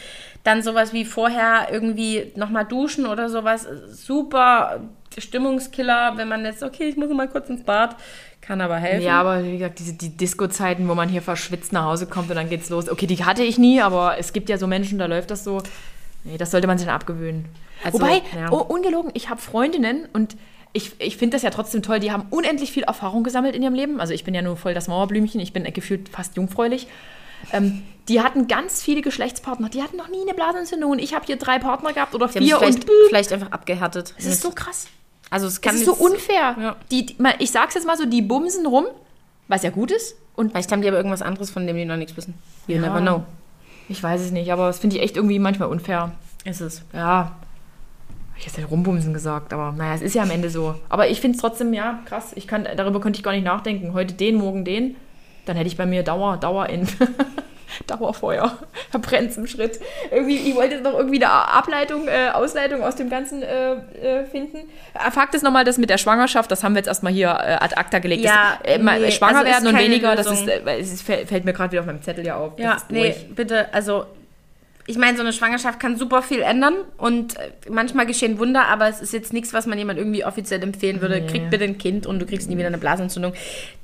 Dann 0.45 0.61
sowas 0.63 0.93
wie 0.93 1.07
vorher 1.07 1.69
irgendwie 1.73 2.33
nochmal 2.37 2.67
duschen 2.67 3.07
oder 3.07 3.31
sowas, 3.31 3.67
super 3.89 4.81
Stimmungskiller, 5.17 6.13
wenn 6.17 6.29
man 6.29 6.45
jetzt, 6.45 6.63
okay, 6.63 6.85
ich 6.85 6.99
muss 6.99 7.09
mal 7.09 7.29
kurz 7.29 7.49
ins 7.49 7.65
Bad, 7.65 7.97
kann 8.51 8.61
aber 8.61 8.79
helfen. 8.79 9.07
Ja, 9.07 9.21
aber 9.21 9.45
wie 9.45 9.59
gesagt, 9.59 9.79
diese 9.79 9.93
die 9.93 10.09
Disco-Zeiten, 10.09 10.89
wo 10.89 10.97
man 10.97 11.09
hier 11.09 11.23
verschwitzt 11.23 11.73
nach 11.73 11.85
Hause 11.85 12.07
kommt 12.07 12.31
und 12.31 12.35
dann 12.35 12.49
geht's 12.49 12.69
los. 12.69 12.89
Okay, 12.89 13.07
die 13.07 13.25
hatte 13.25 13.45
ich 13.45 13.59
nie, 13.59 13.81
aber 13.81 14.19
es 14.19 14.33
gibt 14.33 14.49
ja 14.49 14.59
so 14.59 14.67
Menschen, 14.67 14.99
da 14.99 15.07
läuft 15.07 15.31
das 15.31 15.45
so. 15.45 15.63
Nee, 16.25 16.37
das 16.37 16.51
sollte 16.51 16.67
man 16.67 16.77
sich 16.77 16.85
dann 16.85 16.97
abgewöhnen. 16.97 17.45
Also, 17.85 18.01
Wobei, 18.01 18.23
ja. 18.37 18.51
oh, 18.51 18.57
ungelogen, 18.57 19.13
ich 19.15 19.31
habe 19.31 19.41
Freundinnen 19.41 20.09
und 20.13 20.37
ich, 20.73 21.01
ich 21.01 21.17
finde 21.17 21.37
das 21.37 21.43
ja 21.43 21.51
trotzdem 21.51 21.83
toll, 21.83 22.01
die 22.01 22.11
haben 22.11 22.25
unendlich 22.31 22.73
viel 22.73 22.83
Erfahrung 22.83 23.23
gesammelt 23.23 23.55
in 23.55 23.63
ihrem 23.63 23.75
Leben. 23.75 24.01
Also 24.01 24.15
ich 24.15 24.25
bin 24.25 24.35
ja 24.35 24.43
nur 24.43 24.57
voll 24.57 24.75
das 24.75 24.89
Mauerblümchen, 24.89 25.41
ich 25.41 25.53
bin 25.53 25.63
gefühlt 25.73 26.09
fast 26.09 26.37
jungfräulich. 26.37 26.89
Ähm, 27.53 27.85
die 28.09 28.21
hatten 28.21 28.49
ganz 28.49 28.83
viele 28.83 29.01
Geschlechtspartner, 29.01 29.69
die 29.69 29.81
hatten 29.81 29.97
noch 29.97 30.09
nie 30.09 30.23
eine 30.23 30.35
Blasenentzündung 30.35 30.91
und 30.91 30.99
ich 30.99 31.15
habe 31.15 31.25
hier 31.25 31.37
drei 31.37 31.61
Partner 31.61 31.93
gehabt 31.93 32.17
oder 32.17 32.27
Die 32.27 32.41
vier 32.41 32.59
vielleicht, 32.59 32.85
und 32.85 32.91
vielleicht 33.11 33.33
einfach 33.33 33.53
abgehärtet. 33.53 34.13
das 34.17 34.27
ist 34.27 34.43
so 34.43 34.51
krass. 34.51 34.89
Also 35.31 35.47
es 35.47 35.61
kann 35.61 35.73
Das 35.73 35.81
ist 35.81 35.87
so 35.87 35.93
jetzt- 35.93 36.01
unfair. 36.03 36.57
Ja. 36.61 36.77
Die, 36.91 37.07
die, 37.07 37.17
ich 37.39 37.51
sag's 37.51 37.75
jetzt 37.75 37.87
mal 37.87 37.97
so, 37.97 38.05
die 38.07 38.21
bumsen 38.23 38.67
rum, 38.67 38.87
was 39.49 39.63
ja 39.63 39.71
gut 39.71 39.91
ist. 39.91 40.17
Und 40.37 40.51
Vielleicht 40.53 40.71
haben 40.73 40.83
die 40.83 40.89
aber 40.89 40.97
irgendwas 40.97 41.23
anderes, 41.23 41.51
von 41.51 41.67
dem 41.67 41.77
die 41.77 41.85
noch 41.85 41.97
nichts 41.97 42.17
wissen. 42.17 42.35
You 42.67 42.77
Ja. 42.77 42.81
never 42.83 43.01
know. 43.01 43.25
ich 43.89 44.03
weiß 44.03 44.21
es 44.21 44.31
nicht, 44.31 44.53
aber 44.53 44.67
das 44.69 44.79
finde 44.79 44.97
ich 44.97 45.03
echt 45.03 45.17
irgendwie 45.17 45.39
manchmal 45.39 45.69
unfair. 45.69 46.13
Ist 46.45 46.61
es. 46.61 46.83
Ja. 46.93 47.33
Ich 48.39 48.47
hätte 48.47 48.63
ja 48.63 48.67
rumbumsen 48.69 49.13
gesagt, 49.13 49.53
aber 49.53 49.73
naja, 49.73 49.95
es 49.95 50.01
ist 50.01 50.15
ja 50.15 50.23
am 50.23 50.31
Ende 50.31 50.49
so. 50.49 50.75
Aber 50.89 51.09
ich 51.09 51.21
finde 51.21 51.37
es 51.37 51.43
trotzdem, 51.43 51.75
ja, 51.75 51.99
krass. 52.07 52.33
Ich 52.37 52.47
kann, 52.47 52.67
darüber 52.77 52.99
könnte 53.01 53.19
ich 53.19 53.23
gar 53.23 53.33
nicht 53.33 53.45
nachdenken. 53.45 53.93
Heute 53.93 54.15
den, 54.15 54.37
morgen 54.37 54.65
den. 54.65 54.97
Dann 55.45 55.57
hätte 55.57 55.67
ich 55.69 55.77
bei 55.77 55.85
mir 55.85 56.03
Dauer, 56.03 56.39
Dauer 56.39 56.69
in. 56.71 56.89
Dauerfeuer. 57.87 58.59
Verbrennt 58.91 59.37
im 59.37 59.47
Schritt. 59.47 59.81
Irgendwie, 60.11 60.37
ich 60.37 60.55
wollte 60.55 60.75
jetzt 60.75 60.85
noch 60.85 60.95
irgendwie 60.95 61.23
eine 61.23 61.31
Ableitung, 61.31 62.09
äh, 62.09 62.31
Ausleitung 62.33 62.83
aus 62.83 62.97
dem 62.97 63.11
Ganzen 63.11 63.43
äh, 63.43 63.73
äh, 63.75 64.25
finden. 64.27 64.69
Äh, 64.95 65.11
Fakt 65.11 65.35
ist 65.35 65.43
nochmal, 65.43 65.65
das 65.65 65.79
mit 65.79 65.91
der 65.91 65.99
Schwangerschaft, 65.99 66.51
das 66.51 66.63
haben 66.65 66.75
wir 66.75 66.79
jetzt 66.79 66.89
erstmal 66.89 67.13
hier 67.13 67.29
äh, 67.29 67.59
ad 67.61 67.77
acta 67.77 67.99
gelegt. 67.99 68.25
Ja, 68.25 68.59
das, 68.63 68.73
äh, 68.75 68.79
nee, 68.79 69.11
schwanger 69.11 69.39
also 69.39 69.51
ist 69.51 69.65
werden 69.65 69.75
und 69.75 69.79
weniger, 69.81 70.17
das 70.17 70.29
Lösung. 70.29 70.49
ist, 70.49 70.53
äh, 70.55 70.61
weil 70.65 70.81
es 70.81 70.93
ist, 70.93 71.03
fällt 71.03 71.45
mir 71.45 71.53
gerade 71.53 71.73
wieder 71.73 71.81
auf 71.81 71.87
meinem 71.87 72.03
Zettel 72.03 72.25
ja 72.27 72.37
auf. 72.37 72.57
Das 72.57 72.65
Ja, 72.65 72.73
ist 72.75 72.91
nee, 72.91 73.15
bitte, 73.35 73.73
also 73.73 74.07
ich 74.91 74.99
meine, 74.99 75.17
so 75.17 75.23
eine 75.23 75.33
Schwangerschaft 75.33 75.79
kann 75.79 75.97
super 75.97 76.21
viel 76.21 76.41
ändern 76.41 76.75
und 76.97 77.37
äh, 77.37 77.53
manchmal 77.71 78.07
geschehen 78.07 78.41
Wunder, 78.41 78.67
aber 78.67 78.89
es 78.89 79.01
ist 79.01 79.13
jetzt 79.13 79.33
nichts, 79.33 79.53
was 79.53 79.67
man 79.67 79.79
jemand 79.79 80.01
irgendwie 80.01 80.25
offiziell 80.25 80.61
empfehlen 80.65 81.01
würde. 81.01 81.21
Nee. 81.21 81.27
Krieg 81.29 81.49
bitte 81.49 81.63
ein 81.63 81.79
Kind 81.79 82.07
und 82.07 82.19
du 82.19 82.27
kriegst 82.27 82.51
nie 82.51 82.57
wieder 82.57 82.67
eine 82.67 82.79
Blasenentzündung. 82.79 83.33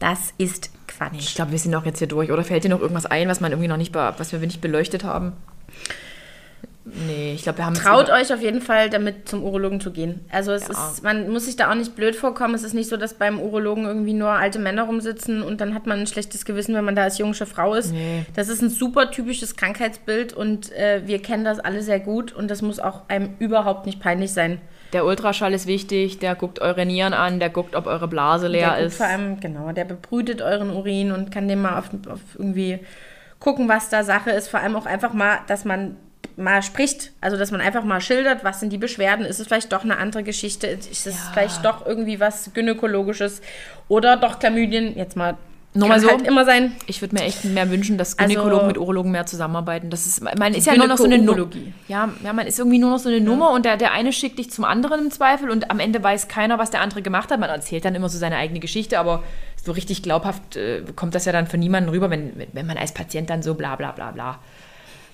Das 0.00 0.34
ist 0.36 0.70
Quatsch. 0.88 1.14
Ich 1.18 1.34
glaube, 1.36 1.52
wir 1.52 1.61
sind 1.61 1.74
auch 1.76 1.86
jetzt 1.86 2.00
hier 2.00 2.09
durch. 2.09 2.32
Oder 2.32 2.42
fällt 2.42 2.64
dir 2.64 2.70
noch 2.70 2.80
irgendwas 2.80 3.07
ein, 3.07 3.28
was 3.28 3.40
man 3.40 3.52
irgendwie 3.52 3.68
noch 3.68 3.76
nicht, 3.76 3.94
was 3.94 4.32
wir 4.32 4.40
nicht 4.40 4.61
beleuchtet 4.61 5.04
haben? 5.04 5.34
Nee, 7.07 7.32
ich 7.34 7.43
glaube, 7.43 7.59
wir 7.59 7.66
haben 7.66 7.74
Traut 7.74 8.11
euch 8.11 8.32
auf 8.32 8.41
jeden 8.41 8.61
Fall, 8.61 8.89
damit 8.91 9.28
zum 9.28 9.43
Urologen 9.43 9.80
zu 9.80 9.91
gehen. 9.91 10.24
Also 10.30 10.53
es 10.53 10.68
Ja. 10.68 10.91
ist, 10.91 11.03
man 11.03 11.28
muss 11.30 11.47
sich 11.47 11.57
da 11.57 11.70
auch 11.70 11.74
nicht 11.74 11.97
blöd 11.97 12.14
vorkommen. 12.14 12.55
Es 12.55 12.62
ist 12.62 12.74
nicht 12.74 12.89
so, 12.89 12.97
dass 12.97 13.14
beim 13.14 13.41
Urologen 13.41 13.84
irgendwie 13.87 14.12
nur 14.12 14.28
alte 14.30 14.61
Männer 14.61 14.84
rumsitzen 14.84 15.43
und 15.43 15.61
dann 15.61 15.74
hat 15.74 15.87
man 15.87 15.99
ein 16.01 16.07
schlechtes 16.07 16.45
Gewissen, 16.45 16.74
wenn 16.76 16.84
man 16.84 16.95
da 16.95 17.03
als 17.03 17.18
junge 17.18 17.34
Frau 17.34 17.74
ist. 17.74 17.93
Nee. 17.93 18.24
Das 18.37 18.49
ist 18.49 18.62
ein 18.62 18.70
super 18.70 19.11
typisches 19.11 19.57
Krankheitsbild 19.57 20.32
und 20.32 20.72
äh, 20.72 21.03
wir 21.07 21.20
kennen 21.20 21.45
das 21.45 21.59
alle 21.59 21.82
sehr 21.82 21.99
gut 21.99 22.32
und 22.32 22.49
das 22.51 22.62
muss 22.62 22.78
auch 22.78 23.03
einem 23.09 23.30
überhaupt 23.41 23.87
nicht 23.87 24.01
peinlich 24.01 24.32
sein. 24.32 24.61
Der 24.93 25.05
Ultraschall 25.05 25.53
ist 25.53 25.66
wichtig, 25.66 26.20
der 26.20 26.37
guckt 26.37 26.61
eure 26.61 26.87
Nieren 26.87 27.12
an, 27.12 27.41
der 27.41 27.51
guckt, 27.51 27.74
ob 27.74 27.87
eure 27.87 28.07
Blase 28.07 28.47
leer 28.47 28.76
der 28.76 28.87
ist. 28.87 28.97
vor 28.99 29.07
allem, 29.07 29.41
genau, 29.41 29.72
der 29.72 29.84
bebrütet 29.84 30.41
euren 30.41 30.70
Urin 30.70 31.11
und 31.11 31.32
kann 31.32 31.49
dem 31.49 31.62
mal 31.62 31.78
auf, 31.78 31.91
auf 32.09 32.20
irgendwie 32.39 32.78
gucken, 33.41 33.68
was 33.68 33.89
da 33.89 34.05
Sache 34.05 34.30
ist. 34.30 34.47
Vor 34.49 34.61
allem 34.61 34.76
auch 34.76 34.87
einfach 34.87 35.12
mal, 35.12 35.39
dass 35.49 35.64
man 35.64 35.97
mal 36.37 36.62
spricht, 36.62 37.12
also 37.20 37.37
dass 37.37 37.51
man 37.51 37.61
einfach 37.62 37.82
mal 37.84 38.01
schildert, 38.01 38.45
was 38.45 38.61
sind 38.61 38.70
die 38.70 38.78
Beschwerden, 38.78 39.24
ist 39.24 39.41
es 39.41 39.47
vielleicht 39.47 39.72
doch 39.72 39.84
eine 39.84 39.97
andere 39.99 40.22
Geschichte, 40.22 40.66
ist 40.66 41.07
es 41.07 41.14
Ja. 41.14 41.30
vielleicht 41.32 41.64
doch 41.64 41.87
irgendwie 41.87 42.20
was 42.20 42.51
gynäkologisches 42.53 43.41
oder 43.89 44.16
doch 44.16 44.39
Chlamydien, 44.39 44.97
jetzt 44.97 45.16
mal, 45.16 45.37
Nur 45.72 45.89
kann 45.89 45.97
mal 45.97 46.01
so. 46.01 46.11
halt 46.11 46.26
immer 46.26 46.45
sein. 46.45 46.72
Ich 46.87 47.01
würde 47.01 47.14
mir 47.14 47.22
echt 47.22 47.45
mehr 47.45 47.70
wünschen, 47.70 47.97
dass 47.99 48.18
Also- 48.18 48.28
Gynäkologen 48.34 48.66
mit 48.66 48.76
Urologen 48.78 49.12
mehr 49.12 49.24
zusammenarbeiten. 49.24 49.89
Das 49.91 50.07
ist, 50.07 50.20
man 50.22 50.53
ist 50.55 50.66
ja 50.66 50.74
nur 50.76 50.87
noch 50.89 50.99
so 50.99 51.05
eine 51.05 51.18
Nummer. 51.18 51.49
Ja, 51.89 52.11
ja, 52.22 52.32
man 52.34 52.47
ist 52.47 52.59
irgendwie 52.59 52.78
nur 52.78 52.91
noch 52.91 52.99
so 52.99 53.09
eine 53.09 53.20
Nummer 53.20 53.51
und 53.53 53.64
der, 53.64 53.76
der 53.78 53.93
eine 53.93 54.12
schickt 54.12 54.39
dich 54.39 54.51
zum 54.51 54.64
anderen 54.64 55.07
im 55.07 55.11
Zweifel 55.11 55.49
und 55.51 55.70
am 55.70 55.80
Ende 55.80 56.03
weiß 56.03 56.28
keiner, 56.28 56.59
was 56.59 56.70
der 56.70 56.80
andere 56.82 57.01
gemacht 57.03 57.30
hat. 57.30 57.41
Man 57.41 57.49
erzählt 57.51 57.84
dann 57.87 57.95
immer 57.95 58.09
so 58.11 58.18
seine 58.18 58.37
eigene 58.37 58.61
Geschichte, 58.61 58.99
aber 58.99 59.22
so 59.64 59.72
richtig 59.72 60.03
glaubhaft 60.03 60.57
äh, 60.57 60.82
kommt 60.95 61.14
das 61.14 61.24
ja 61.24 61.32
dann 61.32 61.47
von 61.47 61.61
niemandem 61.61 61.93
rüber, 61.93 62.11
wenn, 62.11 62.39
wenn- 62.39 62.49
wenn 62.53 62.66
man 62.66 62.76
als 62.76 62.93
Patient 62.93 63.30
dann 63.30 63.43
so 63.43 63.55
bla 63.55 63.76
bla 63.76 63.93
bla 63.93 64.11
bla. 64.12 64.39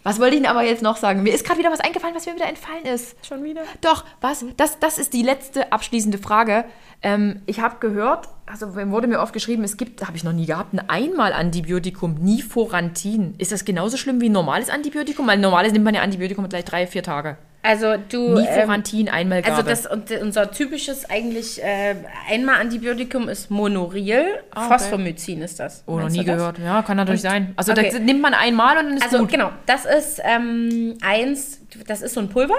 Was 0.02 0.18
wollte 0.18 0.34
ich 0.34 0.42
denn 0.42 0.50
aber 0.50 0.62
jetzt 0.62 0.82
noch 0.82 0.96
sagen? 0.96 1.22
Mir 1.22 1.32
ist 1.32 1.44
gerade 1.44 1.60
wieder 1.60 1.70
was 1.70 1.80
eingefallen, 1.80 2.14
was 2.14 2.26
mir 2.26 2.34
wieder 2.34 2.48
entfallen 2.48 2.84
ist. 2.84 3.16
Schon 3.26 3.44
wieder? 3.44 3.62
Doch, 3.80 4.04
was? 4.20 4.44
Das, 4.56 4.78
das 4.80 4.98
ist 4.98 5.12
die 5.12 5.22
letzte 5.22 5.72
abschließende 5.72 6.18
Frage. 6.18 6.64
Ähm, 7.02 7.42
ich 7.46 7.60
habe 7.60 7.76
gehört, 7.78 8.28
also 8.46 8.74
wurde 8.74 9.06
mir 9.06 9.20
oft 9.20 9.32
geschrieben, 9.32 9.62
es 9.64 9.76
gibt, 9.76 10.06
habe 10.06 10.16
ich 10.16 10.24
noch 10.24 10.32
nie 10.32 10.46
gehabt, 10.46 10.72
ein 10.72 10.88
Einmal-Antibiotikum, 10.88 12.14
Niforantin. 12.14 13.34
Ist 13.38 13.52
das 13.52 13.64
genauso 13.64 13.96
schlimm 13.96 14.20
wie 14.20 14.28
ein 14.28 14.32
normales 14.32 14.70
Antibiotikum? 14.70 15.26
Weil 15.26 15.38
normales 15.38 15.72
nimmt 15.72 15.84
man 15.84 15.94
ja 15.94 16.02
Antibiotikum 16.02 16.48
gleich 16.48 16.64
drei, 16.64 16.86
vier 16.86 17.02
Tage. 17.02 17.38
Also 17.62 17.94
du... 18.08 18.28
Ähm, 18.36 18.42
Niforantin, 18.42 19.08
Einmalgabe. 19.08 19.54
also 19.56 19.68
das, 19.68 19.86
und 19.86 20.10
unser 20.20 20.50
typisches 20.50 21.08
eigentlich 21.08 21.62
äh, 21.62 21.94
einmal 22.28 22.60
Antibiotikum 22.60 23.28
ist 23.28 23.50
Monoril, 23.50 24.24
Ah, 24.50 24.66
okay. 24.66 24.74
Phosphomycin 24.78 25.42
ist 25.42 25.60
das. 25.60 25.84
oh, 25.86 25.98
noch 25.98 26.08
nie 26.08 26.24
das? 26.24 26.36
gehört. 26.36 26.58
Ja, 26.58 26.82
kann 26.82 26.96
natürlich 26.96 27.22
sein. 27.22 27.52
Also 27.56 27.72
okay. 27.72 27.90
das 27.92 28.00
nimmt 28.00 28.20
man 28.20 28.34
einmal 28.34 28.78
und 28.78 28.86
dann 28.86 28.96
ist 28.96 29.04
Also 29.04 29.18
gut. 29.18 29.30
genau, 29.30 29.50
das 29.66 29.84
ist 29.84 30.20
ähm, 30.24 30.96
eins, 31.02 31.60
das 31.86 32.02
ist 32.02 32.14
so 32.14 32.20
ein 32.20 32.28
Pulver. 32.28 32.56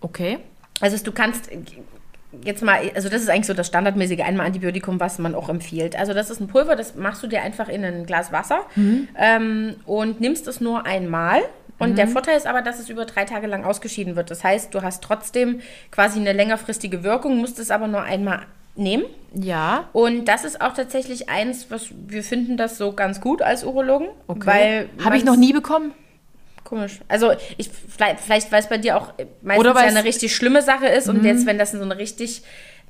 Okay. 0.00 0.38
Also 0.80 0.96
du 1.04 1.12
kannst 1.12 1.52
äh, 1.52 1.58
jetzt 2.44 2.62
mal, 2.62 2.78
also 2.94 3.08
das 3.10 3.22
ist 3.22 3.28
eigentlich 3.28 3.46
so 3.46 3.54
das 3.54 3.66
standardmäßige 3.66 4.20
einmal 4.20 4.46
Antibiotikum, 4.46 5.00
was 5.00 5.18
man 5.18 5.34
auch 5.34 5.48
empfiehlt. 5.50 5.96
Also 5.96 6.14
das 6.14 6.30
ist 6.30 6.40
ein 6.40 6.48
Pulver, 6.48 6.76
das 6.76 6.94
machst 6.94 7.22
du 7.22 7.26
dir 7.26 7.42
einfach 7.42 7.68
in 7.68 7.84
ein 7.84 8.06
Glas 8.06 8.32
Wasser 8.32 8.60
ähm, 9.18 9.76
und 9.84 10.20
nimmst 10.20 10.46
es 10.48 10.60
nur 10.62 10.86
einmal. 10.86 11.42
Und 11.78 11.98
der 11.98 12.08
Vorteil 12.08 12.36
ist 12.36 12.46
aber, 12.46 12.62
dass 12.62 12.78
es 12.78 12.88
über 12.88 13.04
drei 13.04 13.24
Tage 13.24 13.46
lang 13.46 13.64
ausgeschieden 13.64 14.16
wird. 14.16 14.30
Das 14.30 14.42
heißt, 14.42 14.74
du 14.74 14.82
hast 14.82 15.02
trotzdem 15.02 15.60
quasi 15.90 16.18
eine 16.18 16.32
längerfristige 16.32 17.02
Wirkung, 17.02 17.38
musst 17.38 17.58
es 17.58 17.70
aber 17.70 17.86
nur 17.86 18.02
einmal 18.02 18.40
nehmen. 18.76 19.04
Ja. 19.34 19.88
Und 19.92 20.26
das 20.26 20.44
ist 20.44 20.60
auch 20.60 20.74
tatsächlich 20.74 21.28
eins, 21.28 21.70
was 21.70 21.88
wir 22.06 22.22
finden 22.22 22.56
das 22.56 22.78
so 22.78 22.92
ganz 22.92 23.20
gut 23.20 23.42
als 23.42 23.64
Urologen. 23.64 24.08
Okay. 24.26 24.88
Habe 25.04 25.16
ich 25.16 25.24
noch 25.24 25.36
nie 25.36 25.52
bekommen. 25.52 25.92
Komisch. 26.64 27.00
Also 27.08 27.32
ich 27.58 27.70
vielleicht, 27.70 28.20
vielleicht 28.20 28.50
weil 28.50 28.60
es 28.60 28.68
bei 28.68 28.78
dir 28.78 28.96
auch 28.96 29.12
meistens 29.42 29.66
ja 29.66 29.72
Mhm. 29.72 29.78
eine 29.78 30.04
richtig 30.04 30.34
schlimme 30.34 30.62
Sache 30.62 30.86
ist 30.86 31.08
und 31.08 31.24
jetzt, 31.24 31.46
wenn 31.46 31.58
das 31.58 31.72
so 31.72 31.80
ein 31.80 31.92
richtig 31.92 32.42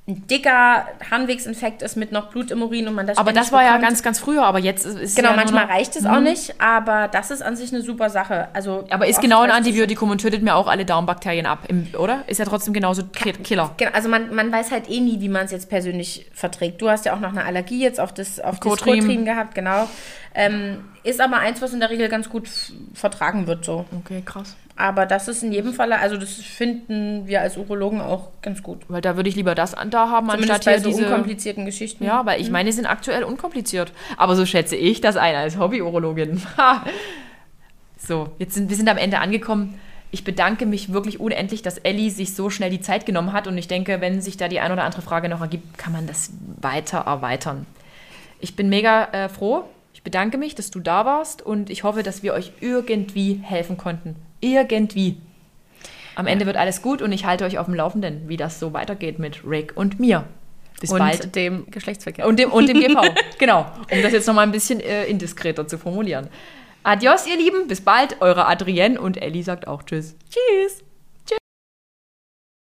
ein 0.09 0.24
dicker 0.28 0.86
Harnwegsinfekt 1.11 1.82
ist 1.82 1.96
mit 1.96 2.12
noch 2.12 2.28
Blut 2.30 2.52
im 2.52 2.62
Urin 2.62 2.86
und 2.86 2.94
man 2.94 3.09
das 3.09 3.18
Aber 3.18 3.32
das 3.32 3.50
war 3.50 3.62
ja 3.62 3.70
bekommt. 3.72 3.84
ganz, 3.88 4.02
ganz 4.04 4.20
früher. 4.20 4.44
Aber 4.44 4.61
jetzt 4.61 4.86
ist 4.86 4.94
ist 5.00 5.16
Genau, 5.16 5.30
ja 5.30 5.36
manchmal 5.36 5.62
noch- 5.64 5.70
Mhm. 5.72 5.76
reicht 5.76 5.96
es 5.96 6.07
auch 6.07 6.20
nicht, 6.20 6.61
aber 6.61 7.09
das 7.09 7.32
ist 7.32 7.42
an 7.42 7.57
sich 7.57 7.72
eine 7.72 7.82
super 7.82 8.09
Sache. 8.09 8.46
Also 8.52 8.84
Aber 8.90 9.09
ist 9.09 9.20
genau 9.20 9.40
ein 9.42 9.50
es- 9.50 9.57
Antibiotikum 9.57 10.11
und 10.11 10.20
tötet 10.20 10.42
mir 10.42 10.54
auch 10.54 10.68
alle 10.68 10.84
Darmbakterien 10.84 11.44
ab, 11.46 11.64
im, 11.66 11.88
oder? 11.98 12.22
Ist 12.28 12.38
ja 12.38 12.44
trotzdem 12.44 12.72
genauso 12.72 13.02
Ki- 13.07 13.32
Killer. 13.32 13.72
Genau, 13.78 13.90
also 13.94 14.09
man, 14.09 14.32
man 14.32 14.52
weiß 14.52 14.70
halt 14.70 14.88
eh 14.88 15.00
nie, 15.00 15.20
wie 15.20 15.28
man 15.28 15.46
es 15.46 15.50
jetzt 15.50 15.68
persönlich 15.68 16.26
verträgt. 16.32 16.80
Du 16.80 16.88
hast 16.88 17.04
ja 17.04 17.12
auch 17.12 17.20
noch 17.20 17.30
eine 17.30 17.44
Allergie 17.44 17.82
jetzt 17.82 17.98
auf 17.98 18.14
das, 18.14 18.38
auf 18.38 18.61
das 18.61 18.61
Cotrim. 18.61 19.00
Cotrim 19.00 19.24
gehabt, 19.24 19.57
genau. 19.57 19.88
Ähm, 20.36 20.84
ist 21.02 21.20
aber 21.20 21.38
eins, 21.38 21.61
was 21.62 21.72
in 21.72 21.80
der 21.80 21.90
Regel 21.90 22.09
ganz 22.09 22.28
gut 22.28 22.48
vertragen 22.94 23.48
wird 23.48 23.64
so. 23.64 23.86
Okay, 24.04 24.22
krass. 24.24 24.54
Aber 24.77 25.07
das 25.07 25.27
ist 25.27 25.43
in 25.43 25.53
jedem 25.53 25.72
Falle, 25.72 25.99
also 25.99 26.18
das 26.18 26.35
finden 26.35 27.27
wir 27.27 27.41
als 27.41 27.57
Urologen 27.57 28.03
auch 28.03 28.29
ganz 28.43 28.62
gut. 28.62 28.83
Weil 28.89 29.01
da 29.01 29.16
würde 29.16 29.31
ich 29.31 29.35
lieber 29.35 29.55
das 29.55 29.74
da 29.91 30.11
haben, 30.11 30.27
Zumindest 30.29 30.53
anstatt 30.53 30.64
bei 30.64 30.72
hier 30.72 30.81
so 30.81 30.91
diese... 30.91 31.07
unkomplizierten 31.07 31.64
Geschichten. 31.64 32.05
Ja, 32.05 32.27
weil 32.27 32.43
ich 32.43 32.51
meine, 32.51 32.68
die 32.68 32.77
sind 32.77 32.85
aktuell 32.85 33.24
unkompliziert. 33.24 33.93
Aber 34.18 34.37
so 34.37 34.45
schätze 34.45 34.77
ich 34.77 35.01
das 35.01 35.16
ein 35.16 35.35
als 35.35 35.59
Hobby-Urologin. 35.59 36.43
So, 37.99 38.29
jetzt 38.39 38.55
sind 38.55 38.68
wir 38.68 38.77
sind 38.77 38.89
am 38.89 38.99
Ende 38.99 39.18
angekommen. 39.18 39.81
Ich 40.12 40.22
bedanke 40.22 40.66
mich 40.66 40.93
wirklich 40.93 41.18
unendlich, 41.18 41.62
dass 41.62 41.79
Ellie 41.79 42.11
sich 42.11 42.35
so 42.35 42.51
schnell 42.51 42.70
die 42.70 42.81
Zeit 42.81 43.07
genommen 43.07 43.33
hat. 43.33 43.47
Und 43.49 43.59
ich 43.59 43.68
denke, 43.68 44.01
wenn 44.01 44.20
sich 44.20 44.37
da 44.37 44.49
die 44.49 44.61
ein 44.61 44.70
oder 44.70 44.85
andere 44.85 45.03
Frage 45.03 45.29
noch 45.29 45.41
ergibt, 45.41 45.77
kann 45.79 45.93
man 45.93 46.07
das 46.07 46.31
weiter 46.61 46.99
erweitern. 46.99 47.66
Ich 48.39 48.55
bin 48.55 48.68
mega 48.68 49.07
äh, 49.07 49.29
froh. 49.29 49.64
Ich 49.93 50.03
bedanke 50.03 50.39
mich, 50.39 50.55
dass 50.55 50.70
du 50.70 50.79
da 50.79 51.05
warst. 51.05 51.43
Und 51.43 51.70
ich 51.70 51.83
hoffe, 51.83 52.03
dass 52.03 52.22
wir 52.22 52.35
euch 52.35 52.53
irgendwie 52.61 53.41
helfen 53.43 53.77
konnten. 53.77 54.14
Irgendwie. 54.55 55.16
Am 56.14 56.26
Ende 56.26 56.47
wird 56.47 56.57
alles 56.57 56.80
gut 56.80 57.03
und 57.03 57.12
ich 57.12 57.26
halte 57.26 57.44
euch 57.44 57.59
auf 57.59 57.66
dem 57.66 57.74
Laufenden, 57.74 58.28
wie 58.28 58.36
das 58.36 58.59
so 58.59 58.72
weitergeht 58.72 59.18
mit 59.18 59.42
Rick 59.47 59.76
und 59.76 60.01
mir. 60.01 60.24
Bis 60.80 60.90
und 60.90 60.99
bald. 60.99 61.34
dem 61.34 61.70
Geschlechtsverkehr. 61.70 62.26
Und 62.26 62.38
dem, 62.38 62.53
und 62.53 62.68
dem 62.68 62.80
GV. 62.80 63.03
genau. 63.38 63.66
Um 63.90 64.03
das 64.03 64.12
jetzt 64.12 64.26
nochmal 64.26 64.44
ein 64.44 64.53
bisschen 64.53 64.80
äh, 64.80 65.05
indiskreter 65.07 65.66
zu 65.66 65.78
formulieren. 65.78 66.28
Adios, 66.82 67.26
ihr 67.26 67.36
Lieben. 67.36 67.66
Bis 67.66 67.80
bald. 67.80 68.20
Eure 68.20 68.47
Adrienne 68.47 69.01
und 69.01 69.20
Ellie 69.20 69.42
sagt 69.42 69.66
auch 69.66 69.82
Tschüss. 69.82 70.14
Tschüss. 70.30 70.86